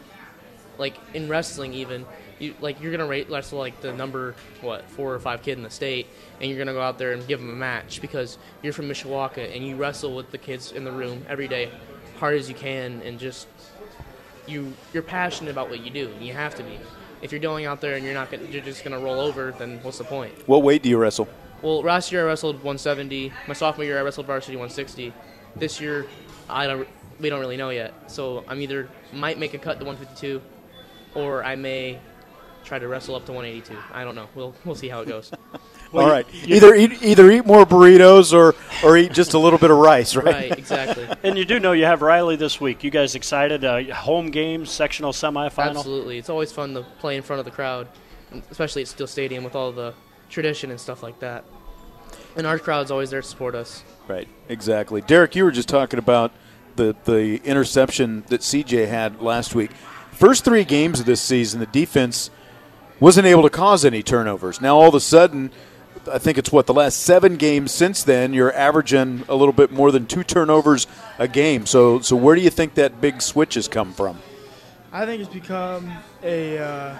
like 0.78 0.96
in 1.14 1.28
wrestling, 1.28 1.74
even 1.74 2.06
you 2.40 2.54
like 2.60 2.82
you're 2.82 2.92
gonna 2.92 3.06
rate 3.06 3.30
wrestle 3.30 3.60
like 3.60 3.80
the 3.82 3.94
number 3.94 4.36
what 4.62 4.90
four 4.92 5.14
or 5.14 5.20
five 5.20 5.42
kid 5.42 5.58
in 5.58 5.64
the 5.64 5.70
state, 5.70 6.08
and 6.40 6.50
you're 6.50 6.58
gonna 6.58 6.74
go 6.74 6.82
out 6.82 6.98
there 6.98 7.14
and 7.14 7.26
give 7.28 7.40
them 7.40 7.50
a 7.50 7.56
match 7.56 8.02
because 8.02 8.38
you're 8.62 8.74
from 8.74 8.90
Mishawaka 8.90 9.56
and 9.56 9.66
you 9.66 9.76
wrestle 9.76 10.16
with 10.16 10.32
the 10.32 10.38
kids 10.38 10.72
in 10.72 10.84
the 10.84 10.92
room 10.92 11.26
every 11.30 11.48
day, 11.48 11.72
hard 12.20 12.38
as 12.38 12.50
you 12.50 12.56
can, 12.56 13.02
and 13.04 13.20
just 13.20 13.48
you 14.48 14.74
you're 14.94 15.04
passionate 15.04 15.52
about 15.52 15.70
what 15.70 15.84
you 15.84 15.92
do. 15.92 16.10
and 16.10 16.26
You 16.26 16.34
have 16.34 16.56
to 16.56 16.64
be. 16.64 16.78
If 17.22 17.32
you're 17.32 17.42
going 17.42 17.66
out 17.66 17.82
there 17.82 17.96
and 17.96 18.04
you're 18.04 18.14
not 18.14 18.30
gonna, 18.30 18.44
you're 18.44 18.62
just 18.62 18.84
gonna 18.84 19.00
roll 19.00 19.20
over, 19.20 19.54
then 19.58 19.80
what's 19.82 19.98
the 19.98 20.04
point? 20.04 20.34
what 20.48 20.64
weight 20.64 20.84
do 20.84 20.90
you 20.90 20.98
wrestle? 20.98 21.28
Well, 21.62 21.82
last 21.82 22.12
year 22.12 22.22
I 22.22 22.26
wrestled 22.28 22.58
170. 22.58 23.32
My 23.48 23.54
sophomore 23.54 23.86
year 23.86 23.98
I 23.98 24.02
wrestled 24.02 24.28
varsity 24.28 24.58
160. 24.58 25.14
This 25.56 25.80
year, 25.80 26.06
I 26.50 26.68
don't. 26.68 26.88
We 27.20 27.30
don't 27.30 27.40
really 27.40 27.58
know 27.58 27.70
yet. 27.70 28.12
So 28.12 28.44
I'm 28.48 28.62
either 28.62 28.90
might 29.14 29.40
make 29.40 29.54
a 29.54 29.58
cut 29.58 29.80
to 29.80 29.86
152, 29.86 30.42
or 31.16 31.44
I 31.44 31.56
may 31.56 32.00
try 32.66 32.80
to 32.80 32.88
wrestle 32.88 33.16
up 33.16 33.26
to 33.26 33.32
182. 33.32 33.78
I 33.94 34.04
don't 34.04 34.16
know. 34.16 34.28
We'll 34.36 34.54
we'll 34.66 34.76
see 34.76 34.90
how 34.90 35.02
it 35.02 35.08
goes. 35.08 35.32
All 35.94 36.10
right, 36.10 36.28
either 36.46 36.76
eat 36.76 37.02
either 37.02 37.30
eat 37.32 37.46
more 37.46 37.66
burritos 37.66 38.34
or 38.34 38.56
or 38.84 38.98
eat 38.98 39.14
just 39.14 39.34
a 39.34 39.40
little 39.40 39.60
bit 39.60 39.72
of 39.72 39.78
rice, 39.78 40.16
right? 40.16 40.26
right. 40.26 40.58
Exactly. 40.58 41.08
And 41.24 41.38
you 41.38 41.46
do 41.46 41.60
know 41.60 41.72
you 41.72 41.86
have 41.86 42.02
Riley 42.02 42.36
this 42.36 42.60
week. 42.60 42.84
You 42.84 42.92
guys 42.92 43.16
excited? 43.16 43.64
Uh, 43.64 43.82
home 43.94 44.30
game, 44.30 44.66
sectional 44.66 45.12
semifinal. 45.12 45.78
Absolutely. 45.78 46.18
It's 46.18 46.30
always 46.30 46.52
fun 46.52 46.74
to 46.74 46.84
play 47.00 47.16
in 47.16 47.24
front 47.24 47.40
of 47.40 47.46
the 47.46 47.52
crowd, 47.52 47.88
especially 48.52 48.82
at 48.82 48.90
Steel 48.90 49.08
Stadium 49.08 49.44
with 49.44 49.56
all 49.56 49.72
the 49.72 49.94
tradition 50.30 50.70
and 50.70 50.80
stuff 50.80 51.02
like 51.02 51.20
that. 51.20 51.46
And 52.36 52.46
our 52.46 52.60
crowd's 52.60 52.92
always 52.92 53.10
there 53.10 53.22
to 53.22 53.28
support 53.28 53.56
us. 53.56 53.84
Right, 54.08 54.28
exactly. 54.50 55.02
Derek, 55.02 55.36
you 55.36 55.44
were 55.46 55.52
just 55.52 55.70
talking 55.70 55.98
about 55.98 56.32
the 56.76 56.96
the 57.06 57.42
interception 57.44 58.24
that 58.28 58.42
CJ 58.42 58.88
had 58.88 59.22
last 59.22 59.56
week. 59.56 59.72
First 60.12 60.46
three 60.46 60.64
games 60.64 61.00
of 61.00 61.06
this 61.06 61.22
season, 61.22 61.60
the 61.60 61.66
defense 61.66 62.30
wasn't 63.00 63.28
able 63.28 63.44
to 63.44 63.50
cause 63.50 63.86
any 63.86 64.02
turnovers. 64.02 64.62
Now 64.62 64.78
all 64.78 64.90
of 64.90 64.96
a 64.96 65.00
sudden, 65.00 65.52
I 66.12 66.18
think 66.18 66.38
it's 66.38 66.52
what 66.52 66.68
the 66.68 66.74
last 66.74 67.00
seven 67.00 67.36
games 67.36 67.72
since 67.72 68.04
then, 68.04 68.34
you're 68.34 68.54
averaging 68.54 69.24
a 69.28 69.36
little 69.36 69.54
bit 69.54 69.72
more 69.72 69.92
than 69.92 70.06
two 70.06 70.24
turnovers 70.24 70.88
a 71.18 71.28
game. 71.28 71.66
So 71.66 72.00
so 72.00 72.16
where 72.16 72.36
do 72.36 72.42
you 72.42 72.50
think 72.50 72.76
that 72.76 73.02
big 73.02 73.22
switch 73.22 73.56
has 73.56 73.68
come 73.68 73.94
from? 73.94 74.20
I 74.92 75.06
think 75.06 75.22
it's 75.22 75.34
become 75.34 75.92
a 76.24 76.58
uh, 76.58 76.98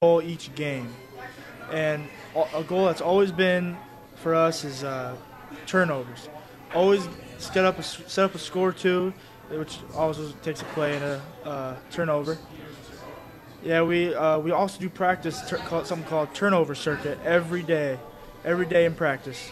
goal 0.00 0.22
each 0.22 0.54
game, 0.54 0.88
and 1.70 2.08
a 2.54 2.62
goal 2.62 2.86
that's 2.86 3.02
always 3.02 3.32
been 3.32 3.76
for 4.16 4.34
us 4.34 4.64
is 4.64 4.82
uh, 4.82 5.14
turnovers. 5.66 6.28
Always 6.74 7.06
set 7.38 7.64
up 7.64 7.78
a 7.78 7.82
set 7.82 8.24
up 8.24 8.34
a 8.34 8.38
score 8.38 8.72
too, 8.72 9.12
which 9.50 9.78
also 9.94 10.32
takes 10.42 10.62
a 10.62 10.64
play 10.66 10.94
and 10.96 11.04
a 11.04 11.22
uh, 11.44 11.76
turnover. 11.90 12.38
Yeah, 13.62 13.82
we 13.82 14.14
uh, 14.14 14.38
we 14.38 14.50
also 14.50 14.80
do 14.80 14.88
practice 14.88 15.40
tur- 15.48 15.58
call, 15.58 15.84
something 15.84 16.08
called 16.08 16.34
turnover 16.34 16.74
circuit 16.74 17.18
every 17.24 17.62
day, 17.62 17.98
every 18.44 18.66
day 18.66 18.84
in 18.86 18.94
practice, 18.94 19.50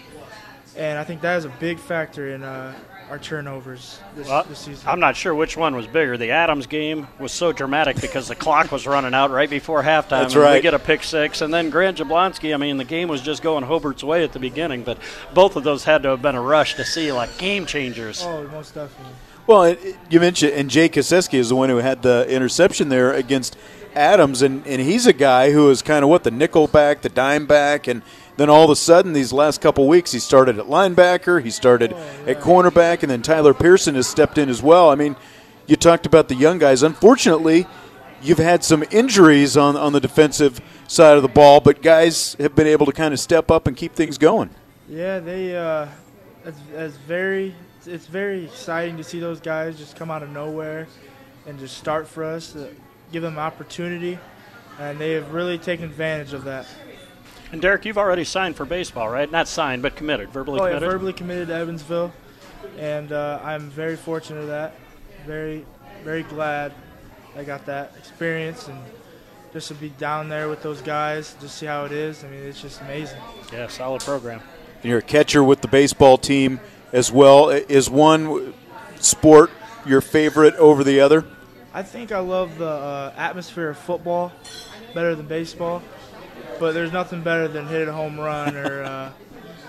and 0.76 0.98
I 0.98 1.04
think 1.04 1.20
that 1.20 1.36
is 1.38 1.44
a 1.44 1.48
big 1.60 1.78
factor 1.78 2.34
in 2.34 2.42
uh, 2.42 2.74
our 3.08 3.18
turnovers 3.20 4.00
this, 4.16 4.26
Well, 4.26 4.42
this 4.44 4.58
season. 4.60 4.88
I'm 4.88 4.98
not 4.98 5.14
sure 5.16 5.32
which 5.32 5.56
one 5.56 5.76
was 5.76 5.86
bigger. 5.86 6.16
The 6.16 6.30
Adams 6.32 6.66
game 6.66 7.06
was 7.20 7.30
so 7.30 7.52
dramatic 7.52 8.00
because 8.00 8.26
the 8.26 8.34
clock 8.34 8.72
was 8.72 8.84
running 8.86 9.14
out 9.14 9.30
right 9.30 9.50
before 9.50 9.82
halftime. 9.82 10.08
That's 10.22 10.34
and 10.34 10.54
We 10.54 10.60
get 10.60 10.74
a 10.74 10.78
pick 10.80 11.04
six, 11.04 11.40
and 11.40 11.54
then 11.54 11.70
Grant 11.70 11.98
Jablonski. 11.98 12.52
I 12.52 12.56
mean, 12.56 12.78
the 12.78 12.84
game 12.84 13.08
was 13.08 13.20
just 13.22 13.42
going 13.44 13.62
Hobart's 13.64 14.02
way 14.02 14.24
at 14.24 14.32
the 14.32 14.38
beginning, 14.40 14.82
but 14.82 14.98
both 15.34 15.54
of 15.54 15.62
those 15.62 15.84
had 15.84 16.02
to 16.02 16.08
have 16.10 16.22
been 16.22 16.34
a 16.34 16.42
rush 16.42 16.74
to 16.74 16.84
see 16.84 17.12
like 17.12 17.38
game 17.38 17.64
changers. 17.64 18.22
Oh, 18.24 18.42
most 18.48 18.74
definitely. 18.74 19.14
Well, 19.46 19.64
it, 19.64 19.78
it- 19.84 19.96
you 20.10 20.18
mentioned, 20.20 20.52
and 20.54 20.68
Jay 20.70 20.88
Koseski 20.88 21.34
is 21.34 21.48
the 21.48 21.56
one 21.56 21.68
who 21.68 21.76
had 21.78 22.02
the 22.02 22.26
interception 22.28 22.88
there 22.88 23.12
against 23.12 23.56
Adams, 23.94 24.42
and, 24.42 24.66
and 24.66 24.80
he's 24.80 25.06
a 25.06 25.12
guy 25.12 25.50
who 25.50 25.70
is 25.70 25.82
kind 25.82 26.02
of 26.02 26.08
what 26.08 26.24
the 26.24 26.30
nickel 26.30 26.66
back, 26.66 27.02
the 27.02 27.08
dime 27.08 27.46
back, 27.46 27.86
and 27.86 28.02
then 28.36 28.48
all 28.48 28.64
of 28.64 28.70
a 28.70 28.76
sudden, 28.76 29.12
these 29.12 29.32
last 29.32 29.60
couple 29.60 29.86
weeks, 29.86 30.12
he 30.12 30.18
started 30.18 30.58
at 30.58 30.66
linebacker, 30.66 31.42
he 31.42 31.50
started 31.50 31.92
at 32.26 32.40
cornerback, 32.40 33.02
and 33.02 33.10
then 33.10 33.22
Tyler 33.22 33.52
Pearson 33.52 33.94
has 33.94 34.06
stepped 34.06 34.38
in 34.38 34.48
as 34.48 34.62
well. 34.62 34.90
I 34.90 34.94
mean, 34.94 35.16
you 35.66 35.76
talked 35.76 36.06
about 36.06 36.28
the 36.28 36.34
young 36.34 36.58
guys. 36.58 36.82
Unfortunately, 36.82 37.66
you've 38.22 38.38
had 38.38 38.64
some 38.64 38.84
injuries 38.90 39.56
on 39.56 39.76
on 39.76 39.92
the 39.92 40.00
defensive 40.00 40.60
side 40.88 41.16
of 41.16 41.22
the 41.22 41.28
ball, 41.28 41.60
but 41.60 41.82
guys 41.82 42.34
have 42.40 42.54
been 42.54 42.66
able 42.66 42.86
to 42.86 42.92
kind 42.92 43.14
of 43.14 43.20
step 43.20 43.50
up 43.50 43.66
and 43.66 43.76
keep 43.76 43.94
things 43.94 44.18
going. 44.18 44.50
Yeah, 44.88 45.20
they. 45.20 45.56
Uh, 45.56 45.86
it's, 46.44 46.58
it's 46.74 46.96
very. 46.96 47.54
It's 47.86 48.06
very 48.06 48.44
exciting 48.44 48.96
to 48.98 49.04
see 49.04 49.20
those 49.20 49.40
guys 49.40 49.78
just 49.78 49.96
come 49.96 50.10
out 50.10 50.22
of 50.22 50.30
nowhere 50.30 50.86
and 51.46 51.58
just 51.58 51.78
start 51.78 52.06
for 52.06 52.24
us. 52.24 52.54
To 53.10 53.12
give 53.12 53.22
them 53.22 53.38
opportunity, 53.38 54.18
and 54.78 55.00
they 55.00 55.14
have 55.14 55.32
really 55.32 55.58
taken 55.58 55.86
advantage 55.86 56.32
of 56.32 56.44
that. 56.44 56.66
And 57.50 57.60
Derek, 57.60 57.84
you've 57.84 57.98
already 57.98 58.22
signed 58.22 58.54
for 58.54 58.64
baseball, 58.64 59.08
right? 59.08 59.28
Not 59.28 59.48
signed, 59.48 59.82
but 59.82 59.96
committed, 59.96 60.30
verbally 60.30 60.60
oh, 60.60 60.66
yeah, 60.66 60.74
committed. 60.74 60.92
verbally 60.92 61.12
committed 61.12 61.48
to 61.48 61.54
Evansville, 61.54 62.12
and 62.78 63.10
uh, 63.10 63.40
I'm 63.42 63.68
very 63.70 63.96
fortunate 63.96 64.42
of 64.42 64.46
that. 64.46 64.74
Very, 65.26 65.66
very 66.04 66.22
glad 66.22 66.72
I 67.36 67.42
got 67.42 67.66
that 67.66 67.94
experience 67.98 68.68
and 68.68 68.78
just 69.52 69.66
to 69.68 69.74
be 69.74 69.88
down 69.90 70.28
there 70.28 70.48
with 70.48 70.62
those 70.62 70.80
guys, 70.80 71.34
just 71.40 71.58
see 71.58 71.66
how 71.66 71.84
it 71.84 71.92
is. 71.92 72.22
I 72.22 72.28
mean, 72.28 72.40
it's 72.40 72.62
just 72.62 72.80
amazing. 72.82 73.20
yeah, 73.52 73.66
solid 73.66 74.02
program. 74.02 74.40
And 74.82 74.88
you're 74.88 75.00
a 75.00 75.02
catcher 75.02 75.42
with 75.42 75.60
the 75.60 75.68
baseball 75.68 76.16
team 76.16 76.60
as 76.92 77.10
well. 77.10 77.50
Is 77.50 77.90
one 77.90 78.54
sport 79.00 79.50
your 79.84 80.00
favorite 80.00 80.54
over 80.54 80.84
the 80.84 81.00
other? 81.00 81.24
I 81.72 81.82
think 81.82 82.10
I 82.12 82.18
love 82.18 82.58
the 82.58 82.68
uh, 82.68 83.12
atmosphere 83.16 83.70
of 83.70 83.78
football 83.78 84.32
better 84.94 85.14
than 85.14 85.26
baseball, 85.26 85.82
but 86.58 86.72
there's 86.72 86.92
nothing 86.92 87.22
better 87.22 87.46
than 87.48 87.66
hitting 87.66 87.88
a 87.88 87.92
home 87.92 88.18
run 88.18 88.56
or 88.56 88.82
uh, 88.82 89.12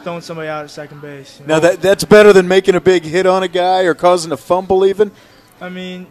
throwing 0.04 0.22
somebody 0.22 0.48
out 0.50 0.64
at 0.64 0.72
second 0.72 1.02
base. 1.02 1.40
you 1.40 1.46
Now 1.46 1.60
that 1.60 1.82
that's 1.82 2.04
better 2.04 2.34
than 2.34 2.48
making 2.48 2.76
a 2.76 2.82
big 2.82 3.04
hit 3.04 3.26
on 3.28 3.44
a 3.44 3.48
guy 3.48 3.84
or 3.84 3.94
causing 3.94 4.32
a 4.32 4.38
fumble 4.38 4.84
even. 4.86 5.12
I 5.60 5.70
mean, 5.70 6.08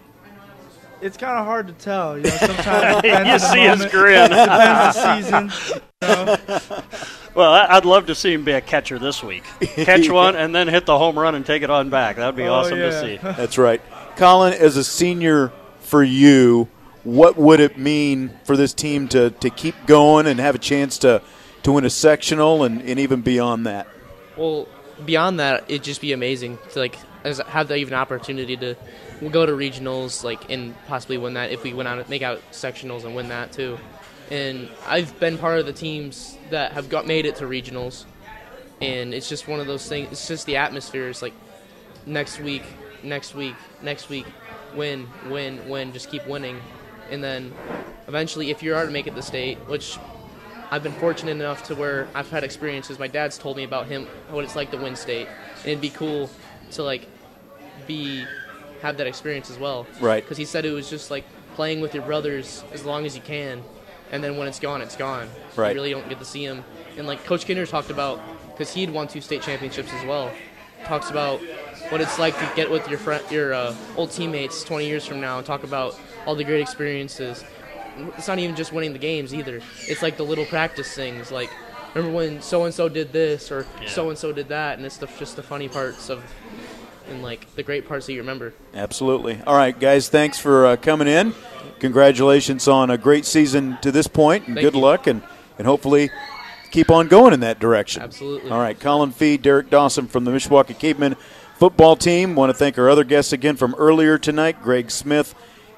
it's 1.00 1.16
kind 1.16 1.36
of 1.38 1.44
hard 1.44 1.66
to 1.66 1.72
tell. 1.72 2.16
You 2.16 2.22
know, 2.24 2.30
sometimes 2.30 3.04
You 3.04 3.38
see 3.40 3.60
his 3.60 3.78
moment. 3.78 3.90
grin. 3.90 4.30
depends 4.30 4.96
on 4.96 5.20
the 5.20 5.50
season. 5.50 5.80
You 6.02 6.08
know? 6.08 6.82
Well, 7.32 7.52
I- 7.52 7.76
I'd 7.76 7.84
love 7.84 8.06
to 8.06 8.14
see 8.16 8.32
him 8.32 8.42
be 8.44 8.50
a 8.50 8.60
catcher 8.60 8.98
this 8.98 9.22
week. 9.22 9.44
Catch 9.60 10.10
one 10.10 10.34
and 10.34 10.52
then 10.52 10.66
hit 10.66 10.84
the 10.84 10.98
home 10.98 11.16
run 11.16 11.36
and 11.36 11.46
take 11.46 11.62
it 11.62 11.70
on 11.70 11.88
back. 11.88 12.16
That 12.16 12.26
would 12.26 12.34
be 12.36 12.42
Oh, 12.42 12.54
awesome 12.54 12.78
to 12.78 13.00
see. 13.00 13.18
That's 13.18 13.56
right. 13.56 13.80
Colin, 14.16 14.52
as 14.52 14.76
a 14.76 14.82
senior 14.82 15.52
for 15.90 16.04
you, 16.04 16.68
what 17.02 17.36
would 17.36 17.58
it 17.58 17.76
mean 17.76 18.30
for 18.44 18.56
this 18.56 18.72
team 18.72 19.08
to, 19.08 19.30
to 19.30 19.50
keep 19.50 19.74
going 19.86 20.26
and 20.26 20.38
have 20.38 20.54
a 20.54 20.58
chance 20.58 20.98
to, 20.98 21.20
to 21.64 21.72
win 21.72 21.84
a 21.84 21.90
sectional 21.90 22.62
and, 22.62 22.80
and 22.82 23.00
even 23.00 23.22
beyond 23.22 23.66
that? 23.66 23.88
Well, 24.36 24.68
beyond 25.04 25.40
that, 25.40 25.64
it'd 25.66 25.82
just 25.82 26.00
be 26.00 26.12
amazing 26.12 26.58
to 26.72 26.78
like 26.78 26.96
have 27.24 27.68
the 27.68 27.74
even 27.74 27.94
opportunity 27.94 28.56
to 28.56 28.76
go 29.30 29.44
to 29.44 29.52
regionals, 29.52 30.22
like 30.22 30.48
and 30.50 30.74
possibly 30.86 31.18
win 31.18 31.34
that 31.34 31.50
if 31.50 31.64
we 31.64 31.74
win 31.74 31.86
out, 31.86 32.08
make 32.08 32.22
out 32.22 32.40
sectionals 32.52 33.04
and 33.04 33.16
win 33.16 33.28
that 33.28 33.52
too. 33.52 33.76
And 34.30 34.68
I've 34.86 35.18
been 35.18 35.38
part 35.38 35.58
of 35.58 35.66
the 35.66 35.72
teams 35.72 36.38
that 36.50 36.72
have 36.72 36.88
got 36.88 37.06
made 37.06 37.26
it 37.26 37.36
to 37.36 37.44
regionals, 37.44 38.04
and 38.80 39.12
it's 39.12 39.28
just 39.28 39.48
one 39.48 39.58
of 39.58 39.66
those 39.66 39.88
things. 39.88 40.12
It's 40.12 40.28
just 40.28 40.46
the 40.46 40.56
atmosphere. 40.56 41.08
is 41.08 41.20
like 41.20 41.34
next 42.06 42.38
week, 42.38 42.62
next 43.02 43.34
week, 43.34 43.56
next 43.82 44.08
week, 44.08 44.26
win, 44.74 45.08
win, 45.28 45.68
win. 45.68 45.92
Just 45.92 46.10
keep 46.10 46.26
winning, 46.26 46.60
and 47.10 47.22
then 47.22 47.52
eventually, 48.08 48.50
if 48.50 48.62
you 48.62 48.74
are 48.74 48.86
to 48.86 48.90
make 48.90 49.06
it 49.06 49.14
to 49.14 49.22
state, 49.22 49.58
which 49.68 49.98
I've 50.70 50.82
been 50.82 50.92
fortunate 50.92 51.32
enough 51.32 51.64
to 51.64 51.74
where 51.74 52.08
I've 52.14 52.30
had 52.30 52.44
experiences. 52.44 52.98
My 52.98 53.08
dad's 53.08 53.36
told 53.36 53.56
me 53.56 53.64
about 53.64 53.86
him, 53.86 54.06
what 54.30 54.44
it's 54.44 54.54
like 54.54 54.70
to 54.70 54.76
win 54.76 54.94
state, 54.94 55.26
and 55.58 55.66
it'd 55.66 55.80
be 55.80 55.90
cool 55.90 56.30
to 56.72 56.82
like 56.82 57.08
be 57.86 58.24
have 58.80 58.96
that 58.98 59.06
experience 59.06 59.50
as 59.50 59.58
well. 59.58 59.86
Right. 60.00 60.22
Because 60.22 60.38
he 60.38 60.44
said 60.44 60.64
it 60.64 60.70
was 60.70 60.88
just 60.88 61.10
like 61.10 61.24
playing 61.54 61.80
with 61.80 61.92
your 61.94 62.04
brothers 62.04 62.64
as 62.72 62.84
long 62.84 63.04
as 63.04 63.16
you 63.16 63.22
can, 63.22 63.62
and 64.12 64.22
then 64.22 64.36
when 64.36 64.46
it's 64.46 64.60
gone, 64.60 64.80
it's 64.80 64.96
gone. 64.96 65.28
Right. 65.56 65.70
You 65.70 65.74
really 65.74 65.90
don't 65.90 66.08
get 66.08 66.20
to 66.20 66.24
see 66.24 66.44
him. 66.44 66.64
And 66.96 67.06
like 67.06 67.24
Coach 67.24 67.46
Kinder 67.46 67.66
talked 67.66 67.90
about, 67.90 68.20
because 68.52 68.72
he'd 68.72 68.90
won 68.90 69.08
two 69.08 69.20
state 69.20 69.42
championships 69.42 69.92
as 69.92 70.04
well. 70.06 70.30
Talks 70.84 71.10
about 71.10 71.40
what 71.90 72.00
it's 72.00 72.18
like 72.18 72.38
to 72.38 72.50
get 72.56 72.70
with 72.70 72.88
your 72.88 72.98
friend, 72.98 73.22
your 73.30 73.52
uh, 73.52 73.74
old 73.96 74.10
teammates 74.10 74.64
20 74.64 74.86
years 74.86 75.06
from 75.06 75.20
now 75.20 75.38
and 75.38 75.46
talk 75.46 75.64
about 75.64 75.98
all 76.26 76.34
the 76.34 76.44
great 76.44 76.60
experiences. 76.60 77.44
It's 78.16 78.28
not 78.28 78.38
even 78.38 78.56
just 78.56 78.72
winning 78.72 78.92
the 78.92 78.98
games 78.98 79.34
either. 79.34 79.60
It's 79.82 80.02
like 80.02 80.16
the 80.16 80.22
little 80.22 80.46
practice 80.46 80.94
things, 80.94 81.30
like 81.30 81.50
remember 81.94 82.16
when 82.16 82.40
so 82.42 82.64
and 82.64 82.74
so 82.74 82.88
did 82.88 83.12
this 83.12 83.50
or 83.50 83.66
so 83.86 84.08
and 84.08 84.18
so 84.18 84.32
did 84.32 84.48
that, 84.48 84.78
and 84.78 84.86
it's 84.86 84.96
the, 84.96 85.06
just 85.18 85.36
the 85.36 85.42
funny 85.42 85.68
parts 85.68 86.08
of 86.08 86.22
and 87.08 87.22
like 87.22 87.52
the 87.56 87.62
great 87.62 87.86
parts 87.86 88.06
that 88.06 88.12
you 88.12 88.20
remember. 88.20 88.54
Absolutely. 88.72 89.40
All 89.46 89.56
right, 89.56 89.78
guys, 89.78 90.08
thanks 90.08 90.38
for 90.38 90.66
uh, 90.66 90.76
coming 90.76 91.08
in. 91.08 91.34
Congratulations 91.80 92.68
on 92.68 92.90
a 92.90 92.98
great 92.98 93.24
season 93.24 93.78
to 93.82 93.90
this 93.90 94.06
point, 94.06 94.46
and 94.46 94.54
Thank 94.54 94.64
good 94.64 94.74
you. 94.74 94.80
luck, 94.80 95.06
and, 95.06 95.22
and 95.58 95.66
hopefully 95.66 96.10
keep 96.70 96.90
on 96.90 97.08
going 97.08 97.32
in 97.32 97.40
that 97.40 97.58
direction. 97.58 98.02
Absolutely. 98.02 98.50
All 98.50 98.58
right, 98.60 98.78
Colin 98.78 99.10
Fee, 99.10 99.36
Derek 99.36 99.70
Dawson 99.70 100.06
from 100.06 100.24
the 100.24 100.30
Mishawaka 100.30 100.78
Cavemen 100.78 101.16
football 101.60 101.94
team. 101.94 102.34
Want 102.34 102.48
to 102.50 102.54
thank 102.54 102.78
our 102.78 102.88
other 102.88 103.04
guests 103.04 103.32
again 103.34 103.54
from 103.54 103.74
earlier 103.76 104.16
tonight, 104.18 104.62
Greg 104.62 104.90
Smith 104.90 105.34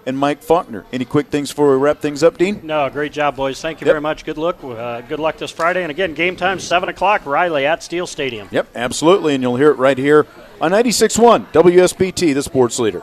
and 0.06 0.16
Mike 0.16 0.40
Faulkner. 0.42 0.84
Any 0.92 1.04
quick 1.04 1.26
things 1.26 1.50
before 1.50 1.70
we 1.72 1.76
wrap 1.76 1.98
things 2.00 2.22
up, 2.22 2.38
Dean? 2.38 2.60
No, 2.62 2.88
great 2.88 3.12
job, 3.12 3.34
boys. 3.36 3.60
Thank 3.60 3.80
you 3.80 3.86
Yep. 3.86 3.92
very 3.92 4.00
much. 4.00 4.24
Good 4.24 4.38
luck. 4.38 4.56
Uh, 4.62 5.00
good 5.02 5.18
luck 5.20 5.38
this 5.38 5.50
Friday. 5.50 5.82
And 5.82 5.90
again, 5.90 6.14
game 6.14 6.36
time, 6.36 6.58
7 6.60 6.88
o'clock, 6.88 7.26
Riley 7.26 7.66
at 7.66 7.82
Steel 7.82 8.06
Stadium. 8.06 8.48
Yep, 8.52 8.68
absolutely, 8.76 9.34
and 9.34 9.42
you'll 9.42 9.56
hear 9.56 9.70
it 9.70 9.78
right 9.78 9.98
here 9.98 10.26
on 10.60 10.70
96.1 10.70 11.46
WSBT, 11.52 12.32
the 12.32 12.42
sports 12.42 12.78
leader. 12.78 13.02